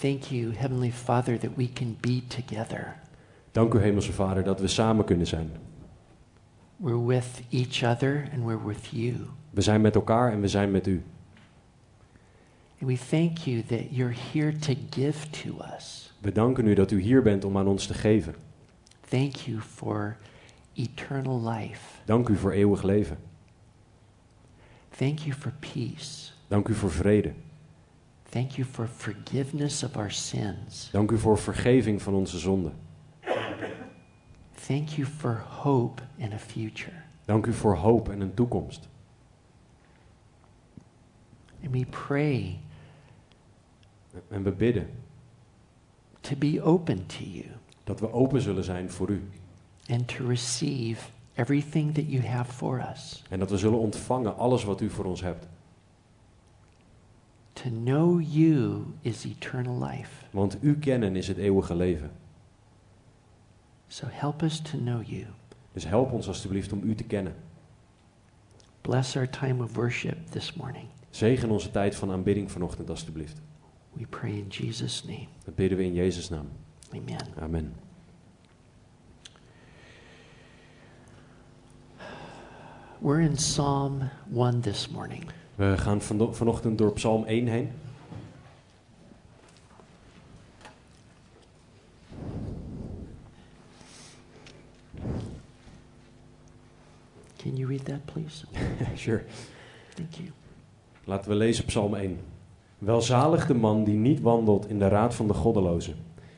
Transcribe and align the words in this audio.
Thank 0.00 0.30
you, 0.30 0.52
Heavenly 0.52 0.92
Father, 0.92 1.38
that 1.38 1.56
we 1.56 1.72
can 1.72 1.96
be 2.00 2.22
together. 2.28 2.96
Dank 3.52 3.74
u, 3.74 3.78
Hemelse 3.78 4.12
Vader, 4.12 4.44
dat 4.44 4.60
we 4.60 4.66
samen 4.66 5.04
kunnen 5.04 5.26
zijn. 5.26 5.50
We're 6.76 7.06
with 7.06 7.42
each 7.50 7.82
other 7.82 8.28
and 8.32 8.44
we're 8.44 8.66
with 8.66 8.86
you. 8.90 9.14
We 9.50 9.60
zijn 9.60 9.80
met 9.80 9.94
elkaar 9.94 10.32
en 10.32 10.40
we 10.40 10.48
zijn 10.48 10.70
met 10.70 10.86
u. 10.86 11.02
And 12.80 12.90
we 12.90 12.98
thank 13.10 13.38
you 13.38 13.62
that 13.62 13.90
you're 13.90 14.14
here 14.32 14.58
to 14.58 14.74
give 14.90 15.30
to 15.30 15.58
us. 15.76 16.12
We 16.20 16.32
danken 16.32 16.66
u 16.66 16.74
dat 16.74 16.90
u 16.90 17.00
hier 17.00 17.22
bent 17.22 17.44
om 17.44 17.58
aan 17.58 17.66
ons 17.66 17.86
te 17.86 17.94
geven. 17.94 18.34
Thank 19.08 19.34
you 19.34 19.60
for 19.60 20.16
eternal 20.74 21.50
life. 21.50 21.80
Dank 22.04 22.28
u 22.28 22.36
voor 22.36 22.52
eeuwig 22.52 22.82
leven. 22.82 23.18
Thank 24.96 25.18
you 25.18 25.32
for 25.32 25.52
peace. 25.72 26.30
Dank 26.48 26.68
u 26.68 26.74
voor 26.74 26.90
vrede. 26.90 27.32
Thank 28.30 28.50
you 28.56 28.64
for 28.66 28.86
forgiveness 28.86 29.82
of 29.82 29.96
our 29.96 30.10
sins. 30.10 30.88
Dank 30.92 31.10
u 31.10 31.18
voor 31.18 31.38
vergeving 31.38 32.02
van 32.02 32.14
onze 32.14 32.38
zonden. 32.38 32.72
Thank 34.66 34.88
you 34.88 35.06
for 35.06 35.44
hope 35.48 36.02
and 36.20 36.32
a 36.32 36.38
future. 36.38 36.92
Dank 37.24 37.46
u 37.46 37.52
voor 37.52 37.76
hoop 37.76 38.08
en 38.08 38.20
een 38.20 38.34
toekomst. 38.34 38.88
And 41.64 41.72
we 41.72 41.86
pray 41.86 42.58
En 44.28 44.42
we 44.42 44.52
bidden 44.52 44.88
to 46.20 46.36
be 46.36 46.62
open 46.62 47.06
to 47.06 47.24
you 47.24 47.46
dat 47.84 48.00
we 48.00 48.12
open 48.12 48.40
zullen 48.40 48.64
zijn 48.64 48.90
voor 48.90 49.08
u. 49.10 49.28
and 49.90 50.08
to 50.08 50.26
receive 50.26 51.10
everything 51.34 51.94
that 51.94 52.04
you 52.10 52.26
have 52.26 52.52
for 52.52 52.88
us. 52.92 53.22
En 53.30 53.38
dat 53.38 53.50
we 53.50 53.58
zullen 53.58 53.78
ontvangen 53.78 54.36
alles 54.36 54.64
wat 54.64 54.80
u 54.80 54.90
voor 54.90 55.04
ons 55.04 55.20
hebt. 55.20 55.46
To 57.62 57.70
know 57.70 58.20
you 58.20 58.84
is 59.02 59.24
eternal 59.24 59.78
life. 59.78 60.24
Want 60.30 60.56
u 60.60 60.78
kennen 60.78 61.16
is 61.16 61.28
het 61.28 61.36
eeuwige 61.36 61.74
leven. 61.74 62.10
So 63.86 64.06
help 64.10 64.42
us 64.42 64.60
to 64.60 64.78
know 64.78 65.02
you. 65.02 65.24
Dus 65.72 65.84
help 65.84 66.12
ons 66.12 66.28
alstublieft 66.28 66.72
om 66.72 66.82
u 66.82 66.94
te 66.94 67.04
kennen. 67.04 67.34
Bless 68.80 69.16
our 69.16 69.30
time 69.30 69.62
of 69.62 69.74
worship 69.74 70.26
this 70.30 70.54
morning. 70.54 70.86
Zegen 71.10 71.50
onze 71.50 71.70
tijd 71.70 71.94
van 71.94 72.10
aanbidding 72.10 72.50
vanochtend 72.50 72.90
alstublieft. 72.90 73.40
We 73.92 74.06
pray 74.06 74.30
in 74.30 74.48
Jesus' 74.48 75.04
name. 75.04 75.26
Dat 75.44 75.54
bidden 75.54 75.78
we 75.78 75.84
in 75.84 75.94
Jezus' 75.94 76.28
naam. 76.28 76.48
Amen. 76.94 77.26
Amen. 77.40 77.74
We're 82.98 83.20
in 83.20 83.34
Psalm 83.34 84.10
1 84.34 84.60
this 84.60 84.88
morning. 84.88 85.24
We 85.58 85.78
gaan 85.78 86.00
vano- 86.00 86.32
vanochtend 86.32 86.78
door 86.78 86.92
Psalm 86.92 87.24
1 87.24 87.46
heen. 87.46 87.70
Can 97.36 97.56
you 97.56 97.68
read 97.68 97.84
that, 97.84 98.04
please? 98.04 98.44
sure. 99.04 99.22
Thank 99.94 100.14
you. 100.14 100.28
Laten 101.04 101.30
we 101.30 101.36
lezen 101.36 101.64
Psalm 101.64 101.94
1. 101.94 102.18
Welzalig 102.78 103.46
de 103.46 103.54
man 103.54 103.84
die 103.84 103.96
niet 103.96 104.20
wandelt 104.20 104.68
in 104.68 104.78
de 104.78 104.88
raad 104.88 105.14
van 105.14 105.26
de 105.26 105.34
goddelozen, 105.34 105.94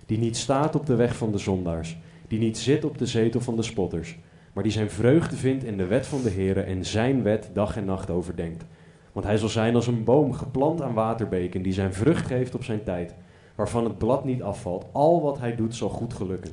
die 0.07 0.19
niet 0.19 0.37
staat 0.37 0.75
op 0.75 0.87
de 0.87 0.95
weg 0.95 1.17
van 1.17 1.33
de 1.33 1.39
zondaars, 1.39 1.97
die 2.29 2.39
niet 2.39 2.59
zit 2.59 2.85
op 2.85 2.99
de 2.99 3.07
zetel 3.07 3.41
van 3.41 3.57
de 3.57 3.63
spotters, 3.63 4.19
maar 4.53 4.63
die 4.63 4.73
zijn 4.73 4.91
vreugde 4.91 5.37
vindt 5.37 5.65
in 5.65 5.77
de 5.77 5.87
wet 5.87 6.07
van 6.07 6.23
de 6.23 6.31
Heere 6.31 6.61
en 6.61 6.85
zijn 6.85 7.23
wet 7.23 7.51
dag 7.53 7.77
en 7.77 7.85
nacht 7.85 8.11
overdenkt. 8.11 8.65
Want 9.13 9.27
hij 9.27 9.37
zal 9.37 9.49
zijn 9.49 9.75
als 9.75 9.87
een 9.87 10.05
boom 10.05 10.33
geplant 10.33 10.83
aan 10.83 10.95
waterbeken, 10.95 11.63
die 11.63 11.73
zijn 11.73 11.95
vrucht 11.95 12.27
geeft 12.27 12.55
op 12.55 12.65
zijn 12.65 12.83
tijd, 12.83 13.15
waarvan 13.55 13.85
het 13.85 13.99
blad 13.99 14.25
niet 14.25 14.43
afvalt. 14.43 14.87
Al 14.93 15.23
wat 15.23 15.39
hij 15.39 15.57
doet 15.57 15.75
zal 15.75 15.89
goed 15.89 16.15
gelukken. 16.15 16.53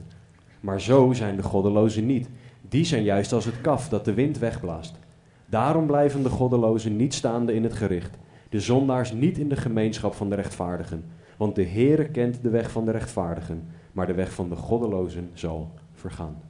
Maar 0.60 0.82
zo 0.82 1.14
zijn 1.14 1.36
de 1.36 1.44
goddelozen 1.44 2.06
niet. 2.06 2.30
Die 2.70 2.86
zijn 2.86 3.04
juist 3.04 3.34
als 3.34 3.46
het 3.46 3.62
kaf 3.62 3.90
dat 3.90 4.06
de 4.06 4.14
wind 4.14 4.38
wegblaast. 4.38 5.00
Daarom 5.46 5.86
blijven 5.86 6.24
de 6.24 6.30
goddelozen 6.30 6.96
niet 6.96 7.14
staande 7.14 7.54
in 7.54 7.64
het 7.64 7.74
gericht, 7.74 8.18
de 8.50 8.60
zondaars 8.60 9.12
niet 9.12 9.38
in 9.38 9.50
de 9.50 9.56
gemeenschap 9.56 10.14
van 10.14 10.30
de 10.30 10.36
rechtvaardigen. 10.36 11.06
Want 11.38 11.56
de 11.56 11.66
Heere 11.66 12.10
kent 12.10 12.42
de 12.42 12.50
weg 12.50 12.72
van 12.72 12.86
de 12.86 12.92
rechtvaardigen, 12.92 13.68
maar 13.92 14.08
de 14.08 14.14
weg 14.14 14.34
van 14.34 14.50
de 14.50 14.56
goddelozen 14.56 15.30
zal 15.34 15.72
vergaan. 15.94 16.42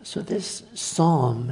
So 0.00 0.24
this 0.24 0.64
psalm 0.72 1.46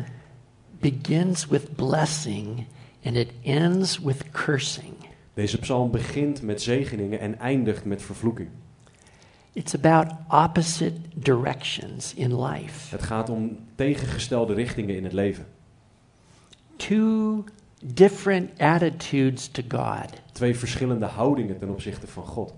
begins 0.85 1.47
with 1.47 1.77
blessing 1.77 2.67
and 3.05 3.17
it 3.17 3.31
ends 3.43 3.99
with 3.99 4.31
cursing. 4.33 4.95
Deze 5.35 5.59
psalm 5.59 5.91
begint 5.91 6.43
met 6.43 6.63
zegeningen 6.63 7.21
en 7.21 7.39
eindigt 7.39 7.85
met 7.85 8.03
vervloeking. 8.03 8.49
It's 9.53 9.75
about 9.75 10.07
opposite 10.29 10.95
directions 11.15 12.15
in 12.15 12.43
life. 12.43 12.97
Het 12.97 13.03
gaat 13.03 13.31
om 13.31 13.59
tegengestelde 13.75 14.55
richtingen 14.55 14.97
in 14.97 15.05
het 15.05 15.13
leven. 15.13 15.47
Two 16.77 17.45
different 17.85 18.61
attitudes 18.61 19.49
to 19.49 19.63
God. 19.69 20.21
Twee 20.33 20.57
verschillende 20.57 21.07
houdingen 21.07 21.59
ten 21.59 21.69
opzichte 21.69 22.07
van 22.07 22.27
God. 22.27 22.55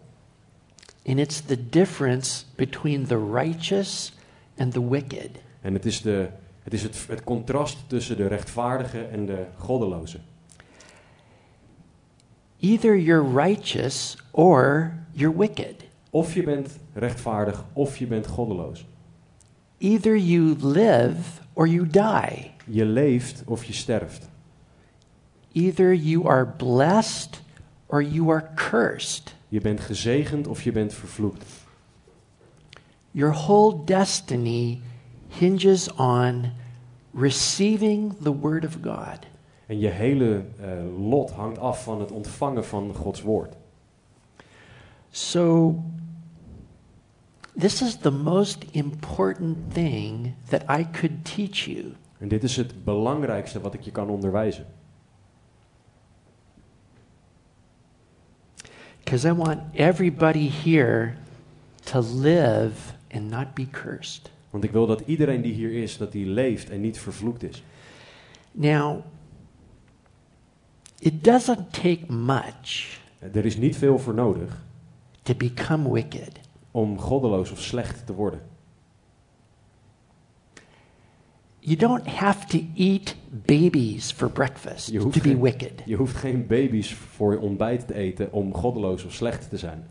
And 1.07 1.19
it's 1.19 1.41
the 1.41 1.69
difference 1.69 2.45
between 2.55 3.07
the 3.07 3.31
righteous 3.33 4.13
and 4.57 4.73
the 4.73 4.89
wicked. 4.89 5.31
En 5.61 5.73
het 5.73 5.87
is, 5.87 6.03
de, 6.03 6.29
het, 6.67 6.75
is 6.75 6.83
het, 6.83 7.05
het 7.09 7.25
contrast 7.25 7.79
tussen 7.87 8.17
de 8.17 8.27
rechtvaardige 8.27 9.05
en 9.05 9.27
de 9.27 9.45
goddeloze. 9.59 10.19
Either 12.59 12.97
you're 12.97 13.45
righteous 13.45 14.17
or 14.31 14.93
you're 15.13 15.39
wicked. 15.39 15.85
Of 16.11 16.35
je 16.35 16.43
bent 16.43 16.79
rechtvaardig 16.93 17.65
of 17.73 17.97
je 17.97 18.07
bent 18.07 18.27
goddeloos. 18.27 18.87
Either 19.79 20.17
you 20.17 20.57
live 20.61 21.41
or 21.53 21.69
you 21.69 21.87
die. 21.87 22.51
Je 22.65 22.85
leeft 22.85 23.43
of 23.47 23.65
je 23.65 23.73
sterft. 23.73 24.29
Either 25.53 25.95
you 25.95 26.29
are 26.29 26.47
blessed 26.47 27.43
or 27.87 28.03
you 28.03 28.31
are 28.31 28.49
cursed. 28.55 29.35
Je 29.49 29.61
bent 29.61 29.81
gezegend 29.81 30.47
of 30.47 30.63
je 30.63 30.73
bent 30.73 30.95
vervloekt. 30.95 31.45
Your 33.11 33.35
whole 33.35 33.85
destiny 33.85 34.81
hinges 35.29 35.89
on 35.99 36.53
receiving 37.15 38.15
the 38.21 38.41
Word 38.41 38.65
of 38.65 38.79
God. 38.83 39.19
En 39.67 39.79
je 39.79 39.89
hele 39.89 40.45
eh, 40.61 40.69
lot 41.11 41.31
hangt 41.31 41.59
af 41.59 41.83
van 41.83 42.01
het 42.01 42.11
ontvangen 42.11 42.65
van 42.65 42.95
Gods 42.95 43.23
woord. 43.23 43.55
So, 45.11 45.75
this 47.59 47.83
is 47.83 47.97
the 47.97 48.11
most 48.11 48.65
important 48.71 49.57
thing 49.73 50.35
that 50.49 50.63
I 50.79 50.87
could 50.91 51.25
teach 51.25 51.65
you. 51.65 51.95
En 52.19 52.29
dit 52.29 52.43
is 52.43 52.57
het 52.57 52.85
belangrijkste 52.85 53.61
wat 53.61 53.75
ik 53.75 53.81
je 53.81 53.91
kan 53.91 54.09
onderwijzen. 54.09 54.67
Because 59.05 59.29
I 59.29 59.33
want 59.33 59.61
everybody 59.73 60.49
here 60.49 61.15
to 61.85 62.01
live 62.01 62.95
and 63.11 63.31
not 63.31 63.55
be 63.55 63.67
cursed. 63.71 64.31
Want 64.57 64.69
ik 64.69 64.75
wil 64.75 64.87
dat 64.87 65.03
iedereen 65.07 65.43
die 65.43 65.53
hier 65.53 65.83
is, 65.83 65.97
dat 65.97 66.13
die 66.13 66.27
leeft 66.27 66.71
en 66.71 66.81
niet 66.81 66.99
vervloekt 66.99 67.43
is. 67.43 67.63
Now, 68.53 69.05
it 70.99 71.25
doesn't 71.25 71.73
take 71.73 72.13
much 72.13 72.99
Er 73.33 73.45
is 73.45 73.57
niet 73.57 73.77
veel 73.77 73.99
voor 73.99 74.15
nodig 74.15 74.63
to 75.23 75.35
become 75.35 75.93
wicked. 75.93 76.41
om 76.71 76.99
goddeloos 76.99 77.51
of 77.51 77.61
slecht 77.61 78.07
te 78.07 78.15
worden. 78.15 78.41
You 81.59 81.77
don't 81.77 82.07
have 82.07 82.47
to 82.47 82.61
eat 82.75 83.17
babies 83.31 84.13
for 84.13 84.31
breakfast 84.31 84.93
to 84.93 85.09
be 85.09 85.21
geen, 85.21 85.41
wicked. 85.41 85.83
je 85.85 85.97
hoeft 85.97 86.17
geen 86.17 86.47
baby's 86.47 86.95
voor 86.95 87.33
je 87.33 87.39
ontbijt 87.39 87.87
te 87.87 87.95
eten 87.95 88.33
om 88.33 88.55
goddeloos 88.55 89.05
of 89.05 89.13
slecht 89.13 89.51
te 89.51 89.57
zijn. 89.57 89.87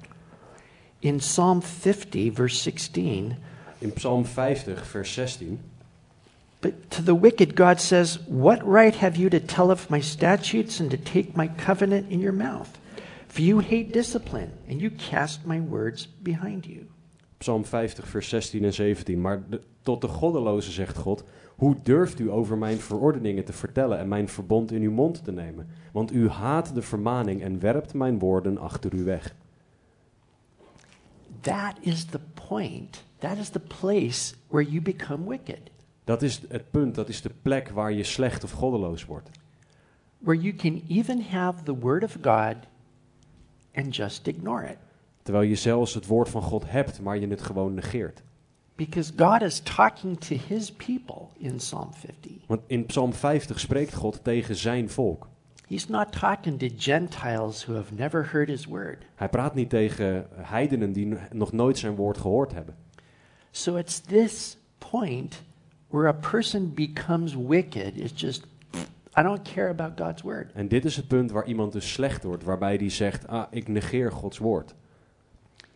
In 0.99 1.15
Psalm 1.15 1.61
50, 1.61 2.33
verse 2.33 2.61
16, 2.61 3.33
In 3.79 3.91
Psalm 3.95 4.25
50, 4.25 4.73
vers 4.91 5.13
16. 5.13 5.59
but 6.61 6.89
to 6.89 7.01
the 7.03 7.13
wicked, 7.15 7.55
God 7.55 7.79
says, 7.79 8.19
What 8.27 8.63
right 8.63 8.95
have 8.95 9.17
you 9.17 9.29
to 9.29 9.39
tell 9.39 9.69
of 9.69 9.89
my 9.89 10.01
statutes 10.01 10.79
and 10.79 10.89
to 10.89 10.97
take 10.97 11.35
my 11.35 11.47
covenant 11.47 12.09
in 12.09 12.19
your 12.19 12.33
mouth? 12.33 12.79
For 13.27 13.41
you 13.43 13.59
hate 13.59 13.91
discipline, 13.91 14.51
and 14.67 14.81
you 14.81 14.89
cast 14.89 15.45
my 15.45 15.59
words 15.59 16.07
behind 16.23 16.65
you. 16.65 16.87
Psalm 17.39 17.65
50, 17.65 18.07
vers 18.07 18.29
16 18.29 18.63
en 18.63 18.73
17. 18.73 19.21
Maar 19.21 19.43
de- 19.49 19.61
tot 19.81 20.01
de 20.01 20.07
goddeloze 20.07 20.71
zegt 20.71 20.97
God: 20.97 21.23
Hoe 21.55 21.75
durft 21.83 22.19
u 22.19 22.31
over 22.31 22.57
mijn 22.57 22.77
verordeningen 22.77 23.45
te 23.45 23.53
vertellen 23.53 23.99
en 23.99 24.07
mijn 24.07 24.29
verbond 24.29 24.71
in 24.71 24.81
uw 24.81 24.91
mond 24.91 25.23
te 25.23 25.31
nemen? 25.31 25.67
Want 25.91 26.11
u 26.13 26.29
haat 26.29 26.73
de 26.75 26.81
vermaning 26.81 27.41
en 27.41 27.59
werpt 27.59 27.93
mijn 27.93 28.19
woorden 28.19 28.57
achter 28.57 28.93
u 28.93 29.03
weg. 29.03 29.35
That 31.41 31.75
is 31.79 32.05
the 32.05 32.19
point. 32.47 33.03
That 33.27 33.37
is 33.37 33.49
the 33.49 33.59
place 33.59 34.35
where 34.47 34.69
you 34.69 34.81
become 34.81 35.29
wicked, 35.29 35.59
Dat 36.03 36.21
is 36.21 36.41
het 36.49 36.71
punt, 36.71 36.95
dat 36.95 37.09
is 37.09 37.21
de 37.21 37.31
plek 37.41 37.69
waar 37.69 37.91
je 37.91 38.03
slecht 38.03 38.43
of 38.43 38.51
goddeloos 38.51 39.05
wordt. 39.05 39.29
where 40.17 40.41
you 40.41 40.53
can 40.55 40.81
even 40.87 41.21
have 41.21 41.63
the 41.63 41.79
word 41.79 42.03
of 42.03 42.17
God 42.21 42.55
and 43.75 43.95
just 43.95 44.27
ignore 44.27 44.65
it. 44.69 44.77
Terwijl 45.21 45.45
je 45.47 45.55
zelfs 45.55 45.93
het 45.93 46.05
woord 46.05 46.29
van 46.29 46.41
God 46.41 46.63
hebt, 46.67 47.01
maar 47.01 47.17
je 47.17 47.27
het 47.27 47.41
gewoon 47.41 47.73
negeert. 47.73 48.23
Because 48.75 49.13
God 49.17 49.41
is 49.41 49.59
talking 49.59 50.19
to 50.19 50.35
his 50.47 50.71
people 50.71 51.27
in 51.37 51.55
Psalm 51.55 51.93
50. 51.93 52.31
Want 52.47 52.61
in 52.67 52.85
Psalm 52.85 53.13
50 53.13 53.59
spreekt 53.59 53.93
God 53.93 54.23
tegen 54.23 54.55
zijn 54.55 54.89
volk. 54.89 55.27
He's 55.67 55.87
not 55.87 56.11
talking 56.19 56.59
to 56.59 56.67
Gentiles 56.77 57.65
who 57.65 57.75
have 57.75 57.93
never 57.93 58.29
heard 58.31 58.47
his 58.47 58.65
word. 58.65 58.97
Hij 59.15 59.29
praat 59.29 59.55
niet 59.55 59.69
tegen 59.69 60.27
heidenen 60.31 60.91
die 60.91 61.17
nog 61.31 61.51
nooit 61.51 61.77
zijn 61.77 61.95
woord 61.95 62.17
gehoord 62.17 62.53
hebben. 62.53 62.75
So 63.55 63.77
it's 63.77 63.99
this 63.99 64.57
point 64.79 65.41
where 65.89 66.07
a 66.07 66.13
person 66.13 66.67
becomes 66.67 67.37
wicked 67.37 67.97
is 67.97 68.11
just, 68.11 68.43
I 69.15 69.23
don't 69.23 69.45
care 69.45 69.69
about 69.69 69.97
God's 69.97 70.23
word. 70.23 70.51
En 70.53 70.67
dit 70.67 70.85
is 70.85 70.95
het 70.95 71.07
punt 71.07 71.31
waar 71.31 71.45
iemand 71.45 71.71
dus 71.71 71.91
slecht 71.93 72.23
wordt, 72.23 72.43
waarbij 72.43 72.77
die 72.77 72.89
zegt: 72.89 73.27
Ah, 73.27 73.47
ik 73.49 73.67
negeer 73.67 74.11
Gods 74.11 74.37
woord. 74.37 74.75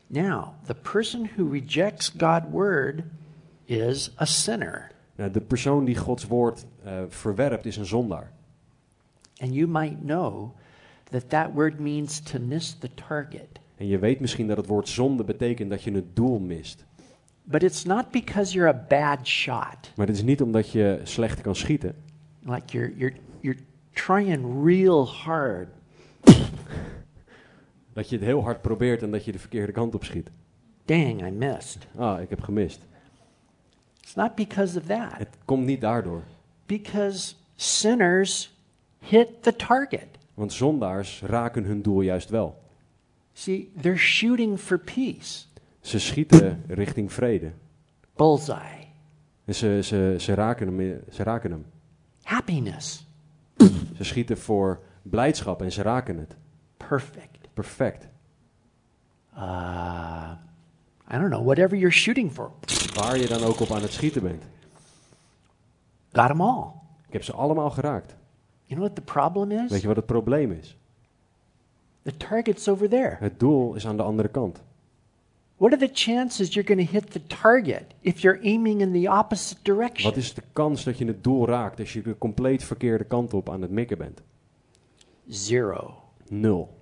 Now, 0.07 0.47
the 0.65 0.75
person 0.75 1.29
who 1.35 1.49
rejects 1.49 2.13
God's 2.17 2.45
word 2.51 3.03
is 3.65 4.11
a 4.19 4.25
sinner. 4.25 4.91
Nou, 5.15 5.31
de 5.31 5.41
persoon 5.41 5.85
die 5.85 5.95
Gods 5.95 6.27
woord 6.27 6.65
eh, 6.83 7.01
verwerpt 7.07 7.65
is 7.65 7.77
een 7.77 7.85
zondaar. 7.85 8.31
And 9.37 9.53
you 9.53 9.67
might 9.67 10.01
know 10.01 10.55
that 11.03 11.29
that 11.29 11.53
word 11.53 11.79
means 11.79 12.19
to 12.19 12.39
miss 12.39 12.77
the 12.79 12.89
target. 12.93 13.59
En 13.75 13.87
je 13.87 13.99
weet 13.99 14.19
misschien 14.19 14.47
dat 14.47 14.57
het 14.57 14.67
woord 14.67 14.87
zonde 14.87 15.23
betekent 15.23 15.69
dat 15.69 15.83
je 15.83 15.91
het 15.91 16.15
doel 16.15 16.39
mist. 16.39 16.87
But 17.51 17.63
it's 17.63 17.83
not 17.83 18.11
because 18.11 18.53
you're 18.53 18.69
a 18.69 18.85
bad 18.87 19.27
shot. 19.27 19.91
Maar 19.95 20.07
het 20.07 20.15
is 20.15 20.23
niet 20.23 20.41
omdat 20.41 20.71
je 20.71 20.99
slecht 21.03 21.41
kan 21.41 21.55
schieten. 21.55 21.95
Like 22.43 22.77
you're, 22.77 22.93
you're, 22.95 23.15
you're 23.39 23.59
trying 23.93 24.65
real 24.65 25.07
hard, 25.07 25.67
Dat 27.93 28.09
je 28.09 28.15
het 28.15 28.25
heel 28.25 28.43
hard 28.43 28.61
probeert 28.61 29.01
en 29.01 29.11
dat 29.11 29.25
je 29.25 29.31
de 29.31 29.39
verkeerde 29.39 29.71
kant 29.71 29.95
op 29.95 30.03
schiet. 30.03 30.29
dang, 30.85 31.27
I 31.27 31.31
missed. 31.31 31.87
Ah, 31.95 32.21
ik 32.21 32.29
heb 32.29 32.41
gemist. 32.41 32.79
It's 34.01 34.15
not 34.15 34.35
because 34.35 34.77
of 34.79 34.85
that. 34.85 35.17
Het 35.17 35.37
komt 35.45 35.65
niet 35.65 35.81
daardoor. 35.81 36.23
Because 36.65 37.33
sinners 37.55 38.57
hit 38.99 39.27
the 39.43 39.55
target. 39.55 40.07
Want 40.33 40.53
zondaars 40.53 41.21
raken 41.25 41.63
hun 41.63 41.81
doel 41.81 42.01
juist 42.01 42.29
wel. 42.29 42.59
See, 43.33 43.71
they're 43.81 43.97
shooting 43.97 44.59
for 44.59 44.79
peace. 44.79 45.45
Ze 45.81 45.99
schieten 45.99 46.63
richting 46.67 47.13
vrede. 47.13 47.51
Bullseye. 48.15 48.87
En 49.45 49.55
ze, 49.55 49.79
ze, 49.83 50.15
ze, 50.19 50.33
raken 50.33 50.67
hem, 50.67 51.01
ze 51.11 51.23
raken 51.23 51.51
hem. 51.51 51.65
Happiness. 52.23 53.07
Ze 53.95 54.03
schieten 54.03 54.37
voor 54.37 54.79
blijdschap 55.01 55.61
en 55.61 55.71
ze 55.71 55.81
raken 55.81 56.17
het. 56.17 56.35
Perfect. 56.77 57.47
Perfect. 57.53 58.07
Uh, 59.35 60.31
I 61.11 61.17
don't 61.17 61.29
know, 61.29 61.45
whatever 61.45 61.77
you're 61.77 61.95
shooting 61.95 62.31
for. 62.31 62.51
Waar 62.93 63.17
je 63.17 63.27
dan 63.27 63.43
ook 63.43 63.59
op 63.59 63.71
aan 63.71 63.81
het 63.81 63.91
schieten 63.91 64.21
bent. 64.21 64.43
Got 66.11 66.27
them 66.27 66.41
all. 66.41 66.65
Ik 67.07 67.13
heb 67.13 67.23
ze 67.23 67.33
allemaal 67.33 67.69
geraakt. 67.69 68.15
You 68.65 68.79
know 68.79 68.81
what 68.81 68.95
the 68.95 69.11
problem 69.13 69.51
is? 69.51 69.71
Weet 69.71 69.81
je 69.81 69.87
wat 69.87 69.95
het 69.95 70.05
probleem 70.05 70.51
is? 70.51 70.77
The 72.01 72.17
target's 72.17 72.67
over 72.67 72.89
there. 72.89 73.15
Het 73.19 73.39
doel 73.39 73.73
is 73.75 73.87
aan 73.87 73.97
de 73.97 74.03
andere 74.03 74.29
kant. 74.29 74.61
What 75.59 75.73
are 75.73 75.77
the 75.77 75.91
chances 75.91 76.53
you're 76.53 76.63
going 76.75 76.87
to 76.87 76.91
hit 76.91 77.11
the 77.11 77.19
target 77.27 77.93
if 78.01 78.21
you're 78.21 78.39
aiming 78.43 78.81
in 78.81 78.93
the 78.93 79.09
opposite 79.09 79.61
direction? 79.63 80.09
Wat 80.09 80.17
is 80.17 80.33
de 80.33 80.41
kans 80.53 80.83
dat 80.83 80.97
je 80.97 81.05
het 81.05 81.23
doel 81.23 81.47
raakt 81.47 81.79
als 81.79 81.93
je 81.93 82.01
de 82.01 82.17
compleet 82.17 82.63
verkeerde 82.63 83.03
kant 83.03 83.33
op 83.33 83.49
aan 83.49 83.61
het 83.61 83.71
mikken 83.71 83.97
bent? 83.97 84.21
Zero. 85.27 86.03
Nul. 86.29 86.77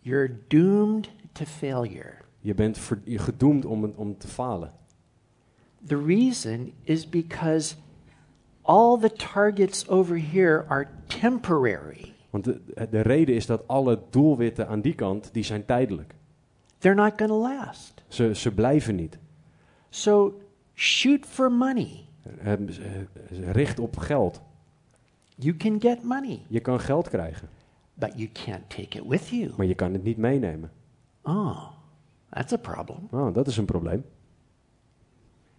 You're 0.00 0.38
doomed 0.48 1.10
to 1.32 1.44
failure. 1.44 2.14
Je 2.40 2.54
bent 2.54 2.78
ver- 2.78 3.00
je 3.04 3.18
gedoemd 3.18 3.64
om, 3.64 3.92
om 3.96 4.18
te 4.18 4.28
falen. 4.28 4.72
The 5.86 6.04
reason 6.04 6.72
is 6.82 7.08
because 7.08 7.74
all 8.62 8.98
the 8.98 9.12
targets 9.12 9.88
over 9.88 10.18
here 10.30 10.64
are 10.68 10.88
temporary. 11.06 12.12
Want 12.30 12.44
de, 12.44 12.60
de 12.90 13.00
reden 13.00 13.34
is 13.34 13.46
dat 13.46 13.68
alle 13.68 14.00
doelwitten 14.10 14.68
aan 14.68 14.80
die 14.80 14.94
kant, 14.94 15.28
die 15.32 15.44
zijn 15.44 15.64
tijdelijk. 15.64 16.14
They're 16.78 16.96
not 16.96 17.12
going 17.16 17.30
to 17.30 17.38
last. 17.38 17.97
Ze, 18.08 18.34
ze 18.34 18.54
blijven 18.54 18.94
niet. 18.94 19.18
So 19.90 20.40
shoot 20.74 21.26
for 21.26 21.52
money. 21.52 22.04
Richt 23.50 23.78
op 23.78 23.96
geld. 23.96 24.40
You 25.34 25.56
can 25.56 25.80
get 25.80 26.02
money, 26.02 26.40
Je 26.48 26.60
kan 26.60 26.80
geld 26.80 27.08
krijgen, 27.08 27.48
but 27.94 28.12
you 28.16 28.28
can't 28.32 28.70
take 28.70 28.98
it 28.98 29.06
with 29.06 29.28
you. 29.28 29.52
maar 29.56 29.66
je 29.66 29.74
kan 29.74 29.92
het 29.92 30.02
niet 30.04 30.16
meenemen. 30.16 30.70
Oh, 31.22 31.64
that's 32.30 32.52
a 32.52 32.56
problem. 32.56 33.08
Oh, 33.10 33.34
dat 33.34 33.46
is 33.46 33.56
een 33.56 33.64
probleem. 33.64 34.04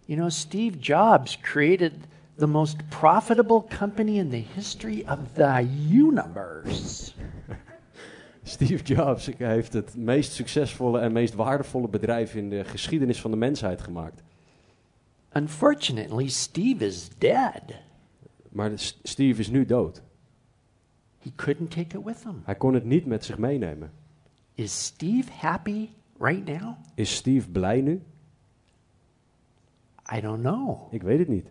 You 0.04 0.18
know, 0.18 0.30
Steve 0.30 0.78
Jobs 0.78 1.40
created 1.40 1.92
the 2.36 2.46
most 2.46 2.88
profitable 2.88 3.64
company 3.78 4.18
in 4.18 4.30
the 4.30 4.44
history 4.54 5.04
of 5.08 5.18
the 5.34 5.66
universe. 5.90 7.12
Steve 8.42 8.84
Jobs 8.84 9.30
heeft 9.36 9.72
het 9.72 9.96
meest 9.96 10.32
succesvolle 10.32 10.98
en 10.98 11.12
meest 11.12 11.34
waardevolle 11.34 11.88
bedrijf 11.88 12.34
in 12.34 12.48
de 12.48 12.64
geschiedenis 12.64 13.20
van 13.20 13.30
de 13.30 13.36
mensheid 13.36 13.80
gemaakt. 13.80 14.22
Unfortunately, 15.32 16.28
Steve 16.28 16.84
is 16.84 17.08
dead. 17.18 17.62
Maar 18.48 18.70
Steve 19.02 19.40
is 19.40 19.48
nu 19.48 19.64
dood. 19.64 20.02
He 21.18 21.30
couldn't 21.36 21.70
take 21.70 21.98
it 21.98 22.04
with 22.04 22.24
him. 22.24 22.42
Hij 22.44 22.54
kon 22.54 22.74
het 22.74 22.84
niet 22.84 23.06
met 23.06 23.24
zich 23.24 23.38
meenemen. 23.38 23.92
Is 24.54 24.84
Steve 24.84 25.32
happy 25.32 25.88
right 26.18 26.44
now? 26.44 26.74
Is 26.94 27.14
Steve 27.14 27.50
blij 27.50 27.80
nu? 27.80 28.02
I 30.16 30.20
don't 30.20 30.40
know. 30.40 30.92
Ik 30.94 31.02
weet 31.02 31.18
het 31.18 31.28
niet. 31.28 31.50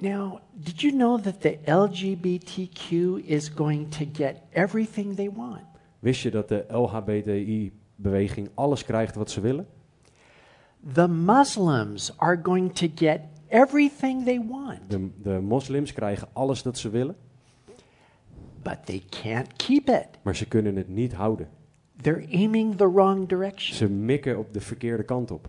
Now, 0.00 0.40
did 0.54 0.80
you 0.82 0.92
know 0.92 1.20
that 1.20 1.40
the 1.40 1.58
LGBTQ 1.66 3.18
is 3.26 3.48
going 3.54 3.88
to 3.90 4.04
get 4.12 4.42
everything 4.52 5.14
they 5.14 5.30
want? 5.30 5.62
Wist 5.98 6.20
je 6.22 6.30
dat 6.30 6.48
de 6.48 6.64
LHBTI-beweging 6.68 8.48
alles 8.54 8.84
krijgt 8.84 9.14
wat 9.14 9.30
ze 9.30 9.40
willen? 9.40 9.66
The 10.92 11.08
Muslims 11.08 12.12
are 12.18 12.40
going 12.42 12.72
to 12.74 12.86
get 12.94 13.20
everything 13.48 14.24
they 14.24 14.44
want, 14.48 14.78
De, 14.88 15.08
de 15.22 15.40
moslims 15.40 15.92
krijgen 15.92 16.28
alles 16.32 16.62
dat 16.62 16.78
ze 16.78 16.90
willen, 16.90 17.16
but 18.62 18.76
they 18.84 19.02
can't 19.22 19.56
keep 19.56 19.88
it. 19.88 20.08
maar 20.22 20.36
ze 20.36 20.48
kunnen 20.48 20.76
het 20.76 20.88
niet 20.88 21.12
houden. 21.12 21.48
They're 22.02 22.26
aiming 22.32 22.76
the 22.76 22.92
wrong 22.92 23.28
direction. 23.28 23.76
Ze 23.76 23.88
mikken 23.88 24.38
op 24.38 24.52
de 24.52 24.60
verkeerde 24.60 25.02
kant 25.02 25.30
op. 25.30 25.48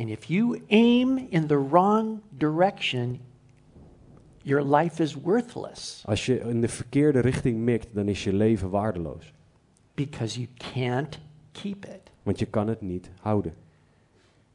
And 0.00 0.08
if 0.08 0.24
you 0.30 0.62
aim 0.68 1.26
in 1.30 1.46
the 1.46 1.58
wrong 1.58 2.22
direction, 2.38 3.20
your 4.42 4.62
life 4.62 5.02
is 5.02 5.14
worthless 5.14 6.02
Als 6.06 6.26
je 6.26 6.40
in 6.40 6.60
de 6.60 6.68
verkeerde 6.68 7.20
richting 7.20 7.58
mikt, 7.58 7.94
dan 7.94 8.08
is 8.08 8.24
je 8.24 8.32
leven 8.32 8.70
waardeloos. 8.70 9.32
because 9.94 10.38
you 10.40 10.48
can't 10.74 11.18
keep 11.52 11.84
it. 11.84 12.10
Want 12.22 12.38
je 12.38 12.46
kan 12.46 12.68
het 12.68 12.80
niet 12.80 13.10
houden. 13.20 13.54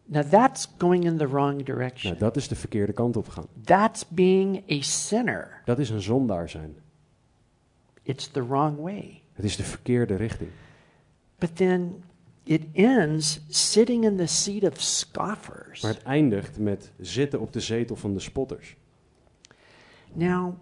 Now, 0.06 0.24
that's 0.24 0.68
going 0.78 1.04
in 1.04 1.18
the 1.18 1.28
wrong 1.28 1.64
direction. 1.64 2.12
Nou, 2.12 2.24
dat 2.24 2.36
is 2.36 2.48
de 2.48 2.56
verkeerde 2.56 2.94
kant 2.94 3.18
op 3.18 3.28
gaan. 3.30 3.46
That's 3.64 4.08
being 4.08 4.72
a 4.72 4.82
sinner. 4.82 5.62
Dat 5.66 5.80
is 5.80 5.90
een 5.90 6.02
zondaar 6.02 6.50
zijn. 6.50 6.75
It's 8.02 8.28
the 8.28 8.48
wrong 8.48 8.80
way. 8.80 9.22
Het 9.34 9.46
is 9.46 9.56
de 9.56 9.64
verkeerde 9.64 10.16
richting. 10.16 10.50
But 11.38 11.56
then 11.56 12.04
it 12.46 12.62
ends 12.74 13.40
sitting 13.50 14.04
in 14.04 14.18
the 14.18 14.25
seat 14.28 14.64
of 14.64 14.82
scoffers. 14.82 15.82
Maar 15.82 15.94
het 15.94 16.04
eindigt 16.04 16.60
met 16.60 16.92
zitten 17.00 17.40
op 17.40 17.54
de 17.54 17.60
zetel 17.60 17.96
van 17.96 18.14
de 18.14 18.20
spotters. 18.20 18.75
Now, 20.14 20.54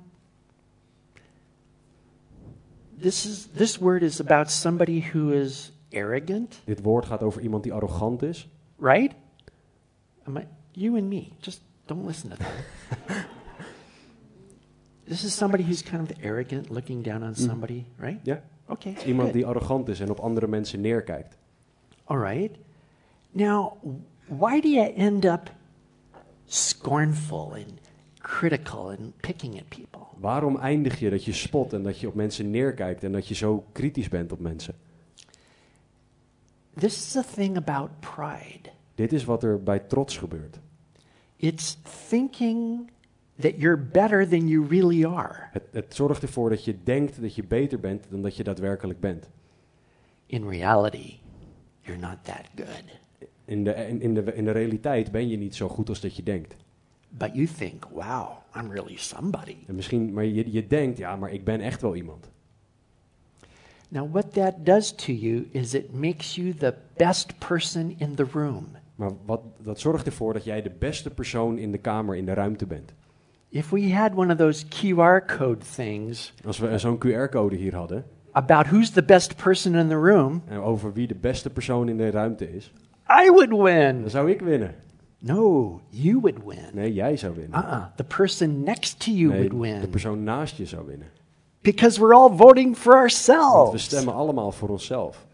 this 2.99 3.25
is 3.25 3.47
this 3.55 3.77
word 3.77 4.01
is 4.01 4.19
about 4.19 4.51
somebody 4.51 5.01
who 5.13 5.31
is 5.31 5.71
arrogant, 5.93 6.61
Dit 6.65 6.81
woord 6.81 7.05
gaat 7.05 7.21
over 7.23 7.41
iemand 7.41 7.63
die 7.63 7.73
arrogant 7.73 8.21
is. 8.21 8.49
right? 8.79 9.13
Am 10.23 10.37
I, 10.37 10.47
you 10.71 10.97
and 10.97 11.07
me, 11.09 11.27
just 11.39 11.61
don't 11.85 12.05
listen 12.05 12.29
to 12.29 12.35
that. 12.37 12.47
this 15.07 15.23
is 15.23 15.35
somebody 15.37 15.63
who's 15.63 15.83
kind 15.83 16.11
of 16.11 16.17
arrogant, 16.21 16.69
looking 16.69 17.03
down 17.03 17.23
on 17.23 17.35
somebody, 17.35 17.85
right? 17.97 18.19
Ja? 18.23 18.41
Okay. 18.67 18.95
Iemand 19.05 19.29
good. 19.29 19.33
die 19.33 19.45
arrogant 19.45 19.89
is 19.89 19.99
en 19.99 20.09
op 20.09 20.19
andere 20.19 20.47
mensen 20.47 20.81
neerkijkt. 20.81 21.37
All 22.05 22.17
right. 22.17 22.55
Now, 23.31 23.77
why 24.27 24.59
do 24.59 24.67
you 24.67 24.93
end 24.95 25.25
up 25.25 25.49
scornful 26.47 27.53
and 27.53 27.79
critical 28.19 28.89
and 28.89 29.13
picking 29.21 29.57
at 29.59 29.69
people? 29.69 30.01
Waarom 30.19 30.57
eindig 30.57 30.99
je 30.99 31.09
dat 31.09 31.25
je 31.25 31.33
spot 31.33 31.73
en 31.73 31.83
dat 31.83 31.99
je 31.99 32.07
op 32.07 32.13
mensen 32.13 32.49
neerkijkt 32.49 33.03
en 33.03 33.11
dat 33.11 33.27
je 33.27 33.33
zo 33.35 33.65
kritisch 33.71 34.09
bent 34.09 34.31
op 34.31 34.39
mensen? 34.39 34.75
This 36.79 36.93
is 36.93 37.11
the 37.11 37.23
thing 37.35 37.57
about 37.57 37.89
pride. 37.99 38.69
Dit 38.95 39.13
is 39.13 39.23
wat 39.23 39.43
er 39.43 39.63
bij 39.63 39.79
trots 39.79 40.17
gebeurt. 40.17 40.59
It's 41.35 41.77
thinking 42.09 42.89
that 43.39 43.53
you're 43.57 43.77
better 43.77 44.27
than 44.27 44.47
you 44.47 44.67
really 44.67 45.05
are. 45.05 45.35
Het, 45.51 45.63
het 45.71 45.95
zorgt 45.95 46.21
ervoor 46.21 46.49
dat 46.49 46.65
je 46.65 46.75
denkt 46.83 47.21
dat 47.21 47.35
je 47.35 47.43
beter 47.43 47.79
bent 47.79 48.05
dan 48.09 48.21
dat 48.21 48.35
je 48.35 48.43
daadwerkelijk 48.43 48.99
bent. 48.99 49.29
In 50.25 50.49
reality, 50.49 51.17
you're 51.83 52.01
not 52.01 52.17
that 52.21 52.45
good. 52.55 52.83
In 53.45 53.63
de, 53.63 53.73
in, 53.73 54.01
in 54.01 54.13
de, 54.13 54.33
in 54.33 54.45
de 54.45 54.51
realiteit 54.51 55.11
ben 55.11 55.27
je 55.27 55.37
niet 55.37 55.55
zo 55.55 55.69
goed 55.69 55.89
als 55.89 56.01
dat 56.01 56.15
je 56.15 56.23
denkt. 56.23 56.55
But 57.09 57.29
you 57.33 57.47
think, 57.57 57.85
wow, 57.91 58.29
I'm 58.55 58.71
really 58.71 58.97
somebody. 58.97 59.55
En 59.67 59.75
misschien, 59.75 60.13
maar 60.13 60.25
je, 60.25 60.51
je 60.51 60.67
denkt, 60.67 60.97
ja, 60.97 61.15
maar 61.15 61.31
ik 61.31 61.43
ben 61.43 61.61
echt 61.61 61.81
wel 61.81 61.95
iemand. 61.95 62.29
Now, 63.89 64.11
what 64.11 64.33
that 64.33 64.65
does 64.65 64.91
to 64.91 65.11
you 65.11 65.47
is 65.51 65.73
it 65.73 65.93
makes 65.93 66.35
you 66.35 66.53
the 66.53 66.73
best 66.97 67.37
person 67.37 67.95
in 67.97 68.15
the 68.15 68.25
room. 68.31 68.67
Maar 68.95 69.11
wat, 69.25 69.41
dat 69.61 69.79
zorgt 69.79 70.05
ervoor 70.05 70.33
dat 70.33 70.43
jij 70.43 70.61
de 70.61 70.69
beste 70.79 71.09
persoon 71.09 71.57
in 71.57 71.71
de 71.71 71.77
kamer, 71.77 72.15
in 72.15 72.25
de 72.25 72.33
ruimte 72.33 72.65
bent. 72.65 72.93
If 73.49 73.69
we 73.69 73.93
had 73.93 74.15
one 74.15 74.31
of 74.31 74.37
those 74.37 74.65
QR 74.65 75.35
code 75.37 75.65
things 75.75 76.33
Als 76.45 76.57
we 76.57 76.77
zo'n 76.77 76.97
QR-code 76.97 77.55
hier 77.55 77.75
hadden, 77.75 78.05
about 78.33 78.67
who's 78.67 78.91
the 78.91 79.03
best 79.03 79.35
person 79.35 79.75
in 79.75 79.87
the 79.87 79.95
room, 79.97 80.41
en 80.47 80.59
over 80.59 80.93
wie 80.93 81.07
de 81.07 81.15
beste 81.15 81.49
persoon 81.49 81.89
in 81.89 81.97
de 81.97 82.09
ruimte 82.11 82.55
is, 82.55 82.71
I 83.09 83.29
would 83.29 83.51
win. 83.51 84.01
dan 84.01 84.09
zou 84.09 84.29
ik 84.31 84.41
winnen. 84.41 84.75
No, 85.19 85.81
you 85.89 86.19
would 86.19 86.37
win. 86.45 86.65
Nee, 86.73 86.93
jij 86.93 87.17
zou 87.17 87.35
winnen. 87.35 87.59
Uh-uh. 87.59 87.83
The 87.95 88.03
person 88.03 88.63
next 88.63 88.99
to 88.99 89.11
you 89.11 89.29
Nee, 89.31 89.37
would 89.49 89.51
de 89.51 89.79
win. 89.79 89.89
persoon 89.89 90.23
naast 90.23 90.57
je 90.57 90.65
zou 90.65 90.85
winnen. 90.85 91.07
Because 91.61 91.99
we're 91.99 92.13
all 92.13 92.35
voting 92.37 92.77
for 92.77 92.93
ourselves. 92.93 93.53
Want 93.55 93.71
we 93.71 93.77
stemmen 93.77 94.13
allemaal 94.13 94.51
voor 94.51 94.69
onszelf. 94.69 95.25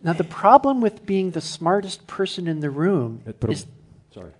Now, 0.00 0.16
the 0.16 0.24
problem 0.24 0.80
with 0.80 1.04
being 1.04 1.32
the 1.32 1.40
smartest 1.40 2.06
person 2.06 2.46
in 2.46 2.60
the 2.60 2.70
room 2.70 3.20
is 3.48 3.66
Sorry. 4.10 4.30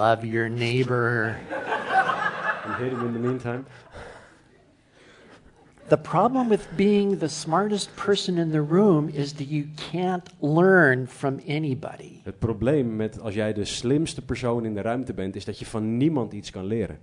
Love 0.00 0.24
your 0.24 0.48
neighbor. 0.48 1.36
And 2.64 2.74
hit 2.76 2.92
him 2.92 3.04
in 3.06 3.12
the 3.12 3.28
meantime. 3.28 3.66
The 5.88 5.96
problem 5.96 6.48
with 6.48 6.68
being 6.76 7.18
the 7.18 7.28
smartest 7.28 7.94
person 7.96 8.38
in 8.38 8.50
the 8.50 8.62
room 8.62 9.08
is 9.08 9.32
that 9.34 9.48
you 9.48 9.64
can't 9.90 10.28
learn 10.40 11.06
from 11.06 11.40
anybody. 11.46 12.20
Het 12.22 12.38
probleem 12.38 12.96
met 12.96 13.20
als 13.20 13.34
jij 13.34 13.52
de 13.52 13.64
slimste 13.64 14.22
persoon 14.22 14.64
in 14.64 14.74
de 14.74 14.80
ruimte 14.80 15.12
bent, 15.12 15.36
is 15.36 15.44
dat 15.44 15.58
je 15.58 15.66
van 15.66 15.96
niemand 15.96 16.32
iets 16.32 16.50
kan 16.50 16.64
leren. 16.64 16.98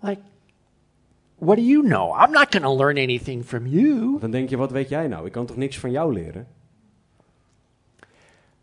Like, 0.00 0.20
what 1.38 1.56
do 1.56 1.62
you 1.62 1.82
know? 1.82 2.12
I'm 2.12 2.32
not 2.32 2.46
going 2.50 2.64
to 2.64 2.76
learn 2.76 2.98
anything 2.98 3.44
from 3.44 3.66
you. 3.66 4.18
Dan 4.20 4.30
denk 4.30 4.48
je, 4.48 4.56
wat 4.56 4.70
weet 4.70 4.88
jij 4.88 5.08
nou? 5.08 5.26
Ik 5.26 5.32
kan 5.32 5.46
toch 5.46 5.56
niks 5.56 5.78
van 5.78 5.90
jou 5.90 6.12
leren? 6.12 6.46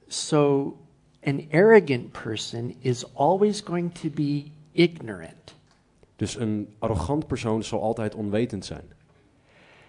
So, 0.07 0.73
an 1.25 1.47
arrogant 1.51 2.11
person 2.11 2.75
is 2.81 3.13
always 3.13 3.63
going 3.63 3.93
to 3.93 4.09
be 4.09 4.43
ignorant. 4.71 5.55
Dus 6.15 6.35
een 6.35 6.67
arrogant 6.79 7.27
persoon 7.27 7.63
zal 7.63 7.81
altijd 7.81 8.15
onwetend 8.15 8.65
zijn. 8.65 8.83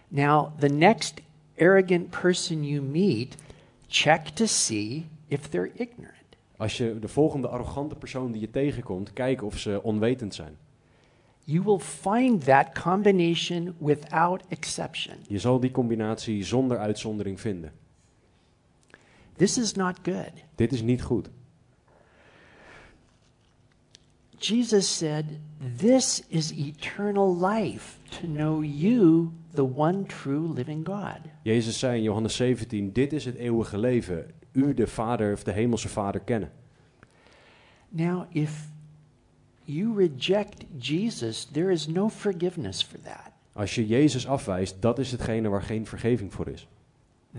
Now, 0.09 0.59
the 0.59 0.69
next 0.69 1.21
arrogant 1.59 2.11
person 2.11 2.65
you 2.65 2.83
meet, 2.83 3.37
check 3.87 4.29
to 4.29 4.47
see 4.47 5.07
if 5.29 5.49
they're 5.49 5.71
ignorant. 5.75 6.15
Als 6.57 6.77
je 6.77 6.99
de 6.99 7.09
volgende 7.09 7.49
arrogante 7.49 7.95
persoon 7.95 8.33
die 8.33 8.41
je 8.41 8.51
tegenkomt, 8.51 9.13
kijk 9.13 9.43
of 9.43 9.59
ze 9.59 9.81
onwetend 9.83 10.35
zijn. 10.35 10.57
You 11.45 11.63
will 11.65 11.79
find 11.79 12.45
that 12.45 12.79
combination 12.83 13.75
without 13.79 14.43
exception. 14.49 15.17
Je 15.29 15.39
zal 15.39 15.61
die 15.61 15.71
combinatie 15.71 16.45
zonder 16.45 16.79
uitzondering 16.79 17.41
vinden. 17.41 17.73
This 19.37 19.59
is 19.59 19.73
not 19.73 19.99
good. 20.03 20.33
Dit 20.55 20.73
is 20.73 20.83
niet 20.83 21.03
goed. 21.03 21.29
Jesus 24.39 24.97
said, 24.97 25.41
This 25.77 26.23
is 26.29 26.53
eternal 26.53 27.37
life, 27.37 27.99
to 28.21 28.27
know 28.27 28.63
you, 28.63 29.33
the 29.55 29.65
one 29.65 30.05
true 30.07 30.53
living 30.53 30.85
God. 30.87 31.19
Jezus 31.43 31.79
zei 31.79 31.97
in 31.97 32.03
Johannes 32.03 32.37
17, 32.37 32.93
dit 32.93 33.13
is 33.13 33.25
het 33.25 33.35
eeuwige 33.35 33.79
leven. 33.79 34.27
U, 34.53 34.75
de 34.75 34.87
Vader 34.87 35.33
of 35.33 35.45
de 35.45 35.53
Hemelse 35.53 35.89
Vader, 35.89 36.21
kennen. 36.21 36.51
Now, 37.89 38.27
if 38.31 38.69
you 39.65 39.95
reject 39.97 40.65
Jesus, 40.79 41.45
there 41.45 41.71
is 41.71 41.87
no 41.87 42.09
forgiveness 42.09 42.83
for 42.83 43.01
that. 43.01 43.33
Als 43.53 43.75
je 43.75 43.87
Jezus 43.87 44.27
afwijst, 44.27 44.77
dat 44.81 44.99
is 44.99 45.11
hetgene 45.11 45.49
waar 45.49 45.63
geen 45.63 45.87
vergeving 45.87 46.33
voor 46.33 46.49
is. 46.49 46.69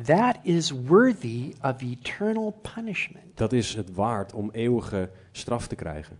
That 0.03 0.37
is 0.43 0.71
worthy 0.71 1.53
of 1.61 1.81
eternal 1.81 2.51
punishment. 2.73 3.25
Dat 3.37 3.53
is 3.53 3.75
het 3.75 3.93
waard 3.93 4.33
om 4.33 4.49
eeuwige 4.51 5.09
straf 5.31 5.67
te 5.67 5.75
krijgen. 5.75 6.17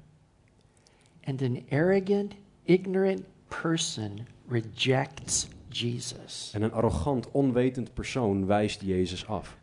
And 1.23 1.41
an 1.41 1.63
arrogant, 1.69 2.33
ignorant 2.63 3.21
person 3.47 4.27
rejects 4.49 5.47
Jesus. 5.69 6.51
En 6.53 6.61
een 6.61 6.71
arrogant, 6.73 7.31
onwetend 7.31 7.93
persoon 7.93 8.45
wijst 8.45 8.81
Jezus 8.81 9.27
af. 9.27 9.57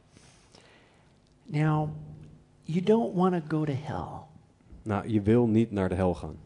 Now, 1.45 1.88
you 2.62 2.83
don't 2.83 3.14
want 3.14 3.35
to 3.35 3.57
go 3.57 3.64
to 3.64 3.73
hell 3.83 4.21
Nou, 4.83 5.09
je 5.09 5.21
wil 5.23 5.47
niet 5.47 5.71
naar 5.71 5.88
de 5.88 5.95
hel 5.95 6.14
gaan. 6.14 6.37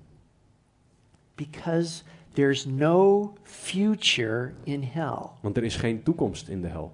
because 1.34 2.02
there's 2.32 2.64
no 2.66 3.32
future 3.42 4.54
in 4.64 4.82
hell. 4.82 5.28
Want 5.40 5.56
er 5.56 5.64
is 5.64 5.76
geen 5.76 6.02
toekomst 6.02 6.48
in 6.48 6.60
de 6.60 6.68
hel. 6.68 6.92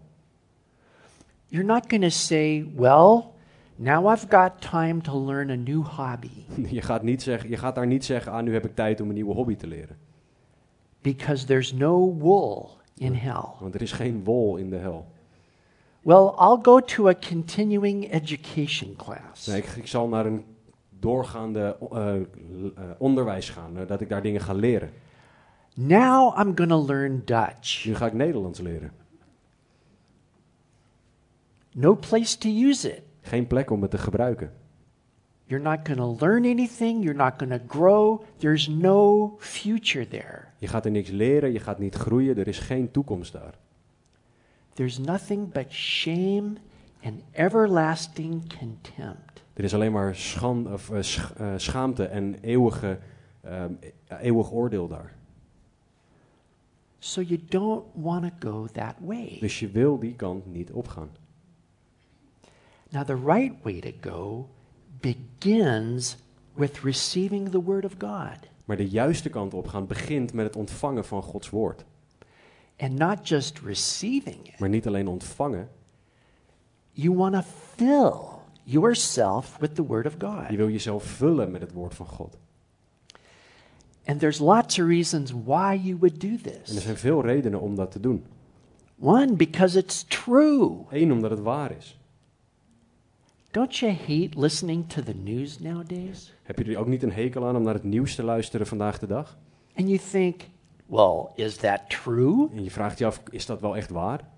You're 1.53 1.73
not 1.73 1.89
going 1.89 2.03
to 2.03 2.11
say, 2.11 2.65
well, 2.77 3.35
now 3.77 4.09
I've 4.09 4.29
got 4.29 4.61
time 4.61 5.01
to 5.03 5.25
learn 5.27 5.51
a 5.51 5.57
new 5.57 5.85
hobby 5.85 6.47
Je 6.77 6.83
gaat, 6.83 7.03
niet 7.03 7.23
zeggen, 7.23 7.51
je 7.51 7.57
gaat 7.57 7.75
daar 7.75 7.87
niet 7.87 8.05
zeggen, 8.05 8.33
ah, 8.33 8.43
nu 8.43 8.53
heb 8.53 8.65
ik 8.65 8.75
tijd 8.75 9.01
om 9.01 9.09
een 9.09 9.15
nieuwe 9.15 9.35
hobby 9.35 9.57
te 9.57 9.67
leren. 9.67 9.97
because 11.03 11.47
there's 11.47 11.73
no 11.73 12.17
wool 12.19 12.79
in 12.97 13.15
hell. 13.15 13.57
Want 13.61 13.75
er 13.75 13.83
is 13.83 13.93
geen 13.93 14.25
wol 14.25 14.57
in 14.57 14.71
de 14.71 14.77
hel. 14.77 15.07
Well, 16.03 16.35
I'll 16.39 16.59
go 16.63 16.81
to 16.81 17.09
a 17.09 17.15
continuing 17.15 18.11
education 18.11 18.97
class. 18.97 19.47
Nee, 19.47 19.59
ik, 19.59 19.67
ik 19.67 19.87
zal 19.87 20.09
naar 20.09 20.27
een 20.27 20.45
doorgaande 20.99 21.77
eh, 21.93 22.17
eh, 22.17 22.25
onderwijs 22.99 23.51
gaan, 23.51 23.79
eh, 23.79 23.87
dat 23.87 24.01
ik 24.01 24.09
daar 24.09 24.23
dingen 24.23 24.41
ga 24.41 24.53
leren. 24.53 24.91
Now 25.75 26.39
I'm 26.39 26.57
going 26.57 26.71
to 26.71 26.85
learn 26.87 27.23
Dutch. 27.25 27.85
Nu 27.85 27.95
ga 27.95 28.07
ik 28.07 28.13
Nederlands 28.13 28.61
leren. 28.61 28.93
No 31.75 31.95
place 31.95 32.39
to 32.39 32.49
use 32.49 32.89
it. 32.91 33.03
Geen 33.21 33.47
plek 33.47 33.71
om 33.71 33.83
het 33.83 33.91
te 33.91 33.99
gebruiken. 33.99 34.53
You're 35.45 35.65
not 35.65 35.79
going 35.87 35.99
to 36.01 36.17
learn 36.27 36.45
anything. 36.45 37.03
You're 37.03 37.19
not 37.19 37.33
going 37.37 37.53
to 37.53 37.79
grow. 37.79 38.23
There's 38.37 38.69
no 38.69 39.35
future 39.39 40.09
there. 40.09 40.45
Je 40.59 40.67
gaat 40.69 40.85
er 40.85 40.91
niks 40.91 41.11
leren, 41.11 41.53
je 41.53 41.59
gaat 41.61 41.79
niet 41.79 41.95
groeien, 41.95 42.37
er 42.39 42.49
is 42.49 42.59
geen 42.59 42.91
toekomst 42.91 43.33
daar. 43.33 43.55
There's 44.73 44.99
nothing 44.99 45.53
but 45.53 45.73
shame 45.73 46.53
and 47.05 47.15
everlasting 47.33 48.59
contempt. 48.59 49.43
Er 49.53 49.65
is 49.65 49.75
alleen 49.75 49.93
maar 49.93 50.15
schan, 50.17 50.73
of, 50.73 50.91
eh, 50.91 51.03
sch- 51.03 51.31
eh, 51.37 51.53
schaamte 51.57 52.05
en 52.05 52.35
eeuwige, 52.41 52.99
e- 53.45 53.69
eeuwig 54.21 54.53
oordeel 54.53 54.89
daar. 54.89 55.15
So 56.99 57.21
you 57.21 57.41
don't 57.49 57.85
want 57.95 58.23
to 58.41 58.49
go 58.51 58.67
that 58.67 58.95
way. 59.01 59.37
Dus 59.41 59.59
je 59.61 59.69
wil 59.71 59.99
die 59.99 60.15
kant 60.15 60.47
niet 60.47 60.73
opgaan. 60.73 61.11
Now, 62.93 63.05
the 63.05 63.17
right 63.17 63.55
way 63.65 63.81
to 63.81 63.93
go 64.11 64.49
begins 65.01 66.17
with 66.55 66.83
receiving 66.85 67.51
the 67.51 67.63
Word 67.63 67.85
of 67.85 67.93
God. 67.99 68.39
Maar 68.65 68.77
de 68.77 68.89
juiste 68.89 69.29
kant 69.29 69.55
opgaan 69.55 69.87
begint 69.87 70.33
met 70.33 70.47
het 70.47 70.57
ontvangen 70.57 71.05
van 71.05 71.23
Gods 71.23 71.51
woord. 71.51 71.85
And 72.79 72.99
not 72.99 73.29
just 73.29 73.59
receiving 73.61 74.49
it, 74.49 74.59
Maar 74.59 74.69
niet 74.69 74.87
alleen 74.87 75.09
ontvangen, 75.09 75.69
you 76.93 77.17
want 77.17 77.35
to 77.35 77.43
fill 77.77 78.21
yourself 78.63 79.57
with 79.61 79.75
the 79.75 79.87
Word 79.87 80.07
of 80.07 80.15
je 80.19 80.27
God. 80.27 80.57
wil 80.57 80.69
jezelf 80.71 81.05
vullen 81.05 81.51
met 81.51 81.61
het 81.61 81.73
woord 81.73 81.95
van 81.95 82.07
God. 82.07 82.39
And 84.05 84.21
there's 84.21 84.39
lots 84.39 84.79
of 84.79 84.87
reasons 84.87 85.33
why 85.45 85.81
you 85.83 85.97
would 85.97 86.21
do 86.21 86.29
En 86.29 86.39
er 86.45 86.63
this. 86.65 86.83
zijn 86.83 86.97
veel 86.97 87.23
redenen 87.23 87.61
om 87.61 87.75
dat 87.75 87.91
te 87.91 88.01
doen. 88.01 88.25
One, 88.99 89.33
because 89.33 89.79
it's 89.79 90.05
true. 90.05 90.85
Eén, 90.91 91.13
omdat 91.13 91.31
het 91.31 91.41
waar 91.41 91.77
is. 91.77 92.01
Don't 93.53 93.79
you 93.79 93.93
hate 93.93 94.31
listening 94.37 94.89
to 94.89 95.03
the 95.03 95.15
news 95.15 95.59
nowadays? 95.59 96.33
Heb 96.43 96.59
je 96.59 96.65
er 96.65 96.79
ook 96.79 96.87
niet 96.87 97.03
een 97.03 97.13
hekel 97.13 97.47
aan 97.47 97.57
om 97.57 97.63
naar 97.63 97.75
het 97.75 97.85
nieuws 97.85 98.15
te 98.15 98.23
luisteren 98.23 98.67
vandaag 98.67 98.99
de 98.99 99.07
dag? 99.07 99.39
And 99.77 99.89
you 99.89 100.01
think, 100.11 100.43
well, 100.87 101.27
is 101.35 101.57
that 101.57 101.81
true? 101.89 102.49
En 102.53 102.65
je 102.65 102.71
vraagt 102.71 102.99
je 102.99 103.07
af, 103.07 103.23
is 103.31 103.47
dat 103.47 103.61
wel 103.61 103.77
echt 103.77 103.91
waar? 103.91 104.29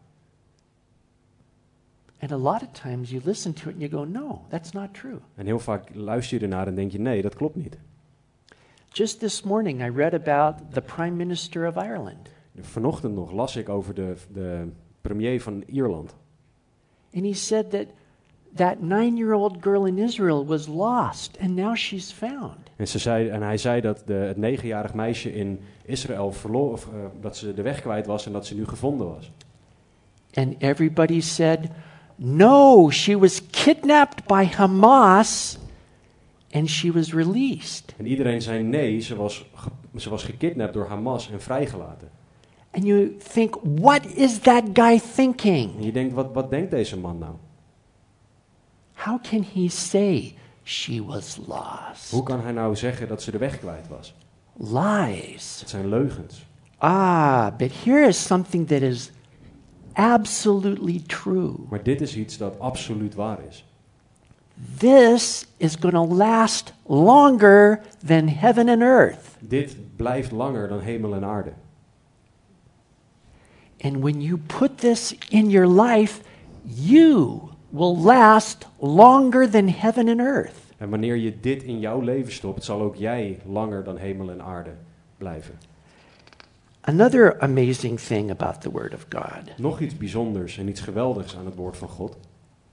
And 2.19 2.33
a 2.33 2.37
lot 2.37 2.63
of 2.63 2.69
times 2.83 3.11
you 3.11 3.23
listen 3.25 3.53
to 3.53 3.69
it 3.69 3.75
and 3.75 3.81
you 3.81 3.91
go, 3.91 4.05
no, 4.05 4.45
that's 4.49 4.73
not 4.73 4.95
true. 4.95 5.19
En 5.35 5.47
heel 5.47 5.59
vaak 5.59 5.95
luister 5.95 6.39
je 6.39 6.43
ernaar 6.43 6.67
en 6.67 6.75
denk 6.75 6.93
je, 6.93 7.01
nee, 7.01 7.23
dat 7.23 7.35
klopt 7.35 7.57
niet. 7.57 7.79
Just 8.89 9.19
this 9.19 9.43
morning, 9.43 9.81
I 9.81 9.91
read 9.91 10.15
about 10.15 10.73
the 10.73 10.81
Prime 10.81 11.17
Minister 11.17 11.69
of 11.69 11.77
Ireland. 11.77 12.29
Vanochtend 12.61 13.15
nog 13.15 13.33
las 13.33 13.57
ik 13.57 13.69
over 13.69 13.95
de, 13.95 14.17
de 14.33 14.69
premier 15.01 15.43
van 15.43 15.63
Ierland. 15.67 16.15
And 17.13 17.25
he 17.25 17.33
said 17.33 17.71
that 17.71 17.87
that 18.57 18.81
nine 18.81 19.17
year 19.17 19.33
old 19.33 19.63
girl 19.63 19.87
in 19.87 19.99
Israel 19.99 20.47
was 20.47 20.67
lost 20.67 21.39
and 21.41 21.57
now 21.57 21.75
she's 21.75 22.13
found. 22.13 22.57
En, 22.77 22.89
ze 22.89 22.99
zei, 22.99 23.29
en 23.29 23.43
hij 23.43 23.57
zei 23.57 23.81
dat 23.81 24.03
de, 24.07 24.13
het 24.13 24.37
negenjarig 24.37 24.95
meisje 24.95 25.35
in 25.35 25.61
Israël 25.85 26.33
verloor, 26.33 26.73
of, 26.73 26.85
eh, 26.85 26.99
dat 27.21 27.37
ze 27.37 27.55
de 27.55 27.63
weg 27.63 27.81
kwijt 27.81 28.07
was 28.07 28.27
en 28.27 28.33
dat 28.33 28.47
ze 28.47 28.55
nu 28.55 28.67
gevonden 28.67 29.07
was. 29.07 29.31
And 30.35 30.55
everybody 30.59 31.21
said, 31.21 31.59
no, 32.17 32.91
she 32.91 33.19
was 33.19 33.43
kidnapped 33.51 34.27
by 34.27 34.45
Hamas 34.45 35.59
and 36.51 36.69
she 36.69 36.93
was 36.93 37.13
released. 37.13 37.95
En 37.97 38.07
iedereen 38.07 38.43
zei 38.43 38.63
nee, 38.63 39.01
ze 39.01 39.17
was, 39.17 39.45
ze 39.97 40.11
was 40.11 40.25
gekidnapt 40.25 40.73
door 40.73 40.87
Hamas 40.87 41.31
en 41.31 41.41
vrijgelaten. 41.41 42.09
And 42.71 42.85
you 42.85 43.17
think, 43.33 43.57
what 43.63 44.07
is 44.07 44.39
that 44.39 44.63
guy 44.73 45.01
thinking? 45.15 45.77
En 45.77 45.85
je 45.85 45.93
denkt, 45.93 46.15
wat, 46.15 46.33
wat 46.33 46.51
denkt 46.51 46.71
deze 46.71 46.99
man 46.99 47.19
nou? 47.19 47.33
How 49.05 49.19
can 49.19 49.43
he 49.55 49.69
say 49.69 50.35
she 50.63 51.05
was 51.05 51.39
lost? 51.47 52.11
Hoe 52.11 52.23
kan 52.23 52.41
hij 52.41 52.53
nou 52.53 52.77
zeggen 52.77 53.09
dat 53.09 53.23
ze 53.23 53.31
de 53.31 53.39
weg 53.39 53.59
kwijt 53.59 53.89
was? 53.89 54.15
Lies. 54.57 55.61
Het 55.61 55.71
zijn 55.71 55.89
leugens. 55.89 56.47
Ah, 56.79 57.57
but 57.57 57.73
here 57.85 58.07
is 58.07 58.27
something 58.27 58.67
that 58.67 58.81
is 58.81 59.11
absolutely 59.93 61.03
true. 61.07 61.55
Maar 61.69 61.83
dit 61.83 62.01
is 62.01 62.17
iets 62.17 62.37
dat 62.37 62.61
absoluut 62.61 63.15
waar 63.15 63.39
is. 63.49 63.65
This 64.79 65.47
is 65.57 65.77
going 65.81 65.95
to 65.95 66.15
last 66.15 66.73
longer 66.87 67.81
than 68.07 68.29
heaven 68.29 68.69
and 68.69 68.81
earth. 68.81 69.37
Dit 69.39 69.77
blijft 69.97 70.31
langer 70.31 70.69
dan 70.69 70.81
hemel 70.81 71.15
en 71.15 71.25
aarde. 71.25 71.53
And 73.81 73.97
when 73.97 74.21
you 74.21 74.39
put 74.39 74.79
this 74.79 75.15
in 75.29 75.51
your 75.51 75.83
life, 75.83 76.21
you 76.63 77.53
will 77.75 77.97
last 77.97 78.67
longer 78.79 79.51
than 79.51 79.69
heaven 79.69 80.09
and 80.09 80.21
earth. 80.21 80.55
En 80.77 80.91
wanneer 80.91 81.17
je 81.17 81.41
dit 81.41 81.63
in 81.63 81.81
jouw 81.81 82.01
leven 82.01 82.33
stopt, 82.33 82.65
zal 82.65 82.81
ook 82.81 82.97
jij 82.97 83.39
langer 83.47 83.85
dan 83.85 83.97
hemel 83.97 84.31
en 84.31 84.43
aarde 84.43 84.71
blijven. 85.17 85.59
Another 86.81 87.41
amazing 87.41 88.01
thing 88.01 88.31
about 88.31 88.61
the 88.61 88.71
Word 88.71 88.95
of 88.95 89.07
God 89.09 89.59
Nog 89.59 89.81
iets 89.81 89.97
bijzonders 89.97 90.59
en 90.59 90.69
iets 90.69 90.81
geweldigs 90.81 91.37
aan 91.37 91.45
het 91.45 91.55
woord 91.55 91.77
van 91.77 91.89
God 91.89 92.17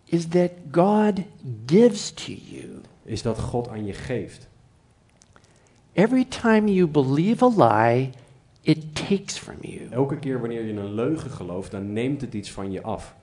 is 0.05 0.27
that 0.27 0.51
God 0.71 1.19
gives 1.65 2.11
to 2.11 2.31
you. 2.31 2.81
is 3.03 3.21
dat 3.21 3.39
God 3.39 3.67
aan 3.67 3.85
je 3.85 3.93
geeft. 3.93 4.47
Every 5.93 6.25
time 6.25 6.73
you 6.73 6.87
believe 6.87 7.45
a 7.45 7.49
lie, 7.49 8.09
it 8.61 8.95
takes 8.95 9.37
from 9.37 9.55
you. 9.61 9.87
Elke 9.89 10.17
keer 10.17 10.39
wanneer 10.39 10.65
je 10.65 10.73
een 10.73 10.93
leugen 10.93 11.31
gelooft, 11.31 11.71
dan 11.71 11.93
neemt 11.93 12.21
het 12.21 12.33
iets 12.33 12.51
van 12.51 12.71
je 12.71 12.81
af. 12.81 13.15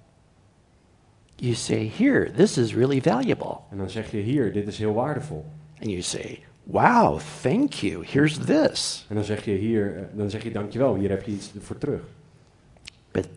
You 1.41 1.55
say, 1.55 1.93
Here, 1.97 2.31
this 2.31 2.59
is 2.59 2.75
really 2.75 3.01
valuable. 3.01 3.57
En 3.71 3.79
dan 3.79 3.91
zeg 3.91 4.11
je 4.11 4.19
hier, 4.19 4.53
dit 4.53 4.67
is 4.67 4.79
heel 4.79 4.95
waardevol. 4.95 5.45
And 5.81 5.91
you 5.91 6.03
say, 6.03 6.43
Wow, 6.69 7.19
thank 7.43 7.73
you. 7.73 8.05
Here's 8.05 8.39
this. 8.39 9.07
En 9.09 9.15
dan 9.15 9.25
zeg 9.25 9.45
je 9.45 9.51
hier, 9.51 9.97
eh, 9.97 10.03
dan 10.13 10.31
zeg 10.31 10.43
je 10.43 10.51
dankjewel, 10.51 10.95
hier 10.95 11.11
heb 11.11 11.23
je 11.23 11.33
iets 11.33 11.53
voor 11.59 11.79
terug. 11.79 12.01
But 13.11 13.29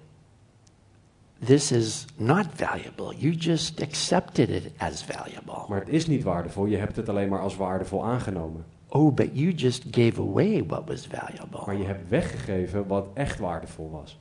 this 1.46 1.72
is 1.72 2.06
not 2.16 2.46
valuable. 2.54 3.16
You 3.18 3.34
just 3.34 3.82
accepted 3.82 4.50
it 4.50 4.72
as 4.78 5.04
valuable. 5.04 5.66
Maar 5.70 5.80
het 5.80 5.90
is 5.90 6.08
niet 6.08 6.24
waardevol, 6.24 6.66
je 6.66 6.78
hebt 6.78 6.96
het 6.96 7.10
alleen 7.10 7.30
maar 7.30 7.40
als 7.40 7.56
waardevol 7.56 8.06
aangenomen. 8.06 8.66
Oh, 8.88 9.14
but 9.14 9.30
you 9.34 9.52
just 9.52 9.84
gave 9.92 10.22
away 10.22 10.64
what 10.66 10.88
was 10.88 11.08
valuable. 11.08 11.64
Maar 11.66 11.78
je 11.78 11.86
hebt 11.86 12.10
weggegeven 12.10 12.88
wat 12.88 13.08
echt 13.14 13.40
waardevol 13.40 13.92
was. 13.92 14.20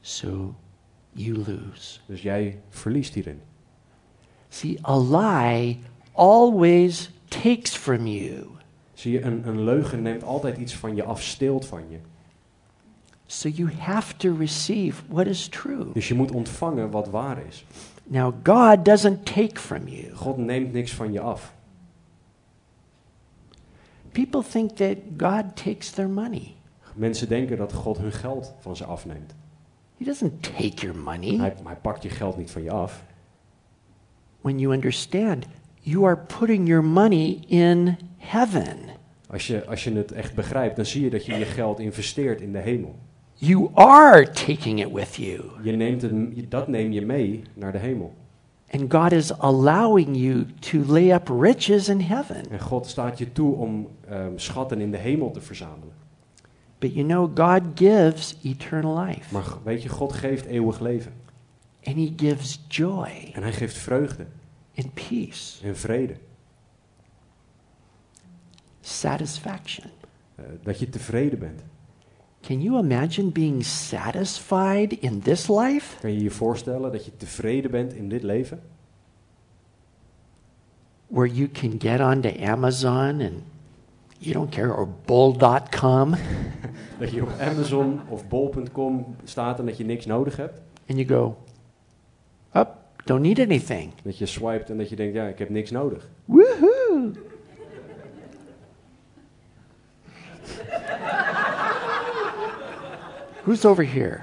So 0.00 0.54
you 1.14 1.36
lose. 1.36 1.98
Dus 2.06 2.22
jij 2.22 2.60
verliest 2.68 3.14
hierin. 3.14 3.40
See, 4.48 4.78
a 4.86 4.98
lie 4.98 5.78
always 6.12 7.10
takes 7.28 7.76
from 7.76 8.06
you. 8.06 8.46
Zie 8.92 9.12
je, 9.12 9.22
een, 9.22 9.48
een 9.48 9.64
leugen 9.64 10.02
neemt 10.02 10.22
altijd 10.22 10.58
iets 10.58 10.74
van 10.74 10.96
je 10.96 11.04
af, 11.04 11.22
steelt 11.22 11.66
van 11.66 11.82
je. 11.88 11.98
So 13.26 13.48
you 13.48 13.72
have 13.72 14.16
to 14.16 14.36
receive 14.38 15.02
what 15.08 15.26
is 15.26 15.48
true. 15.48 15.92
Dus 15.92 16.08
je 16.08 16.14
moet 16.14 16.30
ontvangen 16.30 16.90
wat 16.90 17.08
waar 17.08 17.46
is. 17.48 17.64
Now, 18.04 18.34
God 18.42 18.84
doesn't 18.84 19.26
take 19.26 19.60
from 19.60 19.88
you. 19.88 20.14
God 20.14 20.36
neemt 20.36 20.72
niks 20.72 20.92
van 20.92 21.12
je 21.12 21.20
af. 21.20 21.54
People 24.12 24.42
think 24.42 24.70
that 24.70 24.96
God 25.16 25.56
takes 25.56 25.90
their 25.90 26.08
money. 26.08 26.54
Mensen 26.94 27.28
denken 27.28 27.56
dat 27.56 27.72
God 27.72 27.98
hun 27.98 28.12
geld 28.12 28.54
van 28.58 28.76
ze 28.76 28.84
afneemt. 28.84 29.34
He 30.04 30.10
doesn't 30.10 30.42
take 30.42 30.86
your 30.86 30.98
money. 30.98 31.36
Hij, 31.36 31.54
hij 31.64 31.76
pakt 31.76 32.02
je 32.02 32.08
geld 32.08 32.36
niet 32.36 32.50
van 32.50 32.62
je 32.62 32.70
af. 32.70 33.04
When 34.40 34.58
you 34.58 34.74
understand, 34.74 35.46
you 35.80 36.04
are 36.06 36.16
putting 36.38 36.68
your 36.68 36.84
money 36.84 37.38
in 37.46 37.96
heaven. 38.16 38.76
Als 39.30 39.46
je, 39.46 39.66
als 39.66 39.84
je 39.84 39.92
het 39.92 40.12
echt 40.12 40.34
begrijpt, 40.34 40.76
dan 40.76 40.84
zie 40.84 41.02
je 41.02 41.10
dat 41.10 41.26
je 41.26 41.34
je 41.34 41.44
geld 41.44 41.78
investeert 41.78 42.40
in 42.40 42.52
de 42.52 42.58
hemel. 42.58 42.98
You 43.34 43.70
are 43.74 44.30
taking 44.30 44.80
it 44.80 44.92
with 44.92 45.14
you. 45.14 45.42
Je 45.62 45.72
neemt 45.72 46.02
het, 46.02 46.50
dat 46.50 46.68
neem 46.68 46.92
je 46.92 47.02
mee 47.02 47.42
naar 47.54 47.72
de 47.72 47.78
hemel. 47.78 48.14
And 48.70 48.92
God 48.92 49.12
is 49.12 49.38
allowing 49.38 50.16
you 50.16 50.46
to 50.58 50.78
lay 50.78 51.12
up 51.12 51.28
riches 51.28 51.88
in 51.88 52.00
heaven. 52.00 52.50
En 52.50 52.60
God 52.60 52.86
staat 52.86 53.18
je 53.18 53.32
toe 53.32 53.54
om 53.54 53.88
ehm, 54.08 54.32
schatten 54.36 54.80
in 54.80 54.90
de 54.90 54.96
hemel 54.98 55.30
te 55.30 55.40
verzamelen. 55.40 56.03
But 56.84 56.92
you 56.94 57.06
know, 57.06 57.26
God 57.34 57.62
gives 57.74 58.34
eternal 58.42 59.04
life. 59.04 59.32
Maar 59.32 59.44
weet 59.62 59.82
je, 59.82 59.88
God 59.88 60.12
geeft 60.12 60.44
eeuwig 60.44 60.80
leven. 60.80 61.12
And 61.84 61.96
He 61.96 62.12
gives 62.16 62.64
joy 62.68 63.30
En 63.32 63.42
hij 63.42 63.52
geeft 63.52 63.76
vreugde 63.76 64.26
and 64.76 64.94
peace, 64.94 65.66
en 65.66 65.76
vrede. 65.76 66.16
satisfaction. 68.80 69.90
Eh, 70.34 70.44
dat 70.62 70.78
je 70.78 70.88
tevreden 70.88 71.38
bent. 71.38 71.60
Can 72.40 72.62
you 72.62 72.78
imagine 72.78 73.30
being 73.30 73.64
satisfied 73.64 74.92
in 74.92 75.20
this 75.20 75.48
life? 75.48 76.00
Kan 76.00 76.12
je 76.12 76.22
je 76.22 76.30
voorstellen 76.30 76.92
dat 76.92 77.04
je 77.04 77.16
tevreden 77.16 77.70
bent 77.70 77.92
in 77.92 78.08
dit 78.08 78.22
leven? 78.22 78.62
Where 81.06 81.34
you 81.34 81.48
can 81.48 81.74
get 81.78 82.00
onto 82.00 82.44
Amazon 82.44 83.20
and 83.20 83.42
you 84.24 84.32
don't 84.34 84.50
care, 84.50 84.74
or 84.74 84.88
bull.com, 85.04 86.14
Dat 86.98 87.10
je 87.10 87.22
op 87.22 87.28
Amazon 87.40 88.00
of 88.08 88.28
bol.com 88.28 89.16
staat 89.24 89.58
en 89.58 89.66
dat 89.66 89.76
je 89.76 89.84
niks 89.84 90.06
nodig 90.06 90.36
hebt? 90.36 90.60
and 90.88 90.98
you 90.98 91.06
go, 91.08 91.36
up, 92.54 92.68
don't 93.04 93.22
need 93.22 93.38
anything. 93.38 93.92
Dat 94.02 94.18
je 94.18 94.26
swipet 94.26 94.70
en 94.70 94.78
dat 94.78 94.88
je 94.88 94.96
denkt, 94.96 95.14
ja, 95.14 95.26
ik 95.26 95.38
heb 95.38 95.48
niks 95.48 95.70
nodig. 95.70 96.08
Woohoo! 96.24 97.12
Who's 103.44 103.64
over 103.64 103.84
here? 103.84 104.22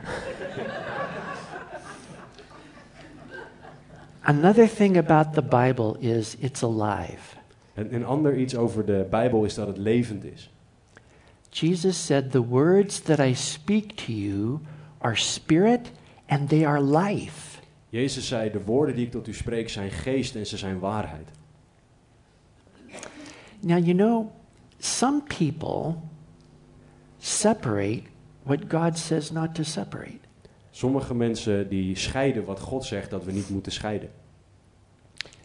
Another 4.23 4.67
thing 4.67 4.97
about 4.97 5.33
the 5.33 5.41
Bible 5.41 5.97
is 5.99 6.35
it's 6.39 6.63
alive. 6.63 7.35
En 7.73 7.95
een 7.95 8.05
ander 8.05 8.37
iets 8.37 8.55
over 8.55 8.85
de 8.85 9.07
Bijbel 9.09 9.43
is 9.45 9.53
dat 9.53 9.67
het 9.67 9.77
levend 9.77 10.23
is. 10.23 10.51
Jesus 11.49 12.05
said, 12.05 12.31
The 12.31 12.45
words 12.45 12.99
that 12.99 13.19
I 13.19 13.35
speak 13.35 13.91
to 13.91 14.11
you 14.11 14.59
are 14.97 15.15
spirit 15.15 15.91
and 16.27 16.49
they 16.49 16.65
are 16.65 16.81
life. 16.81 17.59
Jezus 17.89 18.27
zei, 18.27 18.51
de 18.51 18.63
woorden 18.63 18.95
die 18.95 19.05
ik 19.05 19.11
tot 19.11 19.27
u 19.27 19.33
spreek 19.33 19.69
zijn 19.69 19.91
geest 19.91 20.35
en 20.35 20.45
ze 20.45 20.57
zijn 20.57 20.79
waarheid. 20.79 21.29
Now, 23.59 23.85
you 23.85 23.93
know, 23.93 24.31
some 24.77 25.21
people 25.21 25.95
separate 27.17 28.01
what 28.43 28.59
God 28.67 28.97
says 28.97 29.31
not 29.31 29.55
to 29.55 29.63
separate. 29.63 30.19
Sommige 30.69 31.15
mensen 31.15 31.69
die 31.69 31.95
scheiden 31.95 32.45
wat 32.45 32.59
God 32.59 32.85
zegt 32.85 33.09
dat 33.09 33.23
we 33.23 33.31
niet 33.31 33.49
moeten 33.49 33.71
scheiden. 33.71 34.09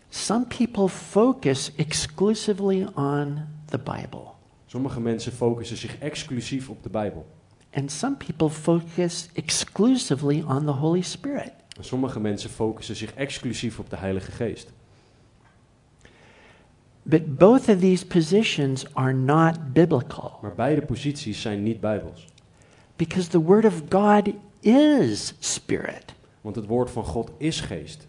Some 0.09 0.45
people 0.47 0.89
focus 0.89 1.73
exclusively 1.77 2.87
on 2.95 3.47
the 3.65 3.79
Bible, 3.79 4.25
Sommige 4.67 5.01
mensen 5.01 5.33
focussen 5.33 5.77
zich 5.77 5.99
exclusief 5.99 6.69
op 6.69 6.83
de 6.83 6.89
Bijbel. 6.89 7.27
and 7.75 7.91
some 7.91 8.17
people 8.17 8.49
focus 8.51 9.29
exclusively 9.33 10.43
on 10.47 10.65
the 10.65 10.71
Holy 10.73 11.01
Spirit. 11.03 11.53
En 11.79 11.85
sommige 11.85 12.21
mensen 12.21 12.51
focussen 12.51 12.97
zich 12.97 13.15
exclusief 13.15 13.79
op 13.79 13.91
de 13.91 13.97
Heilige 13.97 14.31
Geest. 14.31 14.73
But 17.03 17.39
both 17.39 17.69
of 17.69 17.79
these 17.81 18.07
positions 18.07 18.95
are 18.95 19.13
not 19.13 19.73
biblical 19.73 20.39
Maar 20.43 20.55
beide 20.55 20.83
posities 20.83 21.41
zijn 21.41 21.63
niet 21.63 21.81
bijbels. 21.81 22.25
because 22.97 23.29
the 23.29 23.41
Word 23.43 23.65
of 23.65 23.83
God 23.89 24.29
is 24.61 25.35
Spirit. 25.39 26.05
Want 26.41 26.57
het 26.57 26.67
woord 26.67 26.91
van 26.91 27.05
God 27.05 27.31
is 27.39 27.61
geest. 27.61 28.07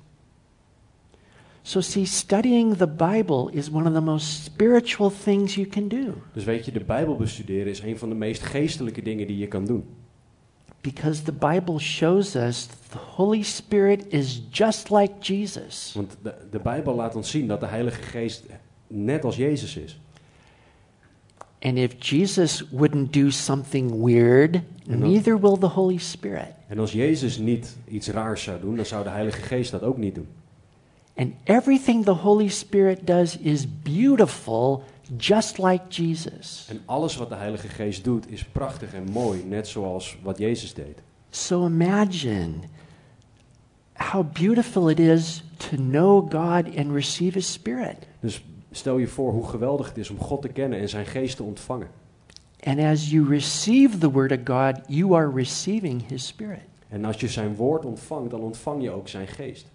So, 1.68 1.82
see, 1.82 2.06
studying 2.06 2.78
the 2.78 2.88
Bible 2.88 3.50
is 3.52 3.70
one 3.70 3.88
of 3.88 3.94
the 3.94 4.02
most 4.02 4.44
spiritual 4.44 5.12
things 5.24 5.56
you 5.56 5.68
can 5.68 5.88
do 5.88 6.14
Dus 6.34 6.44
weet 6.44 6.66
je, 6.66 6.72
de 6.72 6.84
Bijbel 6.84 7.16
bestuderen 7.16 7.68
is 7.68 7.82
een 7.82 7.98
van 7.98 8.10
de 8.10 8.16
meest 8.16 8.44
geestelijke 8.44 9.02
dingen 9.02 9.28
die 9.28 9.38
je 9.38 9.48
kan 9.48 9.66
doen. 9.66 9.84
because 10.82 11.24
the 11.24 11.32
Bible 11.34 11.80
shows 11.80 12.36
us 12.36 12.66
the 12.90 12.98
Holy 12.98 13.42
Spirit 13.42 14.06
is 14.08 14.42
just 14.52 14.90
like 14.90 15.14
Jesus. 15.20 15.92
Want 15.96 16.18
de, 16.22 16.34
de 16.52 16.60
Bijbel 16.60 16.96
laat 16.96 17.16
ons 17.16 17.30
zien 17.30 17.48
dat 17.48 17.60
de 17.60 17.66
Heilige 17.66 18.02
Geest 18.02 18.44
net 18.88 19.24
als 19.24 19.36
Jezus 19.36 19.76
is. 19.78 20.00
And 21.62 21.78
if 21.78 21.96
Jesus 22.10 22.70
wouldn't 22.72 23.14
do 23.14 23.30
something 23.30 24.04
weird, 24.04 24.54
dan- 24.86 25.00
neither 25.00 25.40
will 25.40 25.58
the 25.58 25.66
Holy 25.66 25.98
Spirit. 25.98 26.48
En 26.68 26.80
als 26.80 26.92
Jezus 26.92 27.38
niet 27.38 27.76
iets 27.88 28.08
raars 28.10 28.44
zou 28.44 28.60
doen, 28.62 28.76
dan 28.76 28.86
zou 28.86 29.04
de 29.04 29.10
Heilige 29.10 29.42
Geest 29.42 29.72
dat 29.72 29.82
ook 29.84 29.98
niet 29.98 30.16
doen. 30.16 30.28
And 31.18 31.34
everything 31.44 32.06
the 32.06 32.14
Holy 32.14 32.50
Spirit 32.50 33.08
does 33.08 33.38
is 33.38 33.66
beautiful, 33.84 34.84
just 35.18 35.58
like 35.58 35.84
Jesus. 35.90 36.68
En 36.70 36.82
alles 36.86 37.16
wat 37.16 37.30
de 37.30 37.36
Heilige 37.36 37.68
Geest 37.68 38.04
doet 38.04 38.32
is 38.32 38.46
prachtig 38.46 38.94
en 38.94 39.04
mooi, 39.12 39.44
net 39.44 39.68
zoals 39.68 40.18
wat 40.24 40.38
Jezus 40.38 40.74
deed. 40.74 41.02
So 41.30 41.66
imagine 41.66 42.54
how 43.94 44.24
beautiful 44.34 44.90
it 44.90 45.00
is 45.00 45.44
to 45.58 45.76
know 45.76 46.32
God 46.32 46.78
and 46.78 46.92
receive 46.92 47.34
His 47.34 47.52
Spirit. 47.52 48.08
Dus 48.20 48.46
stel 48.72 48.98
je 48.98 49.08
voor 49.08 49.32
hoe 49.32 49.48
geweldig 49.48 49.88
het 49.88 49.98
is 49.98 50.10
om 50.10 50.20
God 50.20 50.42
te 50.42 50.48
kennen 50.48 50.80
en 50.80 50.90
zijn 50.90 51.06
geest 51.06 51.36
te 51.36 51.44
ontvangen. 51.44 51.88
And 52.64 52.80
as 52.80 53.10
you 53.10 53.28
receive 53.30 53.98
the 53.98 54.12
Word 54.12 54.32
of 54.32 54.40
God, 54.44 54.82
you 54.88 55.16
are 55.16 55.32
receiving 55.34 56.08
His 56.08 56.28
Spirit. 56.28 56.66
En 56.90 57.06
als 57.06 57.20
je 57.20 57.28
zijn 57.28 57.56
woord 57.56 57.86
ontvangt, 57.86 58.32
dan 58.32 58.40
ontvang 58.40 58.84
je 58.84 58.92
ook 58.92 59.08
zijn 59.08 59.28
geest. 59.28 59.68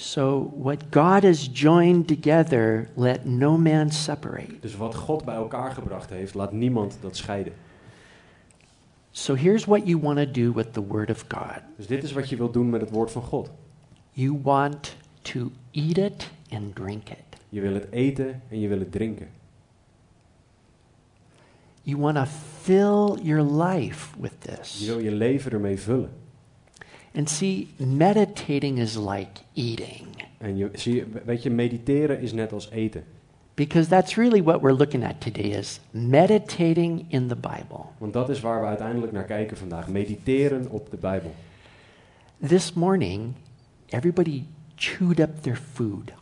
So, 0.00 0.50
what 0.56 0.90
God 0.90 1.24
has 1.24 1.46
joined 1.52 2.08
together, 2.08 2.88
let 2.96 3.26
no 3.26 3.58
man 3.58 3.90
separate. 3.90 4.60
Dus 4.60 4.76
wat 4.76 4.94
God 4.94 5.24
bij 5.24 5.34
elkaar 5.34 5.72
gebracht 5.72 6.10
heeft, 6.10 6.34
laat 6.34 6.52
niemand 6.52 6.98
dat 7.00 7.16
scheiden. 7.16 7.52
So, 9.10 9.34
here's 9.34 9.64
what 9.64 9.86
you 9.86 10.00
want 10.00 10.18
to 10.18 10.30
do 10.30 10.52
with 10.52 10.72
the 10.72 10.86
Word 10.86 11.10
of 11.10 11.24
God 11.28 11.62
Dus 11.76 11.86
dit 11.86 12.02
is 12.02 12.12
wat 12.12 12.28
je 12.28 12.36
wilt 12.36 12.52
doen 12.52 12.70
met 12.70 12.80
het 12.80 12.90
woord 12.90 13.10
van 13.10 13.22
God. 13.22 13.50
you 14.12 14.38
want 14.42 14.96
to 15.22 15.50
eat 15.70 15.98
it 15.98 16.30
and 16.52 16.74
drink 16.74 17.08
it. 17.08 17.40
Je 17.48 17.60
wil 17.60 17.74
het 17.74 17.86
eten 17.90 18.42
en 18.48 18.60
je 18.60 18.68
wil 18.68 18.78
het 18.78 18.92
drinken. 18.92 19.28
You 21.82 21.98
want 21.98 22.16
to 22.16 22.24
fill 22.60 23.22
your 23.22 23.42
life 23.42 24.20
with 24.20 24.32
Je 24.42 24.56
this. 24.56 24.86
wil 24.86 24.98
je 24.98 25.12
leven 25.12 25.52
ermee 25.52 25.80
vullen. 25.80 26.10
And 27.14 27.28
see, 27.28 27.68
meditating 27.76 28.78
is 28.78 28.96
like 28.96 29.40
eating. 29.54 30.06
En 30.38 30.56
je, 30.56 30.70
zie 30.72 31.04
weet 31.24 31.42
je, 31.42 31.50
mediteren 31.50 32.20
is 32.20 32.32
net 32.32 32.52
als 32.52 32.70
eten. 32.70 33.04
Because 33.54 33.88
that's 33.88 34.16
really 34.16 34.42
what 34.42 34.60
we're 34.60 34.76
looking 34.76 35.04
at 35.04 35.20
today 35.20 35.50
is 35.50 35.80
meditating 35.90 37.04
in 37.08 37.28
the 37.28 37.36
Bible. 37.36 37.84
Want 37.98 38.12
dat 38.12 38.28
is 38.28 38.40
waar 38.40 38.60
we 38.60 38.66
uiteindelijk 38.66 39.12
naar 39.12 39.24
kijken 39.24 39.56
vandaag. 39.56 39.88
Mediteren 39.88 40.70
op 40.70 40.90
de 40.90 40.96
Bijbel. 40.96 41.34
This 42.46 42.72
morning, 42.72 43.34
everybody 43.86 44.44
chewed 44.74 45.20
up 45.20 45.42
their 45.42 45.60
food. 45.72 46.12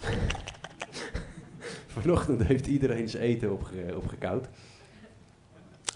Vanochtend 1.86 2.42
heeft 2.42 2.66
iedereen 2.66 3.08
zijn 3.08 3.22
eten 3.22 3.52
opge, 3.52 3.94
opgekoud. 3.96 4.48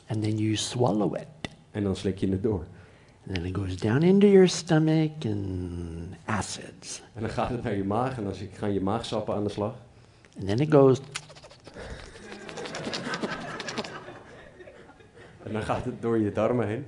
And 0.06 0.22
then 0.22 0.36
you 0.36 0.56
swallow 0.56 1.16
it. 1.16 1.50
En 1.70 1.82
dan 1.82 1.96
slik 1.96 2.18
je 2.18 2.30
het 2.30 2.42
door. 2.42 2.64
And 3.30 3.38
then 3.38 3.46
it 3.46 3.52
goes 3.52 3.76
down 3.76 4.02
into 4.02 4.26
your 4.26 4.48
stomach 4.48 5.24
and 5.24 6.16
acids. 6.26 7.00
En 7.14 7.20
dan 7.20 7.30
gaat 7.30 7.50
het 7.50 7.62
naar 7.62 7.74
je 7.74 7.84
maag 7.84 8.16
en 8.16 8.24
dan 8.24 8.34
gaan 8.52 8.72
je 8.72 8.80
maagsappen 8.80 9.34
aan 9.34 9.44
de 9.44 9.50
slag. 9.50 9.74
And 10.38 10.46
then 10.46 10.58
it 10.58 10.72
goes 10.72 11.00
En 15.42 15.52
dan 15.52 15.62
gaat 15.62 15.84
het 15.84 16.02
door 16.02 16.18
je 16.18 16.32
darmen 16.32 16.66
heen. 16.66 16.84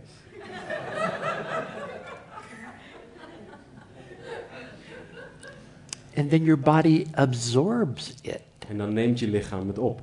and 6.16 6.30
then 6.30 6.44
your 6.44 6.60
body 6.60 7.06
absorbs 7.14 8.14
it. 8.22 8.42
En 8.68 8.78
dan 8.78 8.92
neemt 8.92 9.18
je 9.18 9.28
lichaam 9.28 9.68
het 9.68 9.78
op. 9.78 10.00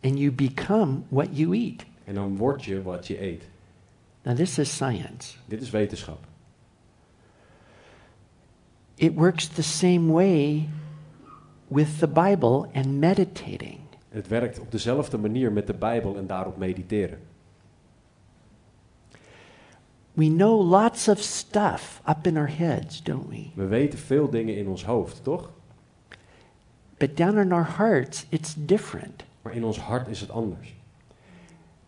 And 0.00 0.18
you 0.18 0.30
become 0.32 1.00
what 1.08 1.28
you 1.30 1.56
eat. 1.56 1.84
En 2.04 2.14
dan 2.14 2.36
word 2.36 2.64
je 2.64 2.82
wat 2.82 3.06
je 3.06 3.22
eet. 3.22 3.50
Now, 4.24 4.34
this 4.34 4.58
is 4.58 4.76
science. 4.76 5.36
Dit 5.46 5.60
is 5.60 5.70
wetenschap. 5.70 6.18
It 8.94 9.14
works 9.14 9.48
the 9.48 9.62
same 9.62 10.12
way 10.12 10.68
with 11.68 11.98
the 11.98 12.06
Bible 12.06 12.68
and 12.74 13.00
meditating. 13.00 13.80
Het 14.08 14.28
werkt 14.28 14.58
op 14.58 14.70
dezelfde 14.70 15.18
manier 15.18 15.52
met 15.52 15.66
de 15.66 15.74
Bijbel 15.74 16.16
en 16.16 16.26
daarop 16.26 16.56
mediteren. 16.56 17.18
We 20.12 20.28
know 20.28 20.70
lots 20.70 21.08
of 21.08 21.18
stuff 21.18 22.02
up 22.08 22.26
in 22.26 22.36
our 22.36 22.56
heads, 22.56 23.02
don't 23.02 23.28
we? 23.28 23.50
We 23.54 23.66
weten 23.66 23.98
veel 23.98 24.30
dingen 24.30 24.56
in 24.56 24.68
ons 24.68 24.84
hoofd, 24.84 25.24
toch? 25.24 25.50
But 26.98 27.16
down 27.16 27.38
in 27.38 27.52
our 27.52 27.76
hearts, 27.76 28.26
it's 28.28 28.54
different. 28.56 29.24
Maar 29.42 29.54
in 29.54 29.64
ons 29.64 29.78
hart 29.78 30.08
is 30.08 30.20
het 30.20 30.30
anders. 30.30 30.74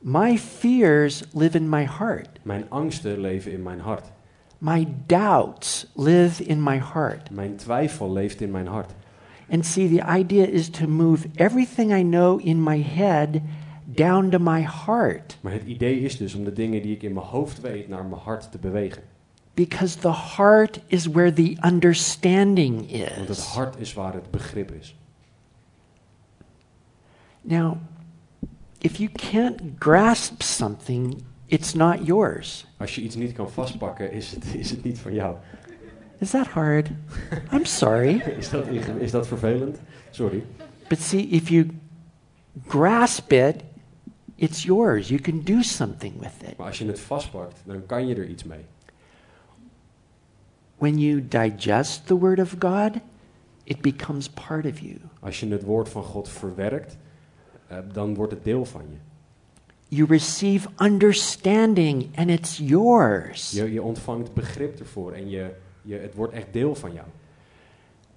My 0.06 0.36
fears 0.36 1.22
live 1.32 1.56
in 1.56 1.68
my 1.68 1.84
heart. 1.84 2.28
Mijn 2.42 2.64
angsten 2.68 3.20
leven 3.20 3.52
in 3.52 3.62
mijn 3.62 3.80
hart. 3.80 4.12
My 4.58 4.86
doubts 5.06 5.86
live 5.94 6.44
in 6.44 6.62
my 6.62 6.78
heart. 6.78 7.30
Mijn 7.30 7.56
twijfel 7.56 8.12
leeft 8.12 8.40
in 8.40 8.50
mijn 8.50 8.66
hart. 8.66 8.92
And 9.50 9.66
see, 9.66 9.88
the 9.88 10.18
idea 10.18 10.46
is 10.46 10.68
to 10.68 10.86
move 10.86 11.28
everything 11.34 11.92
I 11.92 12.02
know 12.02 12.40
in 12.46 12.62
my 12.62 12.82
head 12.82 13.40
down 13.84 14.28
to 14.30 14.38
my 14.38 14.62
heart. 14.62 15.38
Maar 15.40 15.52
het 15.52 15.66
idee 15.66 16.00
is 16.00 16.16
dus 16.16 16.34
om 16.34 16.44
de 16.44 16.52
dingen 16.52 16.82
die 16.82 16.94
ik 16.94 17.02
in 17.02 17.12
mijn 17.12 17.26
hoofd 17.26 17.60
weet 17.60 17.88
naar 17.88 18.04
mijn 18.04 18.20
hart 18.20 18.50
te 18.50 18.58
bewegen. 18.58 19.02
Because 19.54 19.98
the 19.98 20.12
heart 20.36 20.80
is 20.86 21.06
where 21.06 21.32
the 21.32 21.56
understanding 21.66 22.90
Want 22.90 23.28
het 23.28 23.28
is. 23.28 23.44
hart 23.44 23.80
is 23.80 23.94
waar 23.94 24.14
het 24.14 24.30
begrip 24.30 24.70
is. 24.72 24.96
Now, 27.40 27.76
if 28.84 29.00
you 29.00 29.08
can't 29.08 29.80
grasp 29.80 30.42
something, 30.42 31.24
it's 31.48 31.74
not 31.74 32.06
yours. 32.06 32.66
Als 32.76 32.94
je 32.94 33.00
iets 33.00 33.14
niet 33.14 33.32
kan 33.32 33.50
vastpakken, 33.50 34.12
is 34.12 34.30
het, 34.30 34.54
is 34.54 34.70
het 34.70 34.84
niet 34.84 34.98
van 34.98 35.14
jou. 35.14 35.36
Is 36.18 36.30
that 36.30 36.46
hard? 36.46 36.90
I'm 37.52 37.64
sorry. 37.64 38.20
Is 38.38 38.50
dat, 38.50 38.66
is 38.98 39.10
dat 39.10 39.26
vervelend? 39.26 39.80
Sorry. 40.10 40.44
But 40.88 40.98
see, 40.98 41.28
if 41.30 41.48
you 41.48 41.70
grasp 42.66 43.32
it, 43.32 43.62
it's 44.36 44.62
yours. 44.62 45.08
You 45.08 45.20
can 45.20 45.40
do 45.42 45.62
something 45.62 46.18
with 46.18 46.48
it. 46.48 46.56
Maar 46.56 46.66
als 46.66 46.78
je 46.78 46.86
het 46.86 47.00
vastpakt, 47.00 47.62
dan 47.64 47.86
kan 47.86 48.06
je 48.06 48.14
er 48.14 48.26
iets 48.26 48.44
mee. 48.44 48.64
When 50.78 50.98
you 50.98 51.28
digest 51.28 52.06
the 52.06 52.18
Word 52.18 52.38
of 52.38 52.56
God, 52.58 52.92
it 53.64 53.80
becomes 53.80 54.28
part 54.28 54.66
of 54.66 54.78
you. 54.78 54.96
Als 55.20 55.40
je 55.40 55.48
het 55.48 55.62
woord 55.62 55.88
van 55.88 56.02
God 56.02 56.28
verwerkt, 56.28 56.96
dan 57.92 58.14
wordt 58.14 58.32
het 58.32 58.44
deel 58.44 58.64
van 58.64 58.82
je. 58.90 58.96
You 59.88 60.08
receive 60.08 60.68
understanding, 60.76 62.16
and 62.16 62.30
it's 62.30 62.58
yours. 62.58 63.50
Je, 63.50 63.72
je 63.72 63.82
ontvangt 63.82 64.34
begrip 64.34 64.78
ervoor 64.78 65.12
en 65.12 65.30
je, 65.30 65.50
je, 65.82 65.94
het 65.94 66.14
wordt 66.14 66.32
echt 66.32 66.52
deel 66.52 66.74
van 66.74 66.92
jou. 66.92 67.06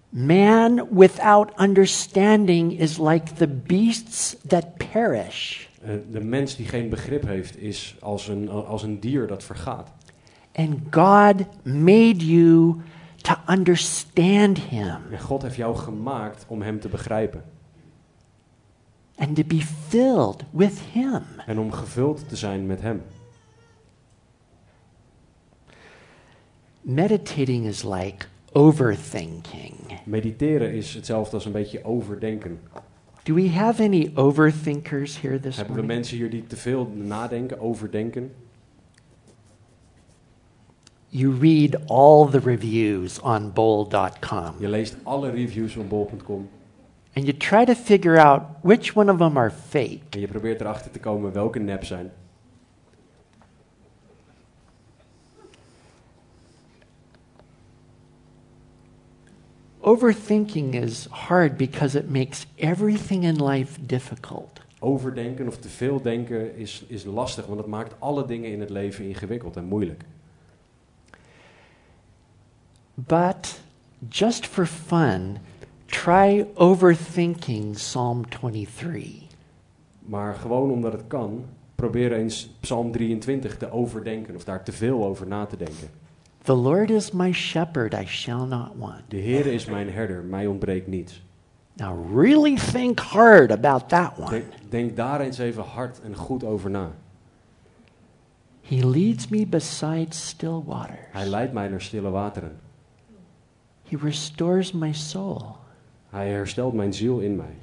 Man 0.10 0.88
without 0.92 1.60
understanding 1.60 2.80
is 2.80 2.98
like 2.98 3.34
the 3.34 3.48
beasts 3.48 4.36
that 4.48 4.78
perish. 4.92 5.66
Eh, 5.82 5.94
de 6.12 6.20
mens 6.20 6.56
die 6.56 6.66
geen 6.66 6.90
begrip 6.90 7.26
heeft, 7.26 7.58
is 7.58 7.96
als 8.00 8.28
een, 8.28 8.50
als 8.50 8.84
een 8.84 9.00
dier 9.00 9.28
dat 9.28 9.44
vergaat. 9.44 9.92
And 10.54 10.80
God 10.92 11.36
made 11.64 12.26
you 12.26 12.76
to 13.22 13.34
understand 13.50 14.60
Him 14.60 14.98
En 15.12 15.20
God 15.20 15.42
heeft 15.42 15.56
jou 15.56 15.76
gemaakt 15.76 16.46
om 16.48 16.62
hem 16.62 16.80
te 16.80 16.90
begrijpen. 16.90 17.44
And 19.18 19.36
to 19.36 19.44
be 19.44 19.62
filled 19.88 20.44
with 20.52 20.80
Him. 20.94 21.24
En 21.46 21.60
om 21.60 21.72
gevuld 21.72 22.30
te 22.30 22.36
zijn 22.36 22.66
met 22.66 22.82
hem. 22.82 23.02
Meditating 26.82 27.66
is 27.66 27.84
like 27.84 28.26
overthinking. 28.52 29.76
Mediteren 30.06 30.74
is 30.74 30.94
hetzelfde 30.94 31.36
als 31.36 31.46
een 31.46 31.52
beetje 31.52 31.84
overdenken. 31.84 32.60
Do 33.24 33.34
we 33.34 33.50
have 33.50 33.84
any 33.84 34.12
overthinkers 34.16 35.22
here 35.22 35.40
this 35.40 35.56
Hebben 35.56 35.76
we 35.76 35.82
morning? 35.82 36.00
mensen 36.00 36.18
hier 36.18 36.30
die 36.30 36.48
te 36.48 36.56
veel 36.56 36.92
nadenken, 36.96 37.60
overdenken? 37.60 38.32
you 41.10 41.32
read 41.32 41.76
all 41.88 42.28
the 42.28 42.40
reviews 42.40 43.20
on 43.22 43.52
bowl.com 43.54 44.54
Je 44.60 44.68
leest 44.68 44.96
alle 45.04 45.30
reviews 45.30 45.76
op 45.76 45.90
bol.com 45.90 46.50
and 47.18 47.26
you 47.26 47.34
try 47.34 47.66
to 47.66 47.74
figure 47.74 48.16
out 48.16 48.64
which 48.64 48.96
one 48.96 49.10
of 49.10 49.18
them 49.18 49.38
are 49.38 49.50
fake. 49.50 50.04
en 50.10 50.20
je 50.20 50.28
probeert 50.28 50.62
erachter 50.62 50.92
te 50.92 51.00
komen 51.00 51.34
welke 51.34 51.60
nep 51.60 51.86
zijn. 51.86 52.12
Overthinking 59.80 60.74
is 60.74 61.08
hard 61.10 61.58
because 61.58 62.00
it 62.00 62.10
makes 62.10 62.46
everything 62.56 63.24
in 63.24 63.44
life 63.44 63.86
difficult. 63.86 64.62
Overdenken 64.80 65.48
of 65.48 65.58
te 65.58 65.70
veel 65.70 66.02
denken 66.02 66.56
is, 66.56 66.84
is 66.88 67.04
lastig, 67.04 67.46
want 67.46 67.58
het 67.58 67.68
maakt 67.68 67.96
alle 68.00 68.26
dingen 68.26 68.52
in 68.52 68.60
het 68.60 68.70
leven 68.70 69.06
ingewikkeld 69.06 69.56
en 69.56 69.66
moeilijk. 69.66 70.04
But 72.94 73.62
just 74.10 74.46
for 74.46 74.66
fun, 74.66 75.38
try 75.88 76.46
overthinking 76.54 77.74
Psalm 77.74 78.30
23. 78.30 79.06
Maar 80.00 80.36
gewoon 80.36 80.72
omdat 80.72 80.92
het 80.92 81.04
kan, 81.08 81.46
probeer 81.76 82.12
eens 82.12 82.50
Psalm 82.60 82.92
23 82.92 83.58
te 83.58 83.72
overdenken 83.72 84.36
of 84.36 84.44
daar 84.44 84.64
te 84.64 84.72
veel 84.72 85.06
over 85.06 85.28
na 85.28 85.46
te 85.46 85.58
denken. 85.58 85.90
The 86.44 86.54
Lord 86.54 86.90
is 86.90 87.12
my 87.12 87.32
shepherd, 87.32 87.94
I 87.94 88.06
shall 88.06 88.46
not 88.46 88.70
want. 88.76 89.02
De 89.08 89.22
Heere 89.22 89.54
is 89.54 89.66
mijn 89.66 89.92
herder, 89.92 90.24
mij 90.24 90.48
ontbreekt 90.48 90.88
niets. 90.88 91.26
Now, 91.74 92.16
really 92.16 92.56
think 92.56 93.00
hard 93.00 93.52
about 93.52 93.90
that 93.90 94.14
one. 94.18 94.30
Denk, 94.30 94.46
denk 94.70 94.96
daar 94.96 95.22
eens 95.22 95.38
even 95.38 95.64
hard 95.64 96.02
en 96.02 96.16
goed 96.16 96.44
over 96.44 96.70
na. 96.70 96.92
He 98.62 98.86
leads 98.86 99.28
me 99.28 99.46
beside 99.46 100.08
still 100.10 100.62
waters. 100.66 101.08
Hij 101.12 101.26
leidt 101.26 101.54
mij 101.54 101.68
naar 101.68 101.82
stille 101.82 102.10
wateren. 102.10 102.60
He 103.90 103.98
restores 103.98 104.72
my 104.72 104.94
soul. 104.94 105.56
Hij 106.10 106.30
herstelt 106.30 106.74
mijn 106.74 106.94
ziel 106.94 107.20
in 107.20 107.36
mij. 107.36 107.56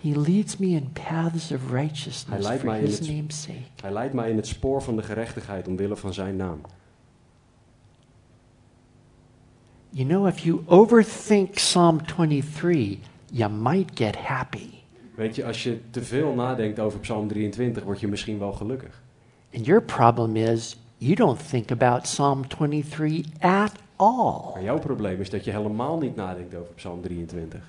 He 0.00 0.20
leads 0.20 0.56
me 0.56 0.66
in 0.66 0.92
paths 0.92 1.52
of 1.52 1.70
Hij 1.70 1.80
righteousness 1.80 2.46
leidt 2.46 2.60
for 2.60 2.70
mij 2.70 2.78
in 2.78 2.84
his 2.84 2.98
het- 2.98 3.08
name's 3.08 3.42
sake. 3.42 3.58
Hij 3.82 3.92
leidt 3.92 4.14
mij 4.14 4.30
in 4.30 4.36
het 4.36 4.46
spoor 4.46 4.82
van 4.82 4.96
de 4.96 5.02
gerechtigheid 5.02 5.68
omwille 5.68 5.96
van 5.96 6.14
zijn 6.14 6.36
naam. 6.36 6.60
You 9.92 10.06
know, 10.06 10.26
if 10.26 10.38
you 10.44 10.60
overthink 10.66 11.50
Psalm 11.54 12.00
23, 12.06 12.98
you 13.32 13.50
might 13.52 13.90
get 13.98 14.16
happy. 14.16 14.68
Weet 15.14 15.36
je, 15.36 15.44
als 15.44 15.62
je 15.62 15.80
te 15.90 16.02
veel 16.02 16.34
nadenkt 16.34 16.78
over 16.78 16.98
Psalm 16.98 17.28
23, 17.28 17.82
word 17.82 18.00
je 18.00 18.08
misschien 18.08 18.38
wel 18.38 18.52
gelukkig. 18.52 19.02
And 19.54 19.66
your 19.66 19.82
problem 19.82 20.36
is 20.36 20.76
you 20.96 21.14
don't 21.14 21.48
think 21.48 21.70
about 21.70 22.02
Psalm 22.02 22.48
23 22.48 23.24
at 23.40 23.72
all. 23.96 24.52
Maar 24.54 24.62
jouw 24.62 24.78
probleem 24.78 25.20
is 25.20 25.30
dat 25.30 25.44
je 25.44 25.50
helemaal 25.50 25.98
niet 25.98 26.16
nadenkt 26.16 26.54
over 26.54 26.74
Psalm 26.74 27.00
23. 27.02 27.60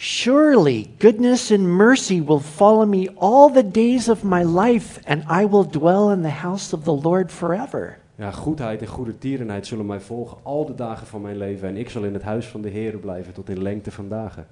Surely 0.00 0.90
goodness 0.98 1.50
and 1.50 1.66
mercy 1.66 2.20
will 2.20 2.38
follow 2.40 2.86
me 2.86 3.08
all 3.16 3.50
the 3.50 3.70
days 3.70 4.08
of 4.08 4.22
my 4.22 4.44
life, 4.44 5.00
and 5.04 5.24
I 5.28 5.44
will 5.44 5.64
dwell 5.64 6.10
in 6.10 6.22
the 6.22 6.28
house 6.28 6.72
of 6.72 6.84
the 6.84 6.92
Lord 6.92 7.32
forever. 7.32 7.98
Ja, 8.14 8.30
goedheid 8.30 8.80
en 8.80 8.86
goede 8.86 9.18
tierenheid 9.18 9.66
zullen 9.66 9.86
mij 9.86 10.00
volgen 10.00 10.38
al 10.42 10.66
de 10.66 10.74
dagen 10.74 11.06
van 11.06 11.20
mijn 11.20 11.36
leven 11.36 11.68
en 11.68 11.76
ik 11.76 11.90
zal 11.90 12.04
in 12.04 12.12
het 12.14 12.22
huis 12.22 12.46
van 12.46 12.60
de 12.60 12.68
Heer 12.68 12.98
blijven 12.98 13.32
tot 13.32 13.48
in 13.48 13.62
lengte 13.62 13.90
van 13.90 14.08
dagen. 14.08 14.46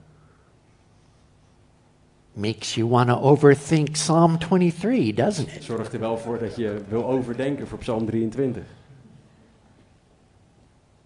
Makes 2.33 2.75
you 2.75 2.89
want 2.89 3.09
to 3.09 3.21
overthink 3.21 3.91
Psalm 3.91 4.39
23, 4.39 5.15
doesn't 5.15 5.55
it? 5.57 5.65
zorgt 5.65 5.93
er 5.93 6.01
wel 6.01 6.19
voor 6.19 6.39
dat 6.39 6.57
je 6.57 6.81
wil 6.89 7.07
overdenken 7.07 7.67
voor 7.67 7.79
Psalm 7.79 8.07
23. 8.07 8.63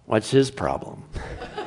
What's 0.05 0.31
his 0.31 0.51
problem? 0.51 0.97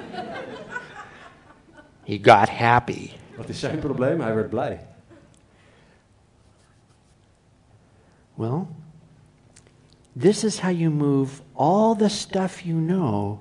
he 2.04 2.20
got 2.22 2.50
happy. 2.50 3.12
Wat 3.38 3.50
is 3.50 3.60
zijn 3.60 3.80
probleem? 3.80 4.22
Hij 4.22 4.36
werd 4.36 4.50
blij. 4.50 4.86
Well, 8.34 8.66
this 10.20 10.44
is 10.44 10.60
how 10.60 10.72
you 10.72 10.90
move 10.90 11.42
all 11.54 11.96
the 11.96 12.10
stuff 12.10 12.62
you 12.62 12.80
know 12.80 13.40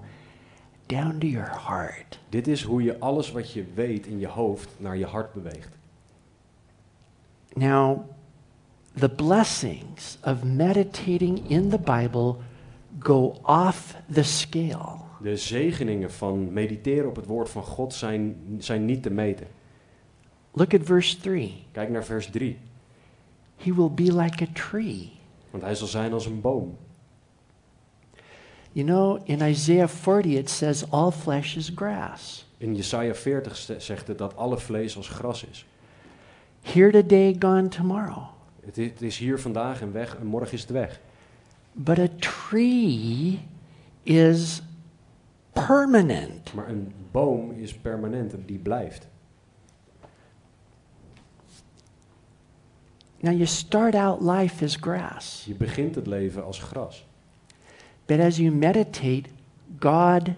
down 0.87 1.19
to 1.19 1.27
your 1.27 1.51
heart. 1.67 2.19
Dit 2.29 2.47
is 2.47 2.63
hoe 2.63 2.83
je 2.83 2.99
alles 2.99 3.33
wat 3.33 3.53
je 3.53 3.65
weet 3.75 4.07
in 4.07 4.19
je 4.19 4.27
hoofd 4.27 4.69
naar 4.77 4.97
je 4.97 5.07
hart 5.07 5.33
beweegt. 5.33 5.69
Now, 7.55 7.99
the 8.95 9.09
blessings 9.09 10.19
of 10.25 10.45
meditating 10.45 11.51
in 11.51 11.71
the 11.71 11.79
Bible 11.79 12.37
go 12.99 13.37
off 13.43 13.97
the 14.13 14.23
scale. 14.23 15.01
De 15.23 15.37
zegeningen 15.37 16.11
van 16.11 16.53
mediteren 16.53 17.09
op 17.09 17.17
het 17.17 17.27
woord 17.27 17.49
van 17.49 17.63
God 17.63 17.95
zijn, 17.95 18.37
zijn 18.59 18.85
niet 18.85 19.03
te 19.03 19.11
meten. 19.11 19.47
Look 20.53 20.75
at 20.75 20.81
verse 20.83 21.21
3. 21.21 21.65
Kijk 21.73 21.91
naar 21.91 22.05
vers 22.05 22.27
3. 22.27 22.59
He 23.57 23.75
will 23.75 23.91
be 23.91 24.17
like 24.17 24.45
a 24.45 24.47
tree. 24.53 25.13
Want 25.51 25.63
hij 25.63 25.75
zal 25.75 25.87
zijn 25.87 26.13
als 26.13 26.27
een 26.27 26.41
boom. 26.41 26.77
You 28.73 28.87
know, 28.87 29.21
in 29.25 29.41
Isaiah 29.41 29.89
40 29.89 30.33
it 30.33 30.51
says 30.51 30.91
all 30.91 31.11
flesh 31.11 31.57
is 31.57 31.73
grass. 31.75 32.47
In 32.59 32.75
Jesaja 32.75 33.15
40 33.15 33.57
st- 33.57 33.83
zegt 33.83 34.09
het 34.09 34.19
dat 34.19 34.37
alle 34.37 34.59
vlees 34.59 34.97
als 34.97 35.09
gras 35.09 35.45
is. 35.51 35.67
Here 36.63 36.91
today, 36.91 37.37
gone 37.39 37.69
tomorrow. 37.69 38.25
Het 38.65 38.79
is, 38.79 38.91
het 38.91 39.03
is 39.03 39.19
hier 39.19 39.41
vandaag 39.41 39.81
en 39.81 39.93
weg 39.93 40.17
en 40.17 40.27
morgen 40.27 40.53
is 40.53 40.61
het 40.61 40.71
weg. 40.71 41.01
But 41.73 41.99
a 41.99 42.09
tree 42.19 43.41
is 44.03 44.63
permanent. 45.53 46.55
Maar 46.55 46.69
een 46.69 46.93
boom 47.11 47.51
is 47.51 47.75
permanent 47.75 48.33
en 48.33 48.43
die 48.47 48.59
blijft. 48.59 49.09
Now, 53.21 53.33
you 53.33 53.47
start 53.47 53.95
out 53.95 54.21
life 54.21 54.65
as 54.65 54.77
grass, 54.77 55.45
Je 55.45 55.55
begint 55.55 55.95
het 55.95 56.07
leven 56.07 56.45
als 56.45 56.59
gras. 56.59 57.07
but 58.07 58.21
as 58.21 58.37
you 58.37 58.51
meditate, 58.51 59.29
God 59.79 60.29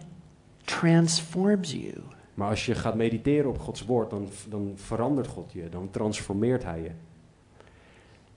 transforms 0.65 1.73
you. 1.73 1.95
Maar 2.35 2.49
als 2.49 2.67
je 2.67 2.75
gaat 2.75 2.95
mediteren 2.95 3.51
op 3.51 3.59
Gods 3.59 3.85
woord, 3.85 4.11
dan, 4.11 4.29
dan 4.49 4.73
verandert 4.75 5.27
God 5.27 5.53
je, 5.53 5.69
dan 5.69 5.91
transformeert 5.91 6.65
Hij 6.65 6.81
je. 6.83 6.91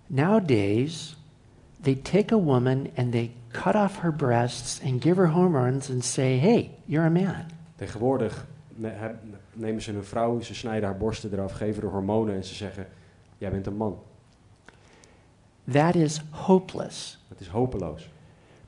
Nowadays, 0.08 1.18
they 1.82 1.96
take 1.96 2.34
a 2.36 2.38
woman 2.38 2.90
and 2.96 3.12
they 3.12 3.32
cut 3.52 3.76
off 3.76 3.98
her 4.00 4.12
breasts 4.16 4.82
and 4.84 5.02
give 5.02 5.18
her 5.18 5.28
hormones 5.28 5.90
and 5.90 6.04
say, 6.04 6.38
hey, 6.40 6.70
you're 6.86 7.06
a 7.06 7.10
man. 7.10 7.46
Tegenwoordig 7.76 8.46
nemen 9.54 9.82
ze 9.82 9.94
een 9.94 10.04
vrouw, 10.04 10.42
ze 10.42 10.56
snijden 10.56 10.90
haar 10.90 10.98
borsten 10.98 11.34
eraf, 11.34 11.52
geven 11.52 11.82
haar 11.84 11.92
hormonen 11.92 12.36
en 12.36 12.44
ze 12.44 12.54
zeggen: 12.56 12.88
Jij 13.38 13.52
bent 13.52 13.66
een 13.68 13.76
man. 13.78 14.00
That 15.72 15.96
is 15.96 16.22
hopeless 16.30 17.18
Het 17.28 17.40
is 17.40 17.48
hopeloos. 17.48 18.10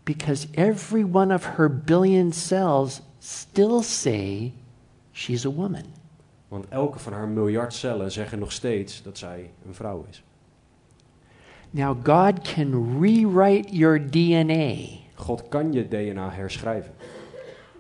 because 0.04 0.48
every 0.54 1.04
one 1.04 1.34
of 1.34 1.46
her 1.46 1.70
billion 1.70 2.32
cells 2.32 3.02
still 3.20 3.82
say 3.82 4.54
she's 5.12 5.46
a 5.46 5.50
woman. 5.52 5.86
Want 6.48 6.66
elke 6.70 7.00
van 7.00 7.14
haar 7.14 7.28
miljard 7.28 7.74
cellen 7.74 8.12
zeggen 8.12 8.40
nog 8.40 8.52
steeds 8.52 9.02
dat 9.04 9.18
zij 9.18 9.52
een 9.68 9.74
vrouw 9.74 10.06
is. 10.10 10.24
Now, 11.72 11.94
God 11.94 12.44
can 12.44 13.00
rewrite 13.00 13.74
your 13.74 14.00
DNA 14.00 15.00
God 15.16 15.50
kan 15.50 15.74
je 15.74 15.88
DNA 15.88 16.30
herschrijven. 16.30 16.92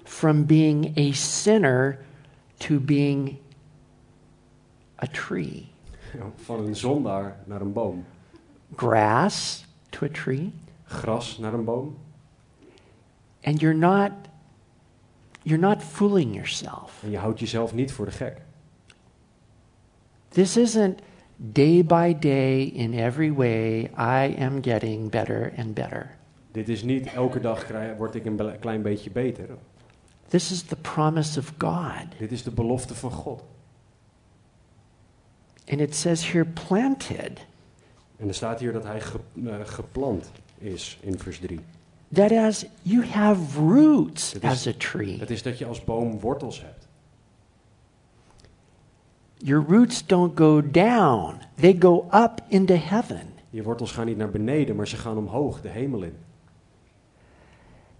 from 0.03 0.43
being 0.43 0.93
a 0.97 1.11
sinner 1.13 1.99
to 2.59 2.79
being 2.79 3.39
a 5.01 5.07
tree. 5.07 5.69
Van 6.35 6.65
een 6.65 6.75
zondaar 6.75 7.37
naar 7.45 7.61
een 7.61 7.73
boom. 7.73 8.05
Grass 8.75 9.65
to 9.89 10.05
a 10.05 10.09
tree. 10.11 10.53
Gras 10.83 11.37
naar 11.37 11.53
een 11.53 11.63
boom. 11.63 11.97
And 13.43 13.61
you're 13.61 13.77
not 13.77 14.11
you're 15.43 15.61
not 15.61 15.83
fooling 15.83 16.33
yourself. 16.33 17.03
En 17.03 17.11
je 17.11 17.17
houdt 17.17 17.39
jezelf 17.39 17.73
niet 17.73 17.91
voor 17.91 18.05
de 18.05 18.11
gek. 18.11 18.41
This 20.29 20.57
isn't 20.57 20.99
day 21.41 21.81
by 21.85 22.13
day 22.19 22.63
in 22.63 22.93
every 22.93 23.31
way 23.31 23.89
I 23.97 24.35
am 24.37 24.61
getting 24.61 25.09
better 25.09 25.53
and 25.57 25.73
better. 25.73 26.17
Dit 26.51 26.69
is 26.69 26.83
niet 26.83 27.07
elke 27.13 27.39
dag 27.39 27.67
word 27.97 28.15
ik 28.15 28.25
een 28.25 28.59
klein 28.59 28.81
beetje 28.81 29.11
beter. 29.11 29.47
This 30.27 30.51
is 30.51 30.61
the 30.61 30.75
promise 30.75 31.39
of 31.39 31.53
God. 31.57 32.17
Dit 32.17 32.31
is 32.31 32.43
de 32.43 32.51
belofte 32.51 32.95
van 32.95 33.11
God. 33.11 33.43
And 35.71 35.81
it 35.81 35.95
says 35.95 36.31
here 36.31 36.45
planted. 36.45 37.39
En 38.17 38.27
er 38.27 38.33
staat 38.33 38.59
hier 38.59 38.73
dat 38.73 38.83
hij 38.83 39.01
ge- 39.01 39.19
eh, 39.45 39.55
geplant 39.63 40.31
is 40.57 40.97
in 41.01 41.19
vers 41.19 41.39
3. 41.39 41.59
That 42.13 42.31
as 42.31 42.65
you 42.81 43.05
have 43.05 43.59
roots 43.59 44.33
is- 44.33 44.41
as 44.41 44.67
a 44.67 44.73
tree. 44.77 45.19
Het 45.19 45.29
is 45.29 45.43
dat 45.43 45.57
je 45.57 45.65
als 45.65 45.83
boom 45.83 46.19
wortels 46.19 46.61
hebt. 46.61 46.78
Your 49.41 49.65
roots 49.67 50.05
don't 50.05 50.37
go 50.37 50.61
down, 50.61 51.41
they 51.55 51.75
go 51.79 52.07
up 52.11 52.41
into 52.47 52.73
heaven. 52.75 53.27
Je 53.49 53.63
wortels 53.63 53.91
gaan 53.91 54.05
niet 54.05 54.17
naar 54.17 54.29
beneden, 54.29 54.75
maar 54.75 54.87
ze 54.87 54.95
gaan 54.97 55.17
omhoog, 55.17 55.61
de 55.61 55.69
hemel 55.69 56.03
in. 56.03 56.13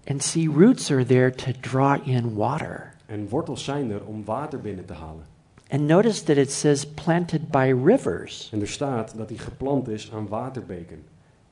And 0.08 0.24
see, 0.24 0.48
roots 0.48 0.92
are 0.92 1.06
there 1.06 1.32
to 1.32 1.52
draw 1.62 2.08
in 2.08 2.36
water. 2.36 2.94
En 3.06 3.30
wortels 3.30 3.64
zijn 3.64 3.92
er 3.92 4.06
om 4.06 4.24
water 4.26 4.60
binnen 4.62 4.86
te 4.86 4.94
halen. 4.94 5.26
And 5.70 5.82
notice 5.82 6.24
that 6.24 6.38
it 6.38 6.52
says 6.52 6.86
planted 6.86 7.50
by 7.52 7.74
rivers. 7.86 8.50
En 8.54 8.62
er 8.62 8.68
staat 8.68 9.18
dat 9.18 9.30
hij 9.30 9.38
geplant 9.38 9.88
is 9.88 10.12
aan 10.14 10.28
waterbeken. 10.28 11.04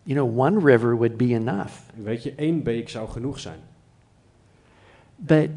You 0.03 0.19
know, 0.19 0.39
one 0.39 0.59
river 0.71 0.97
would 0.97 1.17
be 1.17 1.33
enough, 1.33 1.71
En 1.95 2.03
weet 2.03 2.23
je, 2.23 2.33
één 2.35 2.63
beek 2.63 2.89
zou 2.89 3.09
genoeg 3.09 3.39
zijn. 3.39 3.59
but 5.15 5.49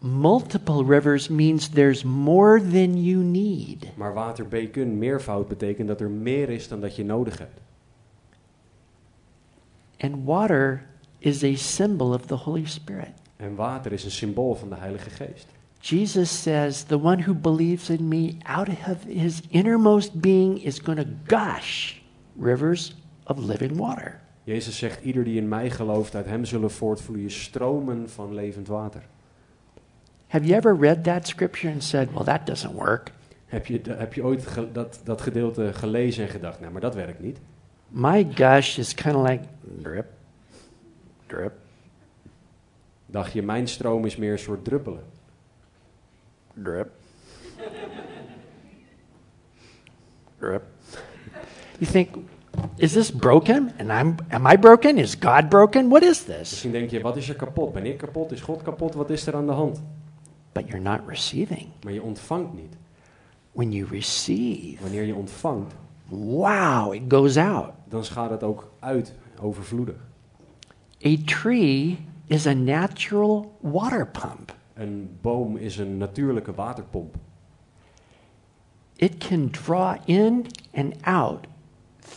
multiple 0.00 0.84
rivers 0.84 1.28
means 1.28 1.68
there's 1.68 2.04
more 2.04 2.60
than 2.60 3.02
you 3.02 3.22
need. 3.22 3.90
Maar 3.96 4.14
waterbeken, 4.14 4.98
meervoud, 4.98 5.48
betekent 5.48 5.88
dat 5.88 6.00
er 6.00 6.10
meer 6.10 6.48
is 6.48 6.68
dan 6.68 6.80
dat 6.80 6.96
je 6.96 7.04
nodig 7.04 7.38
hebt. 7.38 7.60
And 9.98 10.24
water 10.24 10.86
is 11.18 11.44
a 11.44 11.54
symbol 11.54 12.12
of 12.12 12.26
the 12.26 12.34
Holy 12.34 12.66
Spirit. 12.66 13.12
En 13.36 13.54
water 13.54 13.92
is 13.92 14.04
een 14.04 14.10
symbool 14.10 14.54
van 14.54 14.68
de 14.68 14.76
Heilige 14.76 15.10
Geest. 15.10 15.46
Jesus 15.80 16.42
says, 16.42 16.82
The 16.82 17.00
one 17.00 17.22
who 17.22 17.34
believes 17.34 17.90
in 17.90 18.08
me, 18.08 18.36
out 18.42 18.68
of 18.68 19.04
his 19.04 19.40
innermost 19.48 20.20
being, 20.20 20.62
is 20.62 20.78
going 20.78 20.98
to 20.98 21.36
gush 21.36 21.94
rivers 22.38 22.94
of 23.26 23.38
living 23.38 23.76
water. 23.76 24.20
Jezus 24.44 24.78
zegt, 24.78 25.04
ieder 25.04 25.24
die 25.24 25.36
in 25.36 25.48
mij 25.48 25.70
gelooft, 25.70 26.14
uit 26.14 26.26
hem 26.26 26.44
zullen 26.44 26.70
voortvloeien 26.70 27.30
stromen 27.30 28.10
van 28.10 28.34
levend 28.34 28.68
water. 28.68 29.02
Have 30.30 30.44
you 30.46 30.54
ever 30.56 30.74
read 30.74 31.04
that 31.04 31.26
scripture 31.26 31.70
and 31.72 31.82
said, 31.82 32.12
Well, 32.12 32.24
that 32.24 32.46
doesn't 32.46 32.74
work? 32.74 33.10
Heb 33.46 33.66
je, 33.66 33.80
heb 33.88 34.14
je 34.14 34.22
ooit 34.24 34.46
ge- 34.46 34.72
dat, 34.72 35.00
dat 35.04 35.20
gedeelte 35.20 35.72
gelezen 35.72 36.24
en 36.24 36.30
gedacht, 36.30 36.60
nou, 36.60 36.72
maar 36.72 36.80
dat 36.80 36.94
werkt 36.94 37.20
niet? 37.20 37.38
My 37.88 38.26
gush 38.34 38.78
is 38.78 38.94
kind 38.94 39.14
of 39.14 39.28
like 39.28 39.44
drip, 39.82 40.06
drip, 41.26 41.52
Dacht 43.06 43.32
je, 43.32 43.42
mijn 43.42 43.68
stroom 43.68 44.04
is 44.04 44.16
meer 44.16 44.32
een 44.32 44.38
soort 44.38 44.64
druppelen. 44.64 45.02
drip, 46.54 46.90
drip. 50.38 50.62
You 51.78 51.90
think, 51.90 52.08
is 52.76 52.92
this 52.92 53.10
broken? 53.10 53.72
And 53.78 53.90
I'm, 53.90 54.14
am 54.28 54.46
I 54.46 54.56
broken? 54.58 54.98
Is 54.98 55.16
God 55.20 55.48
broken? 55.48 55.88
What 55.88 56.02
is 56.02 56.22
this? 56.24 56.50
Misschien 56.50 56.72
denk 56.72 56.90
je, 56.90 57.00
wat 57.00 57.16
is 57.16 57.28
er 57.28 57.34
kapot? 57.34 57.72
Ben 57.72 57.86
ik 57.86 57.98
kapot? 57.98 58.32
Is 58.32 58.40
God 58.40 58.62
kapot? 58.62 58.94
Wat 58.94 59.10
is 59.10 59.26
er 59.26 59.34
aan 59.34 59.46
de 59.46 59.52
hand? 59.52 59.82
But 60.60 60.68
you're 60.68 60.90
not 60.90 61.00
receiving. 61.06 61.66
Maar 61.84 61.92
je 61.92 62.02
ontvangt 62.02 62.54
niet. 62.54 62.76
When 63.52 63.72
you 63.72 63.86
receive, 63.90 64.82
Wanneer 64.82 65.04
je 65.04 65.14
ontvangt, 65.14 65.74
wow, 66.08 66.94
it 66.94 67.02
goes 67.08 67.36
out. 67.36 67.72
dan 67.88 68.04
gaat 68.04 68.30
het 68.30 68.42
ook 68.42 68.72
uit, 68.78 69.14
overvloedig. 69.40 69.94
A 71.06 71.16
tree 71.24 71.98
is 72.26 72.46
a 72.46 72.52
natural 72.52 73.56
water 73.60 74.06
pump. 74.06 74.56
Een 74.74 75.18
boom 75.20 75.56
is 75.56 75.78
een 75.78 75.96
natuurlijke 75.96 76.54
waterpomp. 76.54 77.14
It 78.96 79.16
can 79.16 79.50
draw 79.50 79.96
in 80.04 80.46
and 80.74 80.94
out 81.02 81.46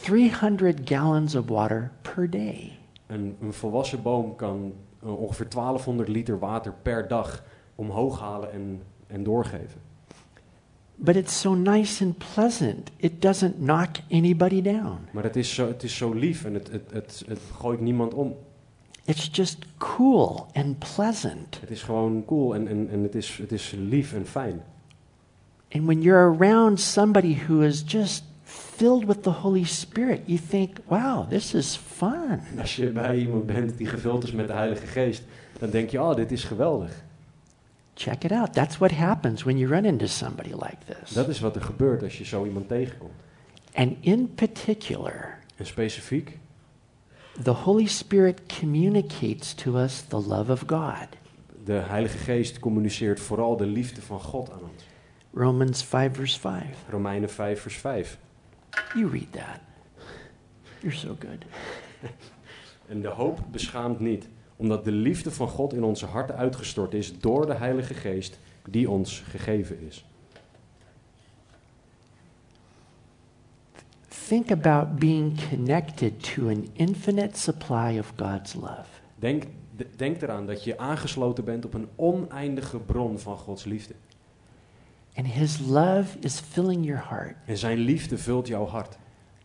300 0.02 0.90
gallons 0.90 1.36
of 1.36 1.48
water 1.48 1.92
per 2.02 2.30
day. 2.30 2.78
Een, 3.08 3.38
een 3.42 3.54
volwassen 3.54 4.02
boom 4.02 4.36
kan 4.36 4.74
eh, 5.04 5.18
ongeveer 5.20 5.50
1200 5.50 6.08
liter 6.10 6.40
water 6.40 6.74
per 6.82 7.08
dag 7.08 7.44
omhoog 7.76 8.20
halen 8.20 8.52
en, 8.52 8.82
en 9.08 9.24
doorgeven. 9.24 9.82
But 10.96 11.16
it's 11.16 11.40
so 11.40 11.54
nice 11.54 12.04
and 12.04 12.18
pleasant, 12.18 12.92
it 12.98 13.22
doesn't 13.22 13.56
knock 13.60 13.98
anybody 14.12 14.62
down. 14.62 15.08
Maar 15.12 15.24
het 15.24 15.36
is 15.36 15.54
zo, 15.54 15.68
het 15.68 15.84
is 15.84 15.98
zo 15.98 16.14
lief 16.14 16.46
en 16.46 16.54
het, 16.54 16.72
het, 16.72 16.92
het, 16.92 17.24
het 17.28 17.40
gooit 17.58 17.80
niemand 17.80 18.14
om. 18.14 18.36
It's 19.06 19.30
just 19.32 19.58
cool 19.78 20.48
and 20.54 20.80
pleasant. 20.96 21.60
Het 21.60 21.72
is 21.72 21.84
gewoon 21.84 22.26
cool 22.26 22.56
en, 22.56 22.68
en, 22.68 22.90
en 22.90 23.04
het, 23.04 23.16
is, 23.16 23.38
het 23.38 23.52
is 23.52 23.76
lief 23.78 24.14
en 24.14 24.26
fijn. 24.26 24.62
And 25.72 25.86
when 25.86 26.02
you're 26.02 26.36
around 26.38 26.80
somebody 26.80 27.36
who 27.48 27.62
is 27.62 27.84
just 27.86 28.24
filled 28.44 29.06
with 29.06 29.24
the 29.24 29.30
Holy 29.30 29.64
Spirit, 29.64 30.22
you 30.26 30.40
think, 30.50 30.78
wow, 30.88 31.30
this 31.30 31.54
is 31.54 31.76
fun. 31.76 32.40
Als 32.60 32.76
je 32.76 32.90
bij 32.90 33.18
iemand 33.18 33.46
bent 33.46 33.78
die 33.78 33.88
gevuld 33.88 34.24
is 34.24 34.32
met 34.32 34.48
de 34.48 34.54
Heilige 34.54 34.86
Geest, 34.86 35.24
dan 35.60 35.70
denk 35.70 35.90
je, 35.90 36.02
oh, 36.02 36.16
dit 36.16 36.32
is 36.32 36.44
geweldig. 36.44 37.04
Check 37.96 38.24
it 38.24 38.32
out. 38.32 38.54
That's 38.54 38.78
what 38.78 38.92
happens 38.92 39.44
when 39.44 39.58
you 39.58 39.70
run 39.70 39.86
into 39.86 40.08
somebody 40.08 40.50
like 40.50 40.78
this. 40.86 41.10
Dat 41.14 41.28
is 41.28 41.40
wat 41.40 41.56
er 41.56 41.62
gebeurt 41.62 42.04
als 42.04 42.18
je 42.18 42.24
zo 42.26 42.46
iemand 42.46 42.68
tegenkomt. 42.68 43.14
And 43.74 43.96
in 44.00 44.34
particular, 44.36 45.40
En 45.56 45.66
specifiek, 45.66 46.38
the 47.44 47.52
Holy 47.52 47.86
Spirit 47.86 48.42
communicates 48.60 49.54
to 49.54 49.78
us 49.78 50.02
the 50.02 50.22
love 50.28 50.52
of 50.52 50.64
God. 50.68 51.08
de 51.66 51.74
Heilige 51.74 52.18
Geest 52.18 52.60
communiceert 52.60 53.20
vooral 53.20 53.58
de 53.58 53.66
liefde 53.66 54.02
van 54.02 54.20
God 54.20 54.52
aan 54.52 54.60
ons. 54.62 54.84
Romans 55.34 55.84
5, 55.84 56.14
verse 56.14 56.40
5. 56.40 56.64
Romeinen 56.90 57.30
5, 57.30 57.62
vers 57.62 57.76
5. 57.76 58.18
You 58.96 59.10
read 59.10 59.32
that. 59.32 59.60
You're 60.80 60.96
so 60.98 61.16
good. 61.20 61.44
En 62.88 63.02
de 63.02 63.08
hoop 63.08 63.40
beschaamt 63.52 64.00
niet, 64.00 64.28
omdat 64.56 64.86
de 64.86 64.92
liefde 64.92 65.32
van 65.32 65.48
God 65.48 65.74
in 65.74 65.84
onze 65.84 66.06
harten 66.06 66.36
uitgestort 66.36 66.94
is 66.94 67.20
door 67.20 67.46
de 67.46 67.54
Heilige 67.54 67.94
Geest 67.94 68.40
die 68.70 68.90
ons 68.90 69.24
gegeven 69.30 69.80
is. 69.82 70.06
Think 74.28 74.52
about 74.52 74.96
being 74.96 75.50
connected 75.50 76.24
to 76.34 76.48
an 76.48 76.68
infinite 76.74 77.40
supply 77.40 78.00
of 78.00 78.14
God's 78.16 78.54
love. 78.54 78.88
Denk, 79.16 79.44
denk 79.96 80.22
eraan 80.22 80.46
dat 80.46 80.64
je 80.64 80.78
aangesloten 80.78 81.44
bent 81.44 81.66
op 81.66 81.74
een 81.74 81.88
oneindige 81.96 82.80
bron 82.80 83.20
van 83.20 83.38
Gods 83.38 83.64
liefde. 83.64 83.94
And 85.16 85.28
His 85.28 85.60
love 85.60 86.20
is 86.20 86.40
filling 86.40 86.86
your 86.86 87.10
heart. 87.10 87.36
En 87.46 87.58
zijn 87.58 87.78
liefde 87.78 88.18
vult 88.18 88.48
jouw 88.48 88.66
hart. 88.66 88.98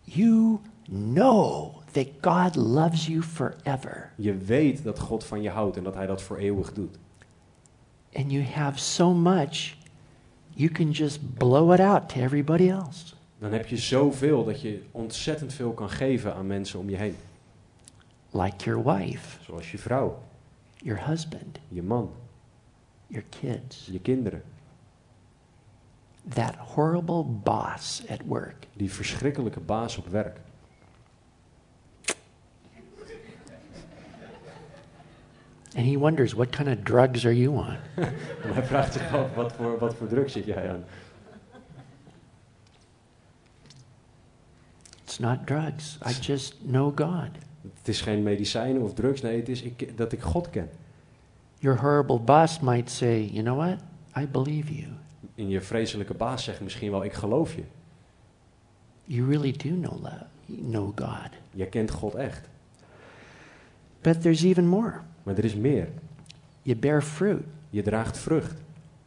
You 0.03 0.59
know 0.91 1.77
that 1.93 2.07
God 2.21 2.57
loves 2.57 3.07
you 3.07 3.23
forever. 3.23 4.13
Je 4.17 4.37
weet 4.37 4.83
dat 4.83 4.99
God 4.99 5.25
van 5.25 5.43
je 5.43 5.51
houdt 5.51 5.77
en 5.77 5.85
dat 5.85 5.95
hij 5.95 6.07
dat 6.07 6.23
voor 6.23 6.37
eeuwig 6.37 6.73
doet. 6.73 6.99
And 8.13 8.31
you 8.33 8.45
have 8.45 8.79
so 8.79 9.15
much, 9.15 9.77
you 10.51 10.71
can 10.71 10.91
just 10.91 11.35
blow 11.35 11.73
it 11.73 11.81
out 11.81 12.09
to 12.09 12.21
everybody 12.21 12.69
else. 12.71 13.15
Dan 13.39 13.53
heb 13.53 13.67
je 13.67 13.77
zoveel 13.77 14.45
dat 14.45 14.61
je 14.61 14.83
ontzettend 14.91 15.53
veel 15.53 15.73
kan 15.73 15.91
geven 15.91 16.35
aan 16.35 16.47
mensen 16.47 16.79
om 16.79 16.91
je 16.91 16.97
heen. 16.97 17.17
Like 18.31 18.65
your 18.65 18.85
wife, 18.85 19.39
Zoals 19.45 19.71
je 19.71 19.79
vrouw, 19.79 20.23
your 20.77 21.07
husband, 21.07 21.59
je 21.69 21.83
man, 21.83 22.11
your 23.07 23.27
kids, 23.41 23.89
je 23.93 24.01
kinderen. 24.01 24.43
that 26.29 26.55
horrible 26.57 27.25
boss 27.25 28.03
at 28.09 28.21
work. 28.27 28.67
Die 28.73 28.93
verschrikkelijke 28.93 29.61
baas 29.61 29.97
op 29.97 30.07
werk. 30.07 30.41
And 35.77 35.87
he 35.87 35.99
wonders, 35.99 36.33
what 36.33 36.51
kind 36.51 36.69
of 36.69 36.85
drugs 36.85 37.25
are 37.25 37.37
you 37.37 37.57
on? 37.57 37.77
En 38.43 38.53
hij 38.55 38.63
vraagt 38.63 38.93
zich 38.93 39.15
af, 39.15 39.35
wat 39.35 39.53
voor, 39.53 39.79
wat 39.79 39.95
voor 39.95 40.07
druk 40.07 40.29
zit 40.29 40.45
jij 40.45 40.71
aan? 40.71 40.85
It's 45.05 45.19
not 45.19 45.47
drugs. 45.47 45.99
I 46.07 46.13
just 46.21 46.57
know 46.67 47.01
God. 47.01 47.31
Het 47.77 47.89
is 47.89 48.01
geen 48.01 48.23
medicijnen 48.23 48.83
of 48.83 48.95
drugs, 48.95 49.21
nee, 49.21 49.37
het 49.37 49.49
is 49.49 49.63
ik, 49.63 49.97
dat 49.97 50.13
ik 50.13 50.21
God 50.21 50.51
ken. 50.51 50.71
Your 51.59 51.81
horrible 51.81 52.19
boss 52.19 52.61
might 52.61 52.91
say, 52.91 53.31
you 53.33 53.43
know 53.43 53.57
what? 53.57 53.79
I 54.17 54.27
believe 54.27 54.75
you. 54.75 54.89
En 55.35 55.49
je 55.49 55.61
vreselijke 55.61 56.15
baas 56.15 56.45
zegt 56.45 56.61
misschien 56.61 56.91
wel, 56.91 57.05
ik 57.05 57.13
geloof 57.13 57.55
je. 57.55 57.63
You 59.05 59.29
really 59.29 59.53
do 59.53 59.69
know 59.81 60.03
love, 60.03 60.27
know 60.47 60.93
God. 60.95 61.31
Je 61.51 61.67
kent 61.67 61.91
God 61.91 62.15
echt. 62.15 62.49
But 64.01 64.23
there's 64.23 64.43
even 64.43 64.67
more. 64.67 65.01
Maar 65.29 65.37
er 65.39 65.45
is 65.45 65.55
meer. 65.55 65.89
You 66.63 66.79
bear 66.79 67.03
fruit. 67.03 67.43
Je 67.71 67.83
draagt 67.83 68.19
vrucht. 68.19 68.55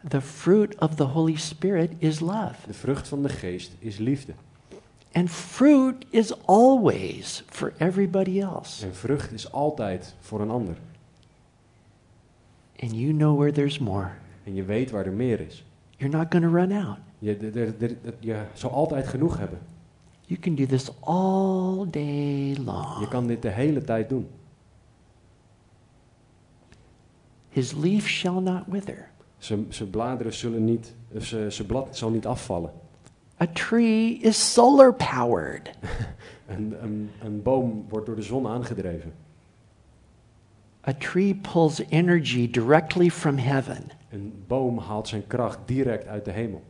The 0.08 0.22
fruit 0.22 0.80
of 0.80 0.96
the 0.96 1.04
Holy 1.04 1.36
Spirit 1.36 1.92
is 1.98 2.20
love. 2.20 2.56
De 2.68 2.74
vrucht 2.74 3.08
van 3.08 3.22
de 3.24 3.30
geest 3.30 3.72
is 3.80 3.98
liefde. 3.98 4.34
And 5.12 5.30
fruit 5.30 6.06
is 6.10 6.46
always 6.46 7.44
for 7.48 7.74
everybody 7.78 8.40
else. 8.42 8.86
En 8.86 8.96
vrucht 8.96 9.32
is 9.32 9.52
altijd 9.52 10.16
voor 10.20 10.42
een 10.42 10.50
ander. 10.50 10.76
And 12.80 12.92
you 12.96 13.14
know 13.14 13.38
where 13.38 13.52
there's 13.52 13.80
more. 13.80 14.10
En 14.44 14.56
je 14.56 14.64
weet 14.64 14.92
waar 14.92 15.06
er 15.06 15.14
meer 15.14 15.40
is. 15.40 15.66
You're 15.98 16.18
not 16.18 16.28
going 16.30 16.46
to 16.46 16.52
run 16.58 16.72
out. 16.86 16.98
Je, 17.20 17.38
de- 17.38 17.50
de- 17.52 17.78
de- 17.78 17.98
de- 18.02 18.14
je 18.20 18.44
zal 18.54 18.72
altijd 18.72 19.08
genoeg 19.08 19.38
hebben. 19.38 19.60
You 20.26 20.40
can 20.40 20.56
do 20.56 20.66
this 20.66 20.90
all 21.00 21.86
day 21.90 22.50
Je 22.50 22.64
long. 22.66 23.08
kan 23.08 23.28
dit 23.28 23.42
de 23.42 23.50
hele 23.50 23.82
tijd 23.84 24.10
doen. 24.10 24.28
His 27.52 27.74
leaf 27.74 28.08
shall 28.08 28.42
not 28.42 28.64
wither. 28.68 29.10
Zijn 29.38 29.66
zijn 29.70 29.90
bladeren 29.90 30.34
zullen 30.34 30.66
niet, 30.66 30.94
zijn 31.48 31.68
blad 31.68 31.98
zal 31.98 32.10
niet 32.10 32.26
afvallen. 32.26 32.72
A 33.42 33.48
tree 33.54 34.18
is 34.18 34.54
solar 34.54 34.94
powered. 34.94 35.70
Een, 36.48 36.76
een, 36.82 37.10
een 37.24 37.42
boom 37.42 37.86
wordt 37.90 38.06
door 38.06 38.16
de 38.16 38.22
zon 38.22 38.48
aangedreven. 38.48 39.14
A 40.88 40.94
tree 40.94 41.36
pulls 41.36 41.80
energy 41.90 42.50
directly 42.50 43.10
from 43.10 43.38
heaven. 43.38 43.84
Een 44.10 44.44
boom 44.48 44.78
haalt 44.78 45.08
zijn 45.08 45.28
kracht 45.28 45.60
direct 45.66 46.08
uit 46.08 46.26
de 46.26 46.32
hemel. 46.32 46.64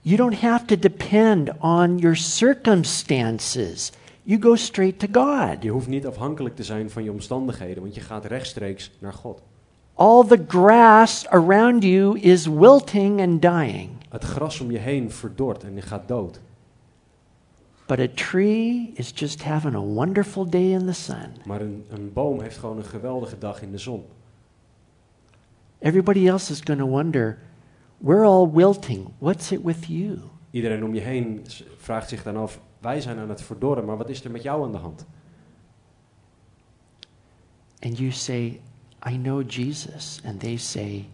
You 0.00 0.16
don't 0.16 0.34
have 0.34 0.64
to 0.64 0.78
depend 0.78 1.50
on 1.60 1.98
your 1.98 2.16
circumstances. 2.16 3.92
You 4.22 4.42
go 4.42 4.54
straight 4.54 4.98
to 4.98 5.06
God. 5.12 5.62
Je 5.62 5.70
hoeft 5.70 5.88
niet 5.88 6.06
afhankelijk 6.06 6.56
te 6.56 6.64
zijn 6.64 6.90
van 6.90 7.04
je 7.04 7.12
omstandigheden, 7.12 7.82
want 7.82 7.94
je 7.94 8.00
gaat 8.00 8.24
rechtstreeks 8.24 8.90
naar 8.98 9.12
God. 9.12 9.42
All 9.98 10.24
the 10.24 10.44
grass 10.48 11.26
around 11.32 11.82
you 11.82 12.18
is 12.18 12.46
wilting 12.46 13.20
and 13.20 13.42
dying. 13.42 13.90
Het 14.08 14.24
gras 14.24 14.60
om 14.60 14.70
je 14.70 14.78
heen 14.78 15.10
verdort 15.10 15.64
en 15.64 15.74
je 15.74 15.82
gaat 15.82 16.08
dood. 16.08 16.40
But 17.86 17.98
a 17.98 18.08
tree 18.14 18.90
is 18.94 19.12
just 19.14 19.42
having 19.42 19.74
a 19.74 19.80
wonderful 19.80 20.50
day 20.50 20.70
in 20.72 20.86
the 20.86 20.92
sun. 20.92 21.32
Maar 21.44 21.60
een, 21.60 21.84
een 21.88 22.12
boom 22.12 22.40
heeft 22.40 22.58
gewoon 22.58 22.76
een 22.76 22.84
geweldige 22.84 23.38
dag 23.38 23.62
in 23.62 23.70
de 23.70 23.78
zon. 23.78 24.04
Everybody 25.78 26.28
else 26.28 26.52
is 26.52 26.60
going 26.64 26.80
to 26.80 26.86
wonder, 26.86 27.38
we're 27.96 28.24
all 28.24 28.50
wilting. 28.50 29.08
What's 29.18 29.50
it 29.50 29.62
with 29.62 29.86
you? 29.86 30.18
Iedereen 30.50 30.84
om 30.84 30.94
je 30.94 31.00
heen 31.00 31.46
vraagt 31.76 32.08
zich 32.08 32.22
dan 32.22 32.36
af, 32.36 32.60
wij 32.80 33.00
zijn 33.00 33.18
aan 33.18 33.28
het 33.28 33.42
verdorren, 33.42 33.84
maar 33.84 33.96
wat 33.96 34.08
is 34.08 34.24
er 34.24 34.30
met 34.30 34.42
jou 34.42 34.64
aan 34.64 34.72
de 34.72 34.78
hand? 34.78 35.06
And 37.80 37.98
you 37.98 38.10
say, 38.10 38.60
I 39.06 39.16
know 39.16 39.42
Jesus. 39.46 40.20
And 40.24 40.40
they 40.40 40.56
say, 40.56 41.06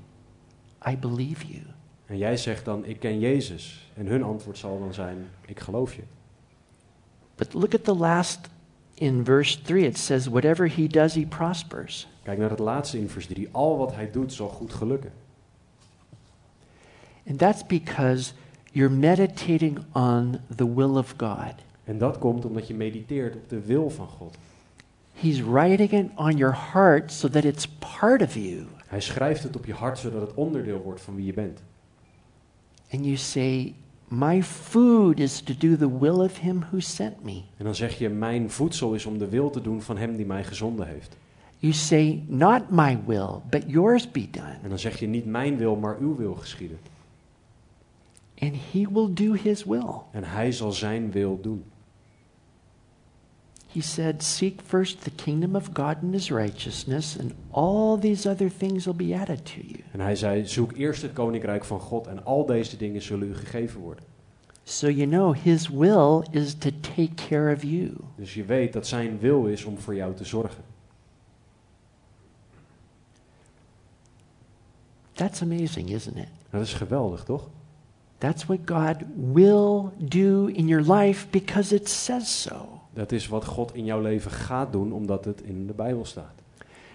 I 0.87 0.97
believe 0.97 1.45
you. 1.47 1.63
En 2.07 2.19
jij 2.19 2.37
zegt 2.37 2.65
dan, 2.65 2.85
ik 2.85 3.01
ken 3.01 3.19
Jezus. 3.19 3.91
En 3.95 4.07
hun 4.07 4.23
antwoord 4.23 4.59
zal 4.59 4.79
dan 4.79 4.95
zijn, 4.95 5.29
ik 5.47 5.61
geloof 5.61 5.95
je. 5.95 6.03
But 7.37 7.53
look 7.53 7.75
at 7.75 7.85
the 7.85 7.95
last 7.95 8.49
in 8.95 9.25
verse 9.25 9.63
3. 9.63 9.85
It 9.85 9.99
says, 9.99 10.27
Whatever 10.27 10.69
he 10.69 10.87
does, 10.87 11.15
he 11.15 11.27
prospers. 11.27 12.09
Kijk 12.23 12.39
naar 12.39 12.51
het 12.51 12.59
laatste 12.59 12.99
in 12.99 13.09
vers 13.09 13.27
3. 13.27 13.49
Al 13.53 13.79
wat 13.79 13.95
hij 13.95 14.11
doet 14.11 14.33
zal 14.33 14.49
goed 14.49 14.73
gelukken. 14.73 15.13
And 17.27 17.39
that's 17.39 17.67
because 17.67 18.33
you're 18.73 18.95
meditating 18.95 19.79
on 19.93 20.39
the 20.57 20.75
will 20.75 20.97
of 20.97 21.15
God. 21.17 21.55
En 21.85 21.99
dat 21.99 22.19
komt 22.19 22.45
omdat 22.45 22.67
je 22.67 22.75
mediteert 22.75 23.35
op 23.35 23.49
de 23.49 23.61
wil 23.61 23.91
van 23.91 24.07
God. 24.07 24.37
He's 25.15 25.41
writing 25.41 25.93
it 25.93 26.11
on 26.15 26.37
your 26.37 26.55
heart 26.73 27.13
so 27.13 27.29
that 27.29 27.45
it's 27.45 27.67
part 27.67 28.23
of 28.23 28.35
you. 28.35 28.67
Hij 28.87 29.01
schrijft 29.01 29.43
het 29.43 29.57
op 29.57 29.67
je 29.67 29.75
hart 29.75 29.99
zodat 29.99 30.21
het 30.21 30.35
onderdeel 30.35 30.83
wordt 30.83 31.01
van 31.01 31.15
wie 31.15 31.27
je 31.27 31.33
bent. 31.33 31.63
And 32.91 33.05
you 33.05 33.17
say, 33.17 33.75
My 34.09 34.43
food 34.43 35.19
is 35.19 35.41
to 35.41 35.55
do 35.59 35.77
the 35.77 35.99
will 35.99 36.21
of 36.21 36.39
him 36.39 36.61
who 36.71 36.81
sent 36.81 37.25
me. 37.25 37.43
En 37.57 37.65
dan 37.65 37.75
zeg 37.75 37.99
je, 37.99 38.09
mijn 38.09 38.51
voedsel 38.51 38.95
is 38.95 39.07
om 39.07 39.19
de 39.19 39.29
wil 39.29 39.51
te 39.51 39.61
doen 39.61 39.83
van 39.83 39.97
hem 39.97 40.17
die 40.17 40.27
mij 40.27 40.45
gezonden 40.45 40.87
heeft. 40.87 41.17
You 41.59 41.73
say, 41.73 42.23
Not 42.27 42.71
my 42.71 42.99
will, 43.07 43.41
but 43.51 43.63
yours 43.67 44.11
be 44.11 44.31
done. 44.31 44.59
En 44.63 44.69
dan 44.69 44.79
zeg 44.79 44.99
je, 44.99 45.07
niet 45.07 45.27
mijn 45.27 45.57
wil, 45.57 45.77
maar 45.77 45.97
uw 45.99 46.17
wil 46.17 46.35
geschieden. 46.35 46.79
And 48.39 48.53
he 48.73 48.87
will 48.93 49.09
do 49.15 49.33
his 49.33 49.65
will. 49.65 49.95
En 50.11 50.25
hij 50.25 50.53
zal 50.53 50.73
zijn 50.73 51.11
wil 51.11 51.41
doen. 51.41 51.65
He 53.75 53.81
said, 53.81 54.23
Seek 54.23 54.63
first 54.63 55.01
the 55.01 55.11
kingdom 55.11 55.57
of 55.57 55.75
God 55.75 56.01
and 56.01 56.15
his 56.15 56.31
righteousness, 56.31 57.17
and 57.17 57.35
all 57.51 57.97
these 57.97 58.25
other 58.25 58.49
things 58.49 58.87
will 58.87 58.95
be 58.95 59.13
added 59.13 59.45
to 59.45 59.61
you. 59.61 59.83
En 59.91 60.01
hij 60.01 60.17
zei, 60.17 60.47
zoek 60.47 60.73
eerst 60.73 61.03
het 61.03 61.13
koninkrijk 61.13 61.65
van 61.65 61.81
God 61.81 62.07
en 62.07 62.25
al 62.25 62.47
deze 62.47 62.77
dingen 62.77 63.03
zullen 63.03 63.29
u 63.29 63.35
gegeven 63.35 63.81
worden. 63.81 64.05
So 64.65 64.89
you 64.89 65.09
know 65.09 65.35
his 65.35 65.69
will 65.69 66.25
is 66.31 66.55
to 66.55 66.71
take 66.81 67.15
care 67.29 67.55
of 67.55 67.63
you. 67.63 67.93
Dus 68.17 68.35
je 68.35 68.45
weet 68.45 68.73
dat 68.73 68.87
zijn 68.87 69.19
wil 69.19 69.47
is 69.47 69.65
om 69.65 69.79
voor 69.79 69.95
jou 69.95 70.15
te 70.15 70.25
zorgen. 70.25 70.65
That's 75.13 75.43
amazing, 75.43 75.91
isn't 75.91 76.17
it? 76.17 76.29
Dat 76.51 76.63
is 76.63 76.73
geweldig, 76.73 77.25
toch? 77.25 77.49
That's 78.19 78.45
what 78.47 78.59
God 78.65 78.97
will 79.33 79.93
do 79.99 80.47
in 80.47 80.67
your 80.67 80.93
life 80.93 81.27
because 81.31 81.75
it 81.75 81.89
says 81.89 82.43
so. 82.43 82.74
Dat 82.95 83.13
is 83.13 83.29
wat 83.29 83.45
God 83.45 83.75
in 83.75 83.85
jouw 83.85 84.01
leven 84.01 84.31
gaat 84.31 84.73
doen, 84.73 84.93
omdat 84.93 85.25
het 85.25 85.43
in 85.43 85.67
de 85.67 85.73
Bijbel 85.73 86.05
staat. 86.05 86.35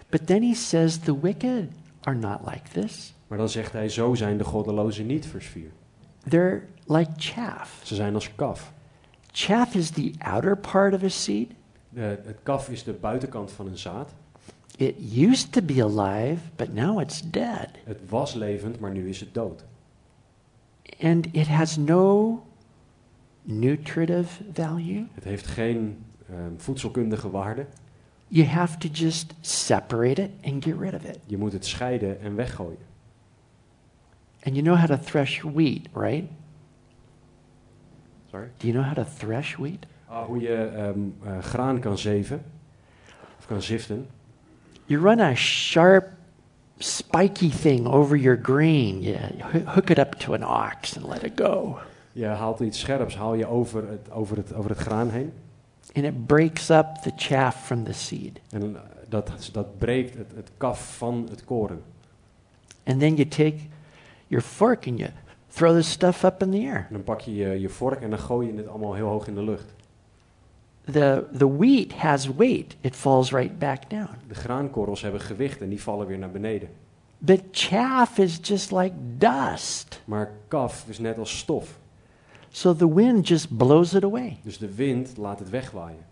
But 0.10 0.28
then 0.28 0.44
he 0.44 0.54
says 0.54 0.98
the 0.98 1.20
wicked 1.20 1.70
are 2.02 2.18
not 2.18 2.40
like 2.46 2.82
this. 2.82 3.14
Maar 3.28 3.38
dan 3.38 3.50
zegt 3.50 3.72
hij, 3.72 3.90
zo 3.90 4.16
zijn 4.16 4.38
de 4.38 4.44
goddelozen 4.44 5.06
niet, 5.06 5.26
vers 5.26 5.46
4. 5.46 5.70
They're 6.30 6.62
like 6.86 7.12
chaff. 7.18 7.82
Ze 7.84 7.96
zijn 7.96 8.14
als 8.14 8.36
kaf. 8.36 8.74
Chaff 9.32 9.76
is 9.76 9.90
the 9.90 10.14
outer 10.18 10.58
part 10.58 10.94
of 10.94 11.04
a 11.04 11.10
seed. 11.10 11.52
De, 11.90 12.02
het 12.02 12.38
kaf 12.44 12.70
is 12.70 12.84
de 12.84 12.94
buitenkant 12.94 13.52
van 13.52 13.68
een 13.68 13.78
zaad. 13.78 14.14
It 14.78 14.96
used 15.16 15.52
to 15.52 15.62
be 15.62 15.84
alive, 15.84 16.42
but 16.56 16.74
now 16.74 17.02
it's 17.02 17.22
dead. 17.22 17.68
Het 17.84 18.00
was 18.10 18.34
levend, 18.34 18.80
maar 18.80 18.92
nu 18.92 19.10
is 19.10 19.20
het 19.20 19.34
dood. 19.34 19.64
And 21.02 21.28
it 21.32 21.48
has 21.48 21.78
no 21.78 22.44
nutritive 23.50 24.44
value. 24.54 25.06
Het 25.14 25.24
heeft 25.24 25.48
geen 25.48 26.04
ehm, 26.30 26.52
voedselkundige 26.58 27.30
waarde. 27.30 27.66
You 28.28 28.46
have 28.48 28.78
to 28.78 28.88
just 28.92 29.34
separate 29.42 30.22
it 30.22 30.30
and 30.44 30.64
get 30.64 30.76
rid 30.80 30.94
of 30.94 31.04
it. 31.04 31.20
Je 31.26 31.38
moet 31.38 31.52
het 31.54 31.66
scheiden 31.66 32.22
en 32.22 32.36
weggooien. 32.36 32.78
And 34.44 34.56
you 34.56 34.62
know 34.62 34.78
how 34.78 34.88
to 34.88 34.98
thresh 35.04 35.42
wheat, 35.42 35.88
right? 35.94 36.26
Sorry? 38.32 38.50
Do 38.58 38.68
you 38.68 38.74
know 38.74 38.84
how 38.86 39.06
to 39.06 39.12
thresh 39.18 39.56
wheat? 39.56 39.86
Ah, 40.08 40.26
hoe 40.26 40.40
je 40.40 40.56
ehm, 40.56 41.00
eh, 41.24 41.38
graan 41.44 41.80
kan 41.80 41.98
zeven. 41.98 42.44
Of 43.40 43.46
kan 43.46 43.62
ziften. 43.62 44.08
You 44.86 45.02
run 45.02 45.20
a 45.20 45.36
sharp, 45.36 46.08
spiky 46.78 47.50
thing 47.50 47.88
over 47.88 48.18
your 48.18 48.40
grain. 48.42 49.02
You 49.02 49.18
ho- 49.42 49.72
hook 49.74 49.90
it 49.90 49.98
up 49.98 50.12
to 50.14 50.34
an 50.34 50.44
ox 50.44 50.98
and 50.98 51.06
let 51.08 51.24
it 51.24 51.32
go. 51.36 51.80
Je 52.20 52.26
haalt 52.26 52.60
iets 52.60 52.80
scherps, 52.80 53.16
haal 53.16 53.34
je 53.34 53.48
over 53.48 53.90
het, 53.90 54.12
over 54.12 54.38
het, 54.38 54.54
over 54.54 54.70
het 54.70 54.80
graan 54.80 55.10
heen. 55.10 55.34
And 55.94 56.06
it 56.06 56.26
breaks 56.26 56.70
up 56.70 56.86
the 57.02 57.12
chaff 57.16 57.66
from 57.66 57.84
the 57.84 57.94
seed. 57.94 58.40
En 58.50 58.76
eh, 58.76 58.82
dat, 59.10 59.50
dat 59.52 59.78
breekt 59.78 60.18
het, 60.18 60.32
het 60.36 60.52
kaf 60.58 60.98
van 60.98 61.28
het 61.30 61.44
koren. 61.44 61.82
And 62.84 63.00
then 63.00 63.16
you 63.16 63.28
take 63.28 63.58
your 64.28 64.46
fork 64.46 64.88
and 64.88 64.98
you 64.98 65.10
throw 65.48 65.76
this 65.76 65.92
stuff 65.92 66.24
up 66.24 66.42
in 66.42 66.52
the 66.52 66.58
air. 66.58 66.76
En 66.76 66.94
dan 66.94 67.04
pak 67.04 67.22
je, 67.22 67.36
je 67.36 67.60
je 67.60 67.70
vork 67.70 68.02
en 68.02 68.10
dan 68.10 68.20
gooi 68.20 68.48
je 68.48 68.58
het 68.58 68.68
allemaal 68.68 68.94
heel 68.94 69.08
hoog 69.08 69.28
in 69.28 69.36
de 69.36 69.44
lucht. 69.44 69.74
The, 70.92 71.26
the 71.38 71.58
wheat 71.58 71.94
has 71.94 72.36
weight, 72.36 72.76
it 72.82 72.96
falls 72.96 73.32
right 73.32 73.60
back 73.60 73.90
down. 73.90 74.10
De 74.28 74.36
graankorrels 74.36 75.02
hebben 75.02 75.22
gewicht 75.22 75.62
en 75.62 75.70
die 75.70 75.82
vallen 75.82 76.08
weer 76.08 76.18
naar 76.18 76.32
beneden. 76.32 76.70
But 77.18 77.42
chaff 77.52 78.18
is 78.18 78.40
just 78.42 78.72
like 78.72 78.96
dust. 79.18 80.02
Maar 80.06 80.32
kaf 80.48 80.86
is 80.88 81.00
net 81.00 81.18
als 81.18 81.38
stof. 81.38 81.78
So 82.52 82.76
the 82.76 82.94
wind 82.94 83.28
just 83.28 83.58
blows 83.58 83.94
it 83.94 84.04
away. 84.04 84.38
Dus 84.44 84.58
de 84.58 84.74
wind 84.76 85.18
laat 85.18 85.40
het 85.40 85.50
wegwaaien. 85.50 86.06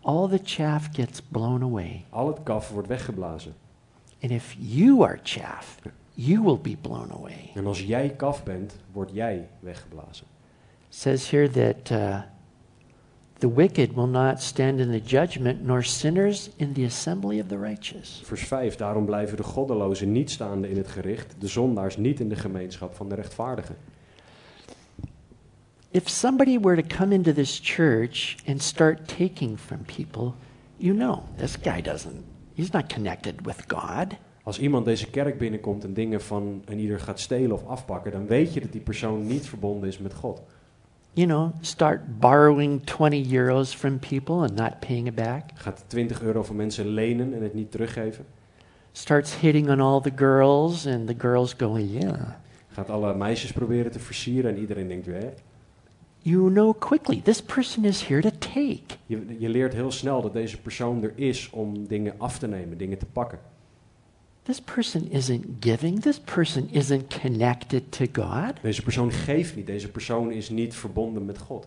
All 0.00 0.28
the 0.28 0.40
chaff 0.44 0.88
gets 0.92 1.20
blown 1.20 1.62
away. 1.62 2.04
Al 2.10 2.26
het 2.26 2.42
kaf 2.42 2.70
wordt 2.70 2.88
weggeblazen. 2.88 3.54
And 4.22 4.30
if 4.30 4.56
you 4.58 5.02
are 5.04 5.18
chaff, 5.22 5.78
you 6.14 6.42
will 6.42 6.58
be 6.58 6.76
blown 6.80 7.12
away. 7.12 7.50
En 7.54 7.66
als 7.66 7.82
jij 7.82 8.08
kaf 8.08 8.44
bent, 8.44 8.76
word 8.92 9.10
jij 9.12 9.48
weggeblazen. 9.60 10.26
It 10.88 10.94
says 10.94 11.30
here 11.30 11.50
that 11.50 11.90
uh, 11.90 12.20
the 13.38 13.48
wicked 13.48 13.94
will 13.94 14.08
not 14.08 14.42
stand 14.42 14.80
in 14.80 14.90
the 14.90 15.00
judgment, 15.00 15.64
nor 15.64 15.82
sinners 15.82 16.50
in 16.56 16.72
the 16.72 16.84
assembly 16.84 17.40
of 17.40 17.48
the 17.48 17.58
righteous. 17.58 18.22
Vers 18.24 18.42
5. 18.42 18.76
Daarom 18.76 19.04
blijven 19.04 19.36
de 19.36 19.42
goddelozen 19.42 20.12
niet 20.12 20.30
staande 20.30 20.70
in 20.70 20.76
het 20.76 20.88
gericht, 20.88 21.34
de 21.38 21.46
zondaars 21.46 21.96
niet 21.96 22.20
in 22.20 22.28
de 22.28 22.36
gemeenschap 22.36 22.94
van 22.94 23.08
de 23.08 23.14
rechtvaardigen. 23.14 23.76
If 25.90 26.08
somebody 26.08 26.60
were 26.60 26.82
to 26.82 26.96
come 26.96 27.14
into 27.14 27.32
this 27.32 27.60
church 27.62 28.36
and 28.46 28.62
start 28.62 29.08
taking 29.08 29.58
from 29.58 29.78
people, 29.96 30.32
you 30.76 30.94
know, 30.94 31.18
this 31.36 31.56
guy 31.62 31.82
doesn't, 31.82 32.24
he's 32.54 32.70
not 32.70 32.92
connected 32.92 33.34
with 33.44 33.64
God. 33.66 34.06
Als 34.42 34.58
iemand 34.58 34.84
deze 34.84 35.10
kerk 35.10 35.38
binnenkomt 35.38 35.84
en 35.84 35.94
dingen 35.94 36.20
van 36.20 36.62
een 36.64 36.78
ieder 36.78 37.00
gaat 37.00 37.20
stelen 37.20 37.52
of 37.52 37.66
afpakken, 37.66 38.12
dan 38.12 38.26
weet 38.26 38.54
je 38.54 38.60
dat 38.60 38.72
die 38.72 38.80
persoon 38.80 39.26
niet 39.26 39.48
verbonden 39.48 39.88
is 39.88 39.98
met 39.98 40.14
God. 40.14 40.42
You 41.16 41.26
know, 41.26 41.54
start 41.62 42.20
borrowing 42.20 42.80
20 42.84 43.24
euros 43.24 43.74
from 43.74 43.98
people 43.98 44.42
and 44.42 44.54
not 44.54 44.82
paying 44.82 45.06
it 45.06 45.14
back. 45.14 45.50
Gaat 45.54 45.84
20 45.88 46.22
euro 46.22 46.42
van 46.42 46.56
mensen 46.56 46.86
lenen 46.86 47.34
en 47.34 47.42
het 47.42 47.54
niet 47.54 47.70
teruggeven. 47.70 48.26
Starts 48.92 49.40
hitting 49.40 49.70
on 49.70 49.80
all 49.80 50.00
the 50.00 50.12
girls, 50.16 50.86
and 50.86 51.06
the 51.06 51.14
girls 51.18 51.54
go, 51.58 51.78
yeah. 51.78 52.34
Gaat 52.68 52.90
alle 52.90 53.14
meisjes 53.14 53.52
proberen 53.52 53.92
te 53.92 53.98
versieren 53.98 54.54
en 54.54 54.58
iedereen 54.60 54.88
denkt 54.88 55.06
hè? 55.06 55.30
You 56.18 56.50
know 56.50 56.78
quickly, 56.78 57.20
this 57.20 57.42
person 57.42 57.84
is 57.84 58.06
here 58.06 58.20
to 58.20 58.30
take. 58.38 58.98
Je, 59.06 59.36
je 59.38 59.48
leert 59.48 59.72
heel 59.72 59.90
snel 59.90 60.22
dat 60.22 60.32
deze 60.32 60.60
persoon 60.60 61.02
er 61.02 61.12
is 61.14 61.50
om 61.50 61.86
dingen 61.86 62.14
af 62.18 62.38
te 62.38 62.46
nemen, 62.46 62.78
dingen 62.78 62.98
te 62.98 63.06
pakken. 63.06 63.38
This 64.46 64.60
person 64.60 65.10
isn't 65.10 65.60
giving. 65.60 66.00
This 66.00 66.20
person 66.20 66.68
isn't 66.70 67.20
connected 67.20 67.92
to 67.92 68.06
God. 68.12 68.52
Deze 68.62 68.82
persoon 68.82 69.12
geeft 69.12 69.56
niet, 69.56 69.66
deze 69.66 69.90
persoon 69.90 70.32
is 70.32 70.48
niet 70.50 70.74
verbonden 70.74 71.24
met 71.24 71.38
God. 71.38 71.66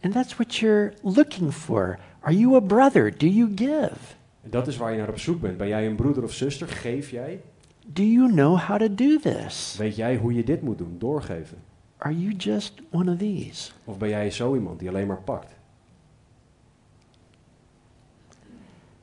And 0.00 0.12
that's 0.12 0.36
what 0.36 0.56
you're 0.56 0.92
looking 1.02 1.52
for. 1.52 1.98
Are 2.20 2.38
you 2.38 2.56
a 2.56 2.60
brother? 2.60 3.18
Do 3.18 3.26
you 3.26 3.52
give? 3.54 4.16
En 4.42 4.50
dat 4.50 4.66
is 4.66 4.76
waar 4.76 4.92
je 4.92 4.98
naar 4.98 5.08
op 5.08 5.18
zoek 5.18 5.40
bent. 5.40 5.56
Ben 5.56 5.68
jij 5.68 5.86
een 5.86 5.96
broeder 5.96 6.22
of 6.22 6.32
zuster? 6.32 6.68
Geef 6.68 7.10
jij? 7.10 7.40
Do 7.86 8.02
you 8.02 8.32
know 8.32 8.58
how 8.58 8.78
to 8.78 8.94
do 8.94 9.18
this? 9.18 9.76
Weet 9.78 9.96
jij 9.96 10.16
hoe 10.16 10.34
je 10.34 10.44
dit 10.44 10.62
moet 10.62 10.78
doen? 10.78 10.96
Doorgeven. 10.98 11.58
Are 11.98 12.20
you 12.20 12.34
just 12.36 12.72
one 12.90 13.12
of 13.12 13.18
these? 13.18 13.70
Of 13.84 13.98
ben 13.98 14.08
jij 14.08 14.30
zo 14.30 14.54
iemand 14.54 14.78
die 14.78 14.88
alleen 14.88 15.06
maar 15.06 15.22
pakt? 15.22 15.57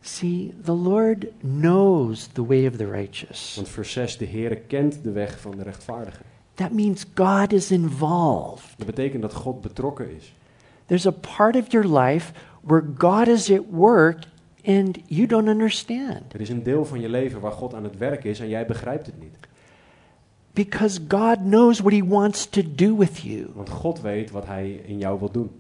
See, 0.06 0.54
the 0.64 0.72
Lord 0.72 1.28
knows 1.42 2.28
the 2.28 2.46
way 2.46 2.68
of 2.68 2.78
the 2.78 2.86
righteous. 2.86 3.56
Want 3.56 3.70
vers 3.70 3.92
6, 3.92 4.18
de 4.18 4.26
Heere 4.26 4.56
kent 4.56 5.04
de 5.04 5.12
weg 5.12 5.40
van 5.40 5.58
de 5.58 5.64
rechtvaardige. 5.64 6.22
That 6.54 6.72
means 6.72 7.06
God 7.16 7.54
is 7.54 7.72
involved. 7.72 8.74
Dat 8.78 8.86
betekent 8.86 9.22
dat 9.22 9.34
God 9.34 9.62
betrokken 9.62 10.16
is. 10.16 10.34
There's 10.86 11.08
a 11.08 11.12
part 11.12 11.56
of 11.56 11.72
your 11.72 12.00
life 12.00 12.34
where 12.62 12.84
God 12.98 13.28
is 13.28 13.52
at 13.52 13.64
work 13.70 14.24
and 14.66 14.98
you 15.06 15.28
don't 15.28 15.48
understand. 15.48 16.34
Er 16.34 16.42
is 16.42 16.50
een 16.50 16.64
deel 16.64 16.86
van 16.86 17.02
je 17.02 17.10
leven 17.10 17.40
waar 17.40 17.52
God 17.52 17.74
aan 17.74 17.84
het 17.84 17.98
werk 17.98 18.24
is 18.24 18.40
en 18.40 18.48
jij 18.48 18.66
begrijpt 18.66 19.06
het 19.06 19.20
niet. 19.20 19.38
Because 20.54 21.00
God 21.08 21.38
knows 21.38 21.80
what 21.80 21.94
He 21.94 22.06
wants 22.06 22.50
to 22.50 22.62
do 22.76 22.96
with 22.96 23.20
you. 23.20 23.48
Want 23.54 23.70
God 23.70 24.02
weet 24.02 24.32
wat 24.32 24.46
Hij 24.46 24.72
in 24.72 24.98
jou 24.98 25.20
wil 25.20 25.32
doen. 25.32 25.52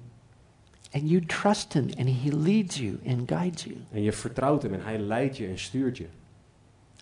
And 0.95 1.09
you 1.09 1.25
trust 1.25 1.73
Him 1.73 1.89
and 1.97 2.09
He 2.09 2.31
leads 2.31 2.77
you 2.77 2.99
and 3.07 3.27
guides 3.27 3.63
you. 3.63 3.75
En 3.91 4.01
je 4.01 4.11
vertrouwt 4.11 4.61
Hem 4.61 4.73
en 4.73 4.83
Hij 4.83 4.99
leidt 4.99 5.37
je 5.37 5.47
en 5.47 5.59
stuurt 5.59 5.97
je. 5.97 6.05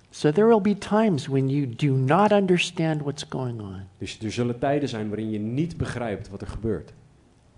So 0.09 0.31
there 0.31 0.47
will 0.47 0.61
be 0.61 0.77
times 0.77 1.27
when 1.27 1.49
you 1.49 1.75
do 1.75 1.93
not 1.93 2.31
understand 2.31 3.01
what's 3.01 3.25
going 3.29 3.61
on. 3.61 3.81
Dus 3.97 4.19
er 4.19 4.31
zullen 4.31 4.59
tijden 4.59 4.89
zijn 4.89 5.07
waarin 5.07 5.29
je 5.29 5.39
niet 5.39 5.77
begrijpt 5.77 6.29
wat 6.29 6.41
er 6.41 6.47
gebeurt. 6.47 6.93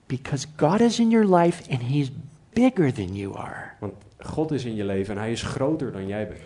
Because 0.06 0.48
God 0.56 0.80
is 0.80 1.00
in 1.00 1.10
your 1.10 1.36
life 1.36 1.72
and 1.72 1.82
He's 1.82 2.12
bigger 2.54 2.94
than 2.94 3.16
you 3.16 3.38
are. 3.38 3.72
Want 3.80 3.94
God 4.20 4.52
is 4.52 4.66
in 4.66 4.76
je 4.76 4.86
leven 4.86 5.16
en 5.16 5.20
Hij 5.20 5.32
is 5.32 5.42
groter 5.42 5.92
dan 5.92 6.08
jij 6.08 6.28
bent. 6.28 6.42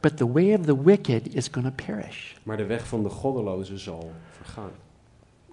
But 0.00 0.16
the 0.16 0.32
way 0.32 0.54
of 0.54 0.64
the 0.64 0.82
wicked 0.82 1.34
is 1.34 1.48
going 1.48 1.66
to 1.66 1.84
perish. 1.84 2.34
Maar 2.42 2.56
de 2.56 2.66
weg 2.66 2.86
van 2.86 3.02
de 3.02 3.08
goddeloze 3.08 3.78
zal 3.78 4.12
vergaan. 4.30 4.70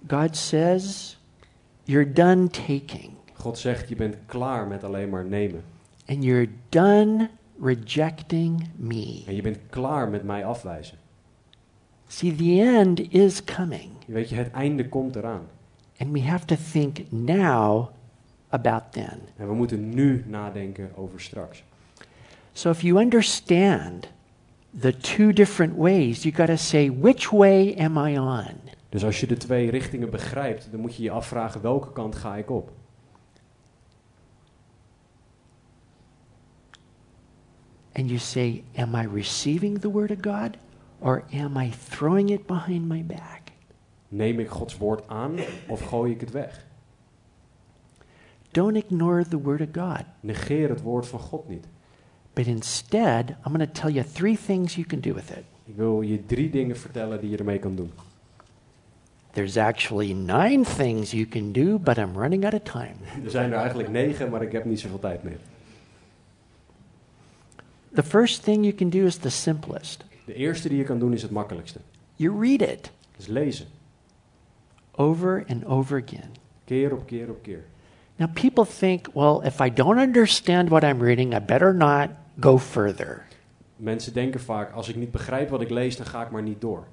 God 0.06 0.36
says, 0.36 1.18
You're 1.84 2.12
done 2.12 2.48
taking, 2.48 3.10
God 3.44 3.58
zegt, 3.58 3.88
je 3.88 3.96
bent 3.96 4.16
klaar 4.26 4.66
met 4.66 4.84
alleen 4.84 5.08
maar 5.08 5.24
nemen. 5.24 5.62
and 6.06 6.24
you're 6.24 6.48
done 6.68 7.28
rejecting 7.62 8.68
me. 8.76 9.22
En 9.26 9.34
je 9.34 9.42
bent 9.42 9.58
klaar 9.70 10.08
met 10.08 10.22
mij 10.22 10.44
afwijzen. 10.44 10.98
See, 12.06 12.34
the 12.34 12.60
end 12.62 13.12
is 13.12 13.44
coming, 13.44 13.90
weet 14.06 14.28
je, 14.28 14.34
het 14.34 14.50
einde 14.50 14.88
komt 14.88 15.16
eraan. 15.16 15.46
and 15.98 16.12
we 16.12 16.22
have 16.22 16.44
to 16.46 16.56
think 16.72 16.98
now 17.10 17.88
about 18.48 18.82
then. 18.90 19.18
En 19.36 19.48
we 19.48 19.54
moeten 19.54 19.88
nu 19.88 20.24
nadenken 20.26 20.90
over 20.96 21.20
straks. 21.20 21.62
So 22.52 22.70
if 22.70 22.80
you 22.80 22.98
understand 23.00 24.08
the 24.80 24.96
two 24.96 25.32
different 25.32 25.76
ways, 25.76 26.22
you 26.22 26.34
got 26.34 26.46
to 26.46 26.56
say, 26.56 26.90
Which 27.00 27.30
way 27.30 27.74
am 27.78 28.06
I 28.06 28.18
on? 28.18 28.54
Dus 28.88 29.04
als 29.04 29.20
je 29.20 29.26
de 29.26 29.36
twee 29.36 29.70
richtingen 29.70 30.10
begrijpt, 30.10 30.68
dan 30.70 30.80
moet 30.80 30.96
je 30.96 31.02
je 31.02 31.10
afvragen 31.10 31.60
welke 31.60 31.92
kant 31.92 32.14
ga 32.14 32.36
ik 32.36 32.50
op. 32.50 32.70
And 37.94 38.08
you 38.08 38.18
say, 38.18 38.62
Am 38.76 38.94
I 38.94 39.06
receiving 39.06 39.80
the 39.80 39.90
Word 39.90 40.10
of 40.10 40.20
God, 40.20 40.56
or 41.00 41.22
am 41.32 41.56
I 41.56 41.70
throwing 41.88 42.30
it 42.30 42.46
behind 42.46 42.88
my 42.88 43.02
back? 43.02 43.52
Neem 44.08 44.38
ik 44.38 44.48
Gods 44.48 44.76
woord 44.76 45.02
aan 45.08 45.38
of 45.68 45.80
gooi 45.80 46.12
ik 46.12 46.20
het 46.20 46.30
weg? 46.30 46.66
Don't 48.50 48.76
ignore 48.76 49.28
the 49.28 49.40
Word 49.40 49.60
of 49.60 49.68
God. 49.72 50.04
Negeer 50.20 50.68
het 50.68 50.82
woord 50.82 51.06
van 51.06 51.20
God 51.20 51.48
niet. 51.48 51.66
But 52.32 52.46
instead, 52.46 53.30
I'm 53.44 53.52
going 53.52 53.72
to 53.72 53.80
tell 53.80 53.90
you 53.90 54.04
three 54.12 54.36
things 54.46 54.74
you 54.74 54.86
can 54.86 55.00
do 55.00 55.14
with 55.14 55.30
it. 55.30 55.44
Ik 55.64 55.76
wil 55.76 56.00
je 56.00 56.26
drie 56.26 56.50
dingen 56.50 56.76
vertellen 56.76 57.20
die 57.20 57.30
je 57.30 57.36
ermee 57.36 57.58
kan 57.58 57.76
doen. 57.76 57.90
There's 59.32 59.56
actually 59.56 60.12
nine 60.12 60.64
things 60.64 61.10
you 61.10 61.26
can 61.26 61.52
do, 61.52 61.78
but 61.78 61.98
I'm 61.98 62.16
running 62.16 62.44
out 62.44 62.54
of 62.54 62.62
time. 62.62 62.94
Er 63.24 63.30
zijn 63.30 63.52
er 63.52 63.58
eigenlijk 63.58 63.88
negen, 63.88 64.30
maar 64.30 64.42
ik 64.42 64.52
heb 64.52 64.64
niet 64.64 64.80
zoveel 64.80 64.98
tijd 64.98 65.22
meer. 65.22 65.38
The 67.94 68.02
first 68.02 68.42
thing 68.42 68.64
you 68.64 68.74
can 68.74 68.90
do 68.90 69.04
is 69.04 69.16
the 69.16 69.30
simplest. 69.30 70.04
De 70.26 70.34
eerste 70.34 70.68
die 70.68 70.78
je 70.78 70.84
kan 70.84 70.98
doen 70.98 71.12
is 71.12 71.22
het 71.22 71.30
makkelijkste. 71.30 71.78
You 72.16 72.40
read 72.40 72.60
it 72.60 72.90
is 73.16 73.26
lezen. 73.26 73.66
over 74.96 75.44
and 75.48 75.64
over 75.64 76.02
again. 76.06 76.30
Keer 76.64 76.92
op 76.92 77.06
keer 77.06 77.30
op 77.30 77.42
keer. 77.42 77.64
Now, 78.16 78.28
people 78.32 78.64
think, 78.64 79.08
well, 79.12 79.40
if 79.44 79.60
I 79.60 79.70
don't 79.70 79.98
understand 79.98 80.68
what 80.68 80.84
I'm 80.84 81.00
reading, 81.00 81.34
I 81.34 81.40
better 81.40 81.74
not 81.74 82.10
go 82.40 82.58
further. 82.58 83.26
Mensen 83.76 84.12
denken 84.12 84.40
vaak, 84.40 84.72
als 84.72 84.88
ik 84.88 84.96
niet 84.96 85.10
begrijp 85.10 85.48
wat 85.48 85.60
ik 85.60 85.70
lees, 85.70 85.96
dan 85.96 86.06
ga 86.06 86.22
ik 86.22 86.30
maar 86.30 86.42
niet 86.42 86.60
door. 86.60 86.86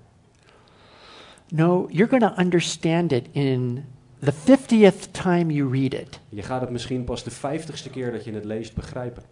No, 1.50 1.88
you're 1.90 2.10
going 2.10 2.36
to 2.36 2.42
understand 2.42 3.12
it 3.12 3.28
in 3.32 3.86
the 4.20 4.34
50th 4.34 5.12
time 5.12 5.54
you 5.54 5.70
read 5.70 5.94
it. 5.94 6.20
Je 6.30 6.42
gaat 6.42 6.62
het 6.62 6.70
misschien 6.70 7.04
pas 7.04 7.24
de 7.24 7.32
vijftigste 7.32 7.90
keer 7.90 8.12
dat 8.12 8.24
je 8.24 8.34
het 8.34 8.46
leest 8.46 8.76
begrijpen. 8.76 9.24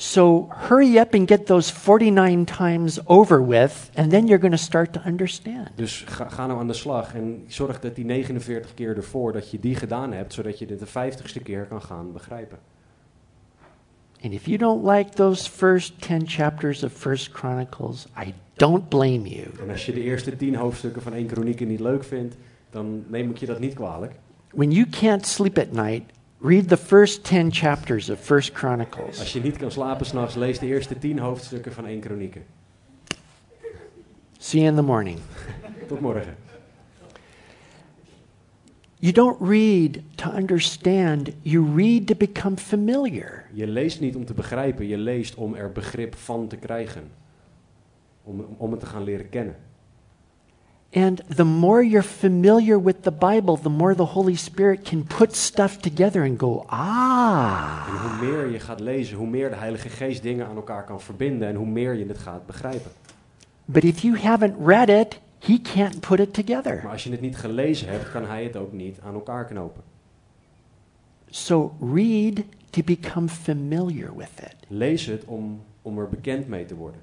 So 0.00 0.48
hurry 0.48 0.98
up 0.98 1.12
and 1.12 1.28
get 1.28 1.46
those 1.46 1.70
49 1.70 2.46
times 2.46 2.98
over 3.06 3.42
with, 3.42 3.90
and 3.94 4.10
then 4.10 4.26
you're 4.28 4.38
going 4.38 4.56
to 4.56 4.62
start 4.62 4.92
to 4.92 5.00
understand. 5.04 5.68
Dus 5.76 6.04
ga, 6.06 6.28
ga 6.28 6.46
nou 6.46 6.58
aan 6.58 6.66
de 6.66 6.72
slag 6.72 7.14
en 7.14 7.44
zorg 7.46 7.80
dat 7.80 7.94
die 7.94 8.04
49 8.04 8.74
keer 8.74 8.96
ervoor, 8.96 9.32
dat 9.32 9.50
je 9.50 9.60
die 9.60 9.74
gedaan 9.74 10.12
hebt, 10.12 10.32
zodat 10.32 10.58
je 10.58 10.66
dit 10.66 10.78
de 10.78 10.86
vijftigste 10.86 11.40
keer 11.40 11.64
kan 11.64 11.82
gaan 11.82 12.12
begrijpen. 12.12 12.58
And 14.22 14.32
if 14.32 14.46
you 14.46 14.58
don't 14.58 14.84
like 14.84 15.10
those 15.10 15.50
first 15.50 16.00
10 16.00 16.22
chapters 16.26 16.82
of 16.82 16.92
First 16.92 17.30
Chronicles, 17.32 18.06
I 18.26 18.34
don't 18.54 18.88
blame 18.88 19.28
you. 19.28 19.46
En 19.62 19.70
als 19.70 19.86
je 19.86 19.92
de 19.92 20.02
eerste 20.02 20.36
tien 20.36 20.54
hoofdstukken 20.54 21.02
van 21.02 21.12
1 21.12 21.26
Kronieken 21.26 21.68
niet 21.68 21.80
leuk 21.80 22.04
vindt, 22.04 22.36
dan 22.70 23.04
neem 23.08 23.30
ik 23.30 23.36
je 23.36 23.46
dat 23.46 23.58
niet 23.58 23.74
kwalijk. 23.74 24.12
When 24.50 24.70
you 24.70 24.86
can't 25.00 25.26
sleep 25.26 25.58
at 25.58 25.72
night, 25.72 26.02
read 26.40 26.68
the 26.68 26.76
first 26.76 27.24
10 27.24 27.50
chapters 27.50 28.10
of 28.10 28.18
First 28.18 28.52
Chronicles. 28.54 29.18
Als 29.18 29.32
je 29.32 29.40
niet 29.40 29.56
kan 29.56 29.70
slapen 29.70 30.06
s'nachts, 30.06 30.34
lees 30.34 30.58
de 30.58 30.66
eerste 30.66 30.98
tien 30.98 31.18
hoofdstukken 31.18 31.72
van 31.72 31.86
1 31.86 32.00
Kronieken. 32.00 32.42
See 34.38 34.60
you 34.60 34.70
in 34.70 34.76
the 34.76 34.82
morning. 34.82 35.18
Tot 35.88 36.00
morgen. 36.00 36.36
You 38.96 39.12
don't 39.12 39.40
read 39.40 40.00
to 40.14 40.30
understand, 40.30 41.30
you 41.42 41.76
read 41.76 42.06
to 42.06 42.14
become 42.14 42.56
familiar. 42.56 43.44
Je 43.52 43.66
leest 43.66 44.00
niet 44.00 44.16
om 44.16 44.24
te 44.24 44.34
begrijpen, 44.34 44.86
je 44.86 44.98
leest 44.98 45.34
om 45.34 45.54
er 45.54 45.72
begrip 45.72 46.14
van 46.14 46.48
te 46.48 46.56
krijgen. 46.56 47.10
Om, 48.22 48.46
om 48.56 48.70
het 48.70 48.80
te 48.80 48.86
gaan 48.86 49.04
leren 49.04 49.28
kennen. 49.28 49.56
And 50.92 51.22
the 51.36 51.44
more 51.44 51.84
you're 51.84 52.02
familiar 52.02 52.82
with 52.82 53.02
the 53.02 53.12
Bible, 53.12 53.56
the 53.56 53.68
more 53.68 53.94
the 53.94 54.04
Holy 54.04 54.34
Spirit 54.34 54.84
can 54.84 55.04
put 55.04 55.36
stuff 55.36 55.78
together 55.78 56.22
and 56.22 56.38
go, 56.38 56.64
ah. 56.66 57.86
En 57.88 57.96
hoe 57.96 58.28
meer 58.28 58.50
je 58.50 58.60
gaat 58.60 58.80
lezen, 58.80 59.16
hoe 59.16 59.26
meer 59.26 59.50
de 59.50 59.56
Heilige 59.56 59.88
Geest 59.88 60.22
dingen 60.22 60.46
aan 60.46 60.56
elkaar 60.56 60.84
kan 60.84 61.00
verbinden 61.00 61.48
en 61.48 61.54
hoe 61.54 61.66
meer 61.66 61.94
je 61.94 62.06
het 62.06 62.18
gaat 62.18 62.46
begrijpen. 62.46 62.90
But 63.64 63.84
if 63.84 64.00
you 64.00 64.18
haven't 64.18 64.54
read 64.64 64.88
it, 64.88 65.20
He 65.40 65.60
can't 65.74 66.00
put 66.00 66.20
it 66.20 66.34
together. 66.34 66.80
Maar 66.82 66.92
als 66.92 67.04
je 67.04 67.10
het 67.10 67.20
niet 67.20 67.36
gelezen 67.36 67.88
hebt, 67.88 68.10
kan 68.10 68.26
Hij 68.26 68.44
het 68.44 68.56
ook 68.56 68.72
niet 68.72 68.98
aan 69.00 69.14
elkaar 69.14 69.44
knopen. 69.44 69.82
So 71.30 71.76
read 71.94 72.42
to 72.70 72.82
become 72.84 73.28
familiar 73.28 74.16
with 74.16 74.30
it. 74.42 74.54
Lees 74.68 75.06
het 75.06 75.24
om, 75.24 75.62
om 75.82 75.98
er 75.98 76.08
bekend 76.08 76.48
mee 76.48 76.64
te 76.64 76.74
worden. 76.74 77.00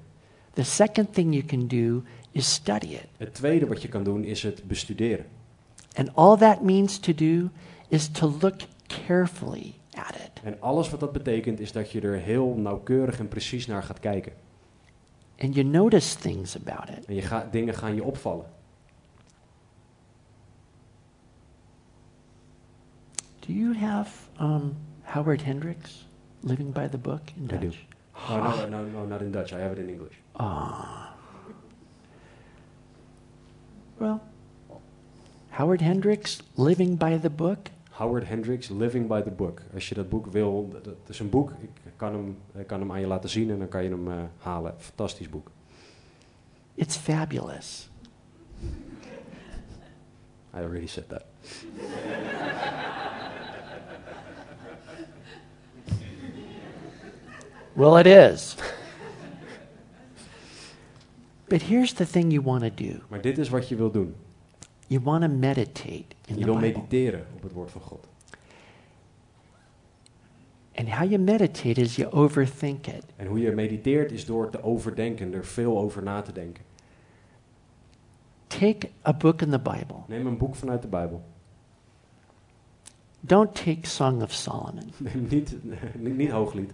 The 0.52 0.62
second 0.64 1.14
thing 1.14 1.34
you 1.34 1.44
can 1.44 1.66
do 1.66 2.02
is 2.38 2.52
study 2.52 2.86
it. 2.86 3.06
Het 3.16 3.34
tweede 3.34 3.66
wat 3.66 3.82
je 3.82 3.88
kan 3.88 4.04
doen 4.04 4.24
is 4.24 4.42
het 4.42 4.64
bestuderen. 4.64 5.26
And 5.94 6.14
all 6.14 6.36
that 6.36 6.62
means 6.62 6.98
to 6.98 7.14
do 7.14 7.48
is 7.88 8.08
to 8.08 8.36
look 8.40 8.60
carefully 8.86 9.74
at 9.94 10.14
it. 10.14 10.42
En 10.42 10.60
alles 10.60 10.90
wat 10.90 11.00
dat 11.00 11.12
betekent 11.12 11.60
is 11.60 11.72
dat 11.72 11.90
je 11.90 12.00
er 12.00 12.18
heel 12.18 12.54
nauwkeurig 12.54 13.18
en 13.18 13.28
precies 13.28 13.66
naar 13.66 13.82
gaat 13.82 14.00
kijken. 14.00 14.32
And 15.38 15.54
you 15.54 15.66
notice 15.66 16.18
things 16.18 16.56
about 16.56 16.88
it. 16.98 17.04
En 17.04 17.14
je 17.14 17.22
gaat, 17.22 17.52
dingen 17.52 17.74
gaan 17.74 17.94
je 17.94 18.02
opvallen. 18.02 18.46
Do 23.40 23.52
you 23.52 23.76
have 23.76 24.28
um, 24.40 24.76
Howard 25.02 25.44
Hendricks, 25.44 26.06
Living 26.40 26.72
by 26.72 26.88
the 26.88 26.98
Book 26.98 27.20
in 27.36 27.44
I 27.44 27.46
do. 27.46 27.58
Dutch? 27.58 27.86
Oh, 28.14 28.58
no, 28.58 28.68
no, 28.68 28.84
no, 28.84 29.06
not 29.06 29.20
in 29.20 29.30
Dutch. 29.30 29.52
I 29.52 29.60
have 29.60 29.72
it 29.72 29.78
in 29.78 29.88
English. 29.88 30.16
Ah. 30.32 31.16
Well, 33.98 34.20
Howard 35.50 35.80
Hendricks, 35.80 36.40
Living 36.56 36.96
by 36.96 37.18
the 37.18 37.30
Book. 37.30 37.70
Howard 37.90 38.24
Hendricks, 38.24 38.70
Living 38.70 39.08
by 39.08 39.22
the 39.22 39.30
Book. 39.30 39.62
Als 39.74 39.88
je 39.88 39.94
dat 39.94 40.08
boek 40.08 40.26
wil, 40.26 40.68
dat 40.72 40.84
dat 40.84 40.94
is 41.08 41.18
een 41.18 41.30
boek. 41.30 41.50
Ik 41.62 41.92
kan 41.96 42.12
hem, 42.12 42.38
ik 42.54 42.66
kan 42.66 42.80
hem 42.80 42.92
aan 42.92 43.00
je 43.00 43.06
laten 43.06 43.30
zien 43.30 43.50
en 43.50 43.58
dan 43.58 43.68
kan 43.68 43.82
je 43.82 43.90
hem 43.90 44.10
eh, 44.10 44.18
halen. 44.38 44.74
Fantastisch 44.78 45.28
boek. 45.28 45.50
It's 46.74 46.96
fabulous. 46.96 47.88
I 50.54 50.60
already 50.60 50.86
said 50.86 51.08
that. 51.08 51.24
Well, 57.74 57.96
it 57.96 58.06
is. 58.06 58.56
But 61.48 61.62
here's 61.62 61.92
the 61.92 62.04
thing 62.06 62.32
you 62.32 62.42
want 62.44 62.60
to 62.62 62.84
do 62.84 62.98
Maar 63.08 63.20
dit 63.20 63.38
is 63.38 63.48
wat 63.48 63.68
je 63.68 63.76
wil 63.76 63.90
doen. 63.90 64.14
you 64.86 65.00
want 65.02 65.22
to 65.22 65.28
meditate 65.28 66.04
in 66.26 66.34
Je 66.34 66.34
the 66.34 66.44
wil 66.44 66.54
Bible. 66.58 66.68
mediteren 66.68 67.26
op 67.36 67.42
het 67.42 67.52
woord 67.52 67.70
van 67.70 67.80
God. 67.80 68.06
And 70.74 70.88
how 70.88 71.04
you 71.10 71.18
meditate 71.18 71.80
is 71.80 71.96
you 71.96 72.12
overthink 72.12 72.86
it. 72.86 73.04
En 73.16 73.26
hoe 73.26 73.40
je 73.40 73.50
mediteert 73.50 74.12
is 74.12 74.24
door 74.26 74.50
te 74.50 74.62
overdenken, 74.62 75.34
er 75.34 75.44
veel 75.44 75.78
over 75.78 76.02
na 76.02 76.22
te 76.22 76.32
denken. 76.32 76.64
Take 78.46 78.88
a 79.06 79.12
book 79.14 79.42
in 79.42 79.50
the 79.50 79.58
Bible. 79.58 79.96
Neem 80.06 80.26
een 80.26 80.36
boek 80.38 80.54
vanuit 80.54 80.82
de 80.82 80.88
Bijbel. 80.88 81.22
Don't 83.20 83.54
take 83.54 83.78
Song 83.88 84.22
of 84.22 84.32
Solomon, 84.32 84.92
Neem 84.98 85.26
niet, 85.28 85.56
niet, 85.94 86.16
niet 86.16 86.30
hooglied. 86.30 86.72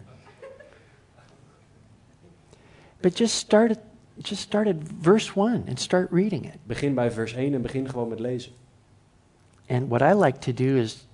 but 3.01 3.19
just 3.19 3.35
start 3.35 3.71
at, 3.71 3.79
just 4.19 4.43
start 4.43 4.67
at 4.67 4.77
verse 5.01 5.35
1 5.35 5.65
and 5.69 5.81
start 5.81 6.11
reading 6.11 6.45
it. 6.45 6.57
Begin 6.67 6.95
bij 6.95 7.11
vers 7.11 7.35
1 7.35 7.55
en 7.55 7.63
begin 7.63 7.89
gewoon 7.89 8.09
met 8.09 8.21
lezen. 8.21 8.53
And 9.69 9.89
what 9.89 10.01
I 10.01 10.15
like 10.15 10.39
to 10.39 10.53
do 10.53 10.77
is 10.77 11.07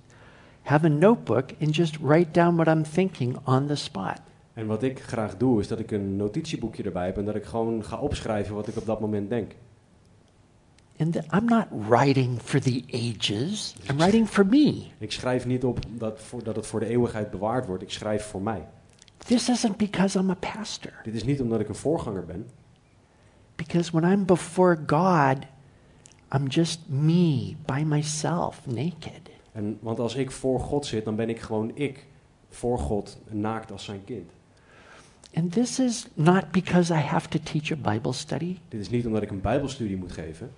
have 0.61 0.85
a 0.85 0.89
notebook 0.89 1.51
and 1.61 1.75
just 1.75 1.97
write 1.97 2.31
down 2.31 2.55
what 2.55 2.67
I'm 2.67 2.83
thinking 2.83 3.37
on 3.43 3.67
the 3.67 3.75
spot. 3.75 4.19
En 4.53 4.65
wat 4.65 4.83
ik 4.83 4.99
graag 4.99 5.37
doe, 5.37 5.59
is 5.59 5.67
dat 5.67 5.79
ik 5.79 5.91
een 5.91 6.15
notitieboekje 6.15 6.83
erbij 6.83 7.05
heb 7.05 7.17
en 7.17 7.25
dat 7.25 7.35
ik 7.35 7.45
gewoon 7.45 7.83
ga 7.83 7.97
opschrijven 7.97 8.55
wat 8.55 8.67
ik 8.67 8.77
op 8.77 8.85
dat 8.85 8.99
moment 8.99 9.29
denk. 9.29 9.51
And 10.97 11.13
the, 11.13 11.23
I'm 11.31 11.45
not 11.45 11.67
writing 11.71 12.39
for 12.41 12.59
the 12.59 12.83
ages, 12.91 13.75
I'm 13.89 13.97
writing 13.97 14.27
for 14.27 14.45
me. 14.45 14.83
Ik 14.97 15.11
schrijf 15.11 15.45
niet 15.45 15.63
op 15.63 15.79
dat, 15.89 16.19
voor, 16.19 16.43
dat 16.43 16.55
het 16.55 16.67
voor 16.67 16.79
de 16.79 16.85
eeuwigheid 16.85 17.31
bewaard 17.31 17.65
wordt, 17.65 17.83
ik 17.83 17.91
schrijf 17.91 18.25
voor 18.25 18.41
mij. 18.41 18.67
This 19.17 19.49
isn't 19.49 19.77
because 19.77 20.19
I'm 20.19 20.29
a 20.29 20.37
pastor, 20.55 20.91
Dit 21.03 21.13
is 21.13 21.23
niet 21.23 21.41
omdat 21.41 21.59
ik 21.59 21.69
een 21.69 21.75
voorganger 21.75 22.25
ben, 22.25 22.47
because 23.63 23.91
when 23.91 24.03
I'm 24.03 24.25
before 24.25 24.75
God, 24.75 25.47
I'm 26.31 26.47
just 26.49 26.89
me 26.89 27.55
by 27.65 27.83
myself, 27.83 28.65
naked. 28.65 29.29
en, 29.51 29.77
want 29.79 29.99
als 29.99 30.15
ik 30.15 30.31
voor 30.31 30.59
God 30.59 30.85
zit, 30.85 31.05
dan 31.05 31.15
ben 31.15 31.29
ik 31.29 31.39
gewoon 31.39 31.71
ik, 31.73 32.05
voor 32.49 32.79
God, 32.79 33.17
naakt 33.29 33.71
als 33.71 33.83
zijn 33.83 34.03
kind. 34.05 34.31
And 35.33 35.51
this 35.51 35.79
is 35.79 36.07
not 36.13 36.51
because 36.51 36.93
I 36.93 36.97
have 36.97 37.29
to 37.29 37.39
teach 37.43 37.71
a 37.71 37.91
Bible 37.91 38.13
study. 38.13 38.57
Dit 38.67 38.81
is 38.81 38.89
niet 38.89 39.05
omdat 39.05 39.21
ik 39.21 39.29
een 39.29 39.41
bijbelstudie 39.41 39.97
moet 39.97 40.11
geven, 40.11 40.51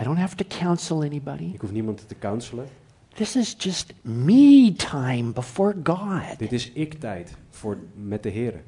I 0.00 0.04
don't 0.04 0.18
have 0.18 0.36
to 0.36 0.44
counsel 0.58 1.02
anybody. 1.02 1.50
ik 1.52 1.60
hoef 1.60 1.72
niemand 1.72 2.08
te 2.08 2.18
counselen. 2.18 2.66
This 3.14 3.36
is 3.36 3.54
just 3.58 3.92
me 4.02 4.72
time 4.76 5.32
before 5.32 5.76
God. 5.82 6.38
Dit 6.38 6.52
is 6.52 6.70
ik-tijd 6.70 7.36
voor, 7.50 7.78
met 7.94 8.22
de 8.22 8.28
Heer. 8.28 8.62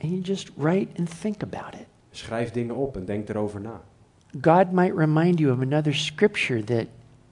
And 0.00 0.10
you 0.10 0.22
just 0.22 0.50
write 0.56 0.88
and 0.98 1.20
think 1.20 1.42
about 1.42 1.74
it. 1.74 1.86
Schrijf 2.10 2.50
dingen 2.50 2.74
op 2.74 2.96
en 2.96 3.04
denk 3.04 3.28
erover 3.28 3.60
na. 3.60 3.80
God 4.40 4.72
might 4.72 4.96
remind 4.96 5.38
you 5.38 5.52
of 5.52 5.60
another 5.60 5.94
scripture 5.94 6.64
that, 6.64 6.86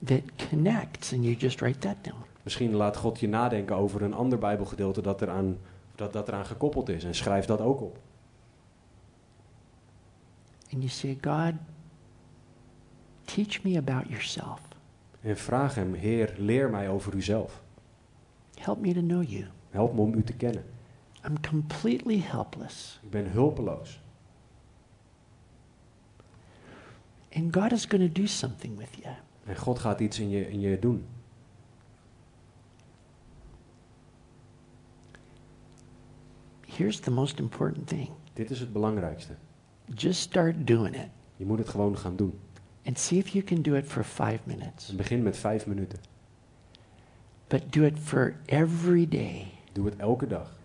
that 0.05 0.21
connects, 0.49 1.13
and 1.13 1.23
you 1.23 1.35
just 1.35 1.59
write 1.61 1.79
that 1.79 1.95
down. 2.01 2.23
Misschien 2.43 2.73
laat 2.73 2.97
God 2.97 3.19
je 3.19 3.27
nadenken 3.27 3.75
over 3.75 4.01
een 4.01 4.13
ander 4.13 4.39
Bijbelgedeelte 4.39 5.01
dat 5.01 5.21
eraan, 5.21 5.57
dat, 5.95 6.13
dat 6.13 6.27
eraan 6.27 6.45
gekoppeld 6.45 6.89
is 6.89 7.03
en 7.03 7.15
schrijf 7.15 7.45
dat 7.45 7.61
ook 7.61 7.81
op. 7.81 7.97
And 10.73 10.83
you 10.83 10.87
say, 10.87 11.17
God, 11.21 11.53
teach 13.25 13.63
me 13.63 13.77
about 13.77 14.07
yourself. 14.07 14.59
En 15.21 15.37
vraag 15.37 15.75
hem, 15.75 15.93
Heer, 15.93 16.33
leer 16.37 16.69
mij 16.69 16.89
over 16.89 17.15
uzelf. 17.15 17.61
Help 18.59 18.79
me 18.81 18.93
to 18.93 19.01
know 19.01 19.23
you. 19.23 19.45
Help 19.69 19.93
me 19.93 20.01
om 20.01 20.13
u 20.13 20.23
te 20.23 20.33
kennen. 20.33 20.63
I'm 21.29 21.39
completely 21.41 22.19
helpless. 22.19 22.99
Ik 23.03 23.09
ben 23.09 23.31
hulpeloos. 23.31 23.99
And 27.35 27.53
God 27.53 27.71
is 27.71 27.85
going 27.85 28.13
to 28.13 28.21
do 28.21 28.27
something 28.27 28.77
with 28.77 28.89
you. 29.03 29.15
En 29.45 29.55
God 29.57 29.79
gaat 29.79 29.99
iets 29.99 30.19
in 30.19 30.29
je, 30.29 30.49
in 30.49 30.59
je 30.59 30.79
doen. 30.79 31.05
Here's 36.65 36.99
the 36.99 37.11
most 37.11 37.39
important 37.39 37.87
thing 37.87 38.09
Dit 38.33 38.51
is 38.51 38.59
het 38.59 38.73
belangrijkste. 38.73 39.33
just 39.95 40.21
start 40.21 40.67
doing 40.67 40.95
it 40.95 41.09
Je 41.35 41.45
moet 41.45 41.57
het 41.57 41.69
gewoon 41.69 41.97
gaan 41.97 42.15
doen. 42.15 42.39
and 42.85 42.97
see 42.99 43.17
if 43.19 43.27
you 43.27 43.43
can 43.43 43.61
do 43.61 43.73
it 43.75 43.85
for 43.85 44.03
five 44.03 44.39
minutes. 44.43 44.89
En 44.89 44.95
begin 44.95 45.23
met 45.23 45.37
vijf 45.37 45.65
minuten. 45.67 45.99
But 47.47 47.73
do 47.73 47.83
it 47.83 47.99
for 47.99 48.35
every 48.45 49.07
day. 49.07 49.47
Doe 49.71 49.85
het 49.85 49.95
elke 49.95 50.27
dag. 50.27 50.58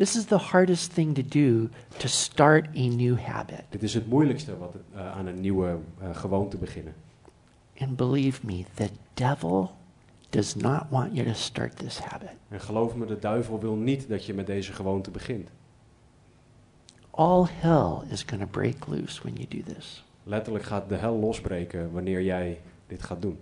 This 0.00 0.16
is 0.16 0.26
the 0.26 0.38
hardest 0.38 0.92
thing 0.92 1.14
to 1.14 1.22
do 1.22 1.68
to 1.98 2.08
start 2.08 2.68
a 2.74 2.88
new 2.88 3.18
habit. 3.18 3.64
Dit 3.68 3.82
is 3.82 3.94
het 3.94 4.06
moeilijkste 4.06 4.58
wat 4.58 4.74
eh, 4.94 5.16
aan 5.16 5.26
een 5.26 5.40
nieuwe 5.40 5.78
eh, 6.00 6.16
gewoonte 6.16 6.56
beginnen. 6.56 6.94
And 7.78 7.96
believe 7.96 8.46
me, 8.46 8.64
the 8.74 8.88
devil 9.14 9.70
does 10.30 10.54
not 10.54 10.86
want 10.90 11.14
you 11.14 11.26
to 11.26 11.34
start 11.34 11.76
this 11.76 11.98
habit. 11.98 12.30
En 12.48 12.60
geloof 12.60 12.94
me, 12.94 13.06
de 13.06 13.18
duivel 13.18 13.60
wil 13.60 13.74
niet 13.74 14.08
dat 14.08 14.26
je 14.26 14.34
met 14.34 14.46
deze 14.46 14.72
gewoonte 14.72 15.10
begint. 15.10 15.48
All 17.10 17.46
hell 17.48 18.10
is 18.10 18.22
going 18.22 18.42
to 18.42 18.50
break 18.50 18.86
loose 18.86 19.22
when 19.22 19.34
you 19.34 19.46
do 19.48 19.72
this. 19.74 20.04
Letterlijk 20.22 20.64
gaat 20.64 20.88
de 20.88 20.96
hel 20.96 21.14
losbreken 21.14 21.92
wanneer 21.92 22.22
jij 22.22 22.60
dit 22.86 23.02
gaat 23.02 23.22
doen. 23.22 23.38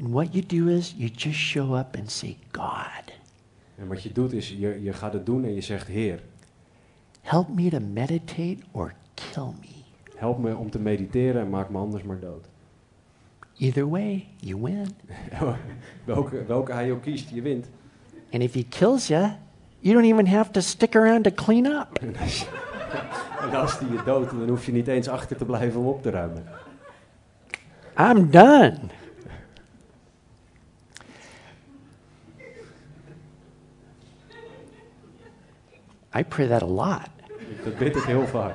And 0.00 0.08
what 0.08 0.32
you 0.32 0.46
do 0.46 0.66
is 0.66 0.94
you 0.96 1.10
just 1.10 1.38
show 1.38 1.76
up 1.76 1.96
and 1.96 2.10
say, 2.10 2.36
God, 2.50 3.17
En 3.78 3.86
wat 3.86 4.02
je 4.02 4.12
doet 4.12 4.32
is, 4.32 4.48
je, 4.48 4.82
je 4.82 4.92
gaat 4.92 5.12
het 5.12 5.26
doen 5.26 5.44
en 5.44 5.54
je 5.54 5.60
zegt, 5.60 5.86
Heer, 5.86 6.22
help 7.20 7.48
me 7.48 7.70
to 7.70 7.78
meditate 7.80 8.56
or 8.70 8.94
kill 9.14 9.52
me. 9.60 9.76
help 10.16 10.38
me 10.38 10.56
om 10.56 10.70
te 10.70 10.78
mediteren 10.78 11.40
en 11.40 11.50
maak 11.50 11.70
me 11.70 11.78
anders 11.78 12.02
maar 12.02 12.20
dood. 12.20 12.46
Either 13.56 13.88
way, 13.88 14.26
you 14.36 14.62
win. 14.62 14.86
welke, 16.04 16.44
welke 16.46 16.72
hij 16.72 16.92
ook 16.92 17.02
kiest, 17.02 17.30
je 17.30 17.42
wint. 17.42 17.66
And 18.32 18.42
if 18.42 18.54
he 18.54 18.64
kills 18.68 19.06
you, 19.06 19.32
you 19.80 19.94
don't 19.94 20.12
even 20.12 20.26
have 20.26 20.50
to 20.50 20.60
stick 20.60 20.96
around 20.96 21.24
to 21.24 21.30
clean 21.30 21.66
up. 21.66 21.98
En 23.40 23.54
als, 23.54 23.78
die 23.78 23.90
je 23.90 24.02
dood, 24.04 24.30
dan 24.30 24.48
hoef 24.48 24.66
je 24.66 24.72
niet 24.72 24.88
eens 24.88 25.08
achter 25.08 25.36
te 25.36 25.44
blijven 25.44 25.80
om 25.80 25.86
op 25.86 26.02
te 26.02 26.10
ruimen. 26.10 26.44
I'm 27.98 28.30
done. 28.30 28.78
I 36.14 36.24
pray 36.24 36.46
that 36.48 36.62
a 36.62 36.66
lot. 36.66 37.08
Dat 37.64 37.78
bid 37.78 37.96
ik 37.96 38.02
heel 38.02 38.26
vaak. 38.26 38.54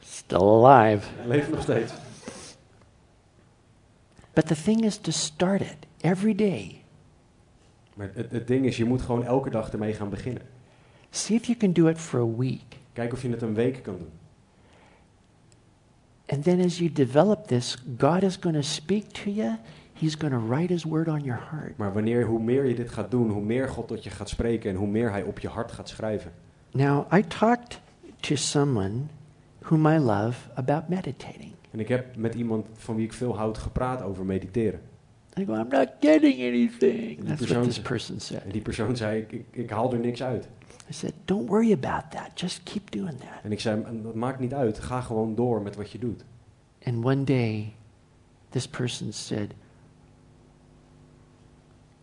Still 0.00 0.64
alive. 0.64 1.06
Leeft 1.26 1.50
nog 1.50 1.62
steeds. 1.62 1.92
But 4.32 4.46
the 4.46 4.54
thing 4.54 4.84
is 4.84 4.96
to 4.96 5.10
start 5.10 5.60
it 5.60 5.76
every 6.00 6.34
day. 6.34 6.84
Maar 7.94 8.10
het, 8.14 8.30
het 8.30 8.46
ding 8.46 8.66
is, 8.66 8.76
je 8.76 8.84
moet 8.84 9.02
gewoon 9.02 9.24
elke 9.24 9.50
dag 9.50 9.72
ermee 9.72 9.92
gaan 9.92 10.08
beginnen. 10.08 10.42
See 11.10 11.36
if 11.36 11.44
you 11.44 11.58
can 11.58 11.72
do 11.72 11.86
it 11.86 11.98
for 11.98 12.20
a 12.20 12.36
week. 12.36 12.78
Kijk 12.92 13.12
of 13.12 13.22
je 13.22 13.30
het 13.30 13.42
een 13.42 13.54
week 13.54 13.82
kan 13.82 13.98
doen. 13.98 14.10
And 16.26 16.44
then 16.44 16.60
as 16.60 16.78
you 16.78 16.92
develop 16.92 17.46
this, 17.46 17.76
God 17.98 18.22
is 18.22 18.36
going 18.36 18.56
to 18.56 18.62
speak 18.62 19.12
to 19.12 19.30
you. 19.30 19.58
He's 19.98 20.14
going 20.14 20.32
to 20.32 20.46
write 20.46 20.72
His 20.72 20.84
word 20.84 21.08
on 21.08 21.20
your 21.20 21.40
heart. 21.50 21.76
Maar 21.76 21.92
wanneer, 21.92 22.24
hoe 22.26 22.42
meer 22.42 22.64
je 22.64 22.74
dit 22.74 22.90
gaat 22.90 23.10
doen, 23.10 23.30
hoe 23.30 23.42
meer 23.42 23.68
God 23.68 23.88
tot 23.88 24.04
je 24.04 24.10
gaat 24.10 24.28
spreken 24.28 24.70
en 24.70 24.76
hoe 24.76 24.88
meer 24.88 25.10
Hij 25.10 25.22
op 25.22 25.38
je 25.38 25.48
hart 25.48 25.72
gaat 25.72 25.88
schrijven. 25.88 26.32
Now, 26.72 27.12
I 27.12 27.22
talked 27.26 27.80
to 28.20 28.34
someone 28.34 29.00
whom 29.58 29.86
I 29.86 29.98
love 29.98 30.50
about 30.54 30.88
meditating. 30.88 31.52
En 31.70 31.80
ik 31.80 31.88
heb 31.88 32.16
met 32.16 32.34
iemand 32.34 32.66
van 32.72 32.96
wie 32.96 33.04
ik 33.04 33.12
veel 33.12 33.36
houd 33.36 33.58
gepraat 33.58 34.02
over 34.02 34.24
mediteren. 34.24 34.80
I 35.38 35.44
go, 35.44 35.54
I'm 35.54 35.68
not 35.68 35.88
getting 36.00 36.40
anything. 36.40 37.24
That's 37.24 37.46
what 37.50 37.64
this 37.64 37.80
person 37.80 38.14
En 38.14 38.20
said. 38.20 38.52
die 38.52 38.62
persoon 38.62 38.96
zei, 38.96 39.20
ik, 39.20 39.32
ik, 39.32 39.44
ik 39.50 39.70
haal 39.70 39.92
er 39.92 39.98
niks 39.98 40.22
uit. 40.22 40.48
I 40.90 40.92
said, 40.92 41.12
Don't 41.24 41.48
worry 41.48 41.72
about 41.72 42.10
that. 42.10 42.30
Just 42.34 42.62
keep 42.62 42.90
doing 42.90 43.18
that. 43.18 43.42
En 43.42 43.52
ik 43.52 43.60
zei, 43.60 43.82
dat 44.02 44.14
maakt 44.14 44.38
niet 44.38 44.54
uit, 44.54 44.78
ga 44.78 45.00
gewoon 45.00 45.34
door 45.34 45.62
met 45.62 45.76
wat 45.76 45.90
je 45.90 45.98
doet. 45.98 46.24
And 46.84 47.04
one 47.04 47.24
day, 47.24 47.74
this 48.48 48.68
person 48.68 49.12
said, 49.12 49.54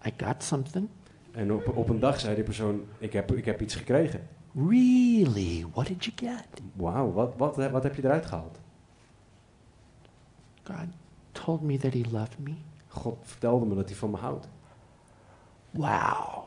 I 0.05 0.13
got 0.17 0.43
something. 0.43 0.87
En 1.31 1.53
op, 1.53 1.77
op 1.77 1.89
een 1.89 1.99
dag 1.99 2.19
zei 2.19 2.35
die 2.35 2.43
persoon, 2.43 2.83
ik 2.97 3.13
heb, 3.13 3.31
ik 3.31 3.45
heb 3.45 3.61
iets 3.61 3.75
gekregen. 3.75 4.27
Really? 4.55 5.65
What 5.73 5.87
did 5.87 6.05
you 6.05 6.15
get? 6.15 6.61
Wauw, 6.73 7.11
wat, 7.11 7.33
wat, 7.37 7.71
wat 7.71 7.83
heb 7.83 7.95
je 7.95 8.03
eruit 8.03 8.25
gehaald? 8.25 8.59
God 10.63 10.87
told 11.31 11.61
me 11.61 11.77
that 11.77 11.93
He 11.93 12.03
loved 12.11 12.39
me. 12.39 12.53
God 12.87 13.17
vertelde 13.21 13.65
me 13.65 13.75
dat 13.75 13.89
hij 13.89 13.97
van 13.97 14.09
me 14.09 14.17
houdt. 14.17 14.47
Wow. 15.71 16.43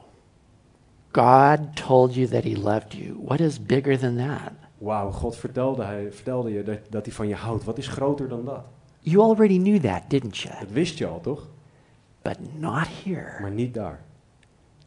God 1.12 1.76
told 1.86 2.14
you 2.14 2.26
that 2.26 2.44
He 2.44 2.56
loved 2.56 2.92
you. 2.92 3.16
What 3.24 3.40
is 3.40 3.62
bigger 3.62 3.98
than 3.98 4.16
that? 4.16 4.52
Wauw, 4.78 5.10
God 5.10 5.36
vertelde, 5.36 5.82
hij, 5.82 6.12
vertelde 6.12 6.52
je 6.52 6.62
dat, 6.62 6.78
dat 6.90 7.04
hij 7.04 7.14
van 7.14 7.28
je 7.28 7.34
houdt. 7.34 7.64
Wat 7.64 7.78
is 7.78 7.88
groter 7.88 8.28
dan 8.28 8.44
dat? 8.44 8.64
You 9.00 9.22
already 9.22 9.58
knew 9.58 9.80
that, 9.80 10.02
didn't 10.08 10.36
you? 10.36 10.58
Dat 10.60 10.70
wist 10.70 10.98
je 10.98 11.06
al, 11.06 11.20
toch? 11.20 11.48
But 12.24 12.36
not 12.58 12.86
here. 13.04 13.38
maar 13.40 13.50
niet 13.50 13.74
daar. 13.74 14.00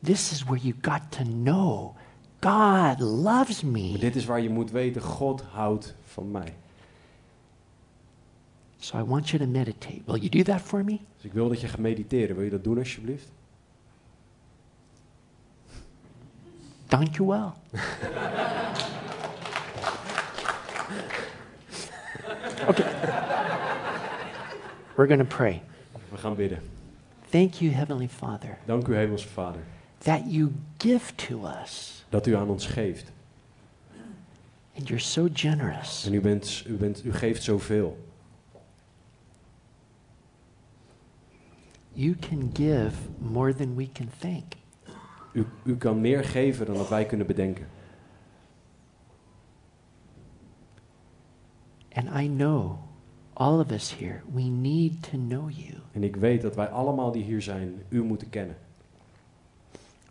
This 0.04 0.32
is 0.32 0.44
where 0.44 0.60
you 0.62 0.74
got 0.82 1.02
to 1.12 1.24
know 1.24 1.96
God 2.40 3.00
loves 3.00 3.62
Maar 3.62 3.72
me. 3.72 3.98
dit 3.98 4.16
is 4.16 4.26
waar 4.26 4.42
je 4.42 4.50
moet 4.50 4.72
weten, 4.72 5.02
God 5.02 5.42
houdt 5.42 5.96
van 6.06 6.32
mij. 6.32 6.54
So 8.78 8.98
I 8.98 9.04
want 9.04 9.30
you 9.30 9.44
to 9.44 9.50
meditate. 9.50 10.02
Will 10.06 10.18
you 10.20 10.30
do 10.30 10.44
that 10.44 10.62
for 10.62 10.84
me? 10.84 11.00
Dus 11.16 11.26
ik 11.26 11.34
wil 11.34 11.50
dat 11.50 11.62
je 11.62 11.68
gaat 11.68 11.80
mediteren. 11.80 12.36
Wil 12.36 12.44
je 12.46 12.52
dat 12.52 12.64
doen 12.64 12.78
alsjeblieft? 12.78 13.32
Dank 16.88 17.16
you 17.16 17.28
well. 17.28 17.52
okay. 22.70 22.86
We're 24.96 25.08
going 25.08 25.20
to 25.20 25.36
pray. 25.36 25.62
We 26.10 26.18
gaan 26.18 26.36
bidden. 26.36 26.62
Thank 27.38 27.62
you, 27.62 27.70
Heavenly 27.70 28.08
Father, 28.08 28.58
Dank 28.66 28.88
u, 28.88 28.96
Hemelse 28.96 29.26
Vader, 29.26 29.64
that 30.00 30.26
you 30.26 30.54
give 30.78 31.16
to 31.16 31.46
us. 31.46 32.04
dat 32.10 32.28
u 32.28 32.36
aan 32.36 32.50
ons 32.50 32.66
geeft. 32.66 33.12
And 34.78 34.88
you're 34.88 35.04
so 35.04 35.30
generous. 35.34 36.06
En 36.06 36.14
u, 36.14 36.22
bent, 36.22 36.64
u, 36.68 36.74
bent, 36.74 37.06
u 37.06 37.14
geeft 37.14 37.44
zoveel. 37.44 37.98
You 41.94 42.16
can 42.16 42.50
give 42.54 42.94
more 43.20 43.54
than 43.54 43.76
we 43.76 43.90
can 43.92 44.10
think. 44.20 44.44
U, 45.34 45.46
u 45.64 45.78
kan 45.78 46.02
meer 46.02 46.24
geven 46.24 46.66
dan 46.66 46.76
dat 46.76 46.90
wij 46.90 47.06
kunnen 47.06 47.28
bedenken. 47.28 47.68
And 51.94 52.10
I 52.22 52.28
know 52.28 52.87
all 53.40 53.60
of 53.60 53.72
us 53.72 53.92
here, 53.92 54.22
we 54.34 54.42
need 54.50 55.04
to 55.04 55.18
know 55.18 55.50
you. 55.50 55.74
En 55.92 56.04
ik 56.04 56.16
weet 56.16 56.42
dat 56.42 56.56
wij 56.56 56.68
allemaal 56.70 57.12
die 57.12 57.24
hier 57.24 57.42
zijn, 57.42 57.82
u 57.90 58.04
moeten 58.04 58.30
kennen. 58.30 58.58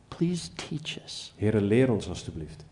Please 0.09 0.53
teach 0.53 1.03
us. 1.05 1.33
Heren, 1.37 1.63
leer 1.63 1.93
ons 1.93 2.09
alstublieft. 2.09 2.65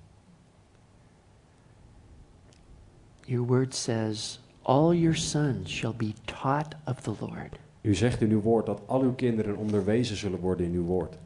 Your 3.27 3.47
word 3.47 3.75
says, 3.75 4.39
All 4.63 4.95
your 4.95 5.17
sons 5.17 5.71
shall 5.71 5.95
be 5.97 6.15
taught 6.25 6.75
of 6.87 7.01
the 7.03 7.15
Lord, 7.21 7.59
U 7.83 7.95
zegt 7.95 8.21
in 8.21 8.31
uw 8.31 8.41
woord 8.41 8.67
dat 8.67 8.81
al 8.87 9.01
uw 9.03 9.15
kinderen 9.15 9.57
onderwezen 9.57 10.17
zullen 10.17 10.41
worden 10.41 10.67
in 10.67 10.75
uw 10.75 10.85
woord. 10.85 11.17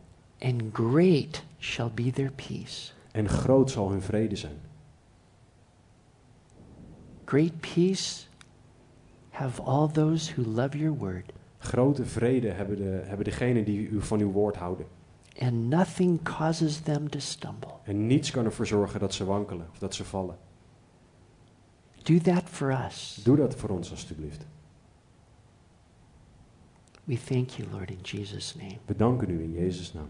and 0.40 0.62
great 0.72 1.42
shall 1.58 1.90
be 1.94 2.10
their 2.10 2.30
peace. 2.32 2.92
En 3.12 3.28
groot 3.28 3.70
zal 3.70 3.90
hun 3.90 4.02
vrede 4.02 4.36
zijn. 4.36 4.56
Great 7.24 7.60
peace 7.60 8.27
have 9.38 9.62
all 9.62 9.88
those 9.92 10.34
who 10.34 10.42
love 10.50 10.76
your 10.78 10.96
word, 10.98 11.32
Grote 11.58 12.04
vrede 12.04 12.48
hebben, 12.50 12.76
de, 12.76 13.02
hebben 13.04 13.24
degenen 13.24 13.64
die 13.64 13.88
u 13.88 14.02
van 14.02 14.20
uw 14.20 14.30
woord 14.30 14.56
houden. 14.56 14.86
and 15.40 15.52
nothing 15.70 16.22
causes 16.22 16.80
them 16.80 17.08
to 17.10 17.18
stumble. 17.18 17.70
En 17.84 18.06
niets 18.06 18.30
kan 18.30 18.44
ervoor 18.44 18.66
zorgen 18.66 19.00
dat 19.00 19.14
ze 19.14 19.24
wankelen 19.24 19.66
of 19.70 19.78
dat 19.78 19.94
ze 19.94 20.04
vallen. 20.04 20.36
Do 22.02 22.18
that 22.18 22.42
for 22.44 22.84
us. 22.86 23.20
Doe 23.24 23.36
dat 23.36 23.54
voor 23.54 23.68
ons 23.70 23.90
alstublieft. 23.90 24.46
We 27.04 27.16
thank 27.24 27.50
you, 27.50 27.68
Lord, 27.70 27.90
in 27.90 28.00
Jesus' 28.02 28.54
name. 28.54 28.78
We 28.86 28.96
danken 28.96 29.30
u 29.30 29.42
in 29.42 29.52
Jezus' 29.52 29.92
naam. 29.92 30.08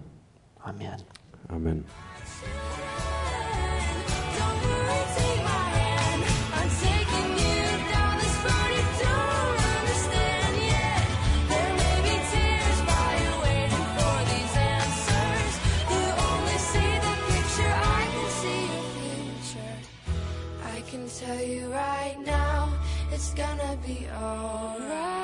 Amen. 0.58 0.98
Amen. 1.46 1.84
gonna 23.38 23.78
be 23.86 24.08
alright. 24.20 25.17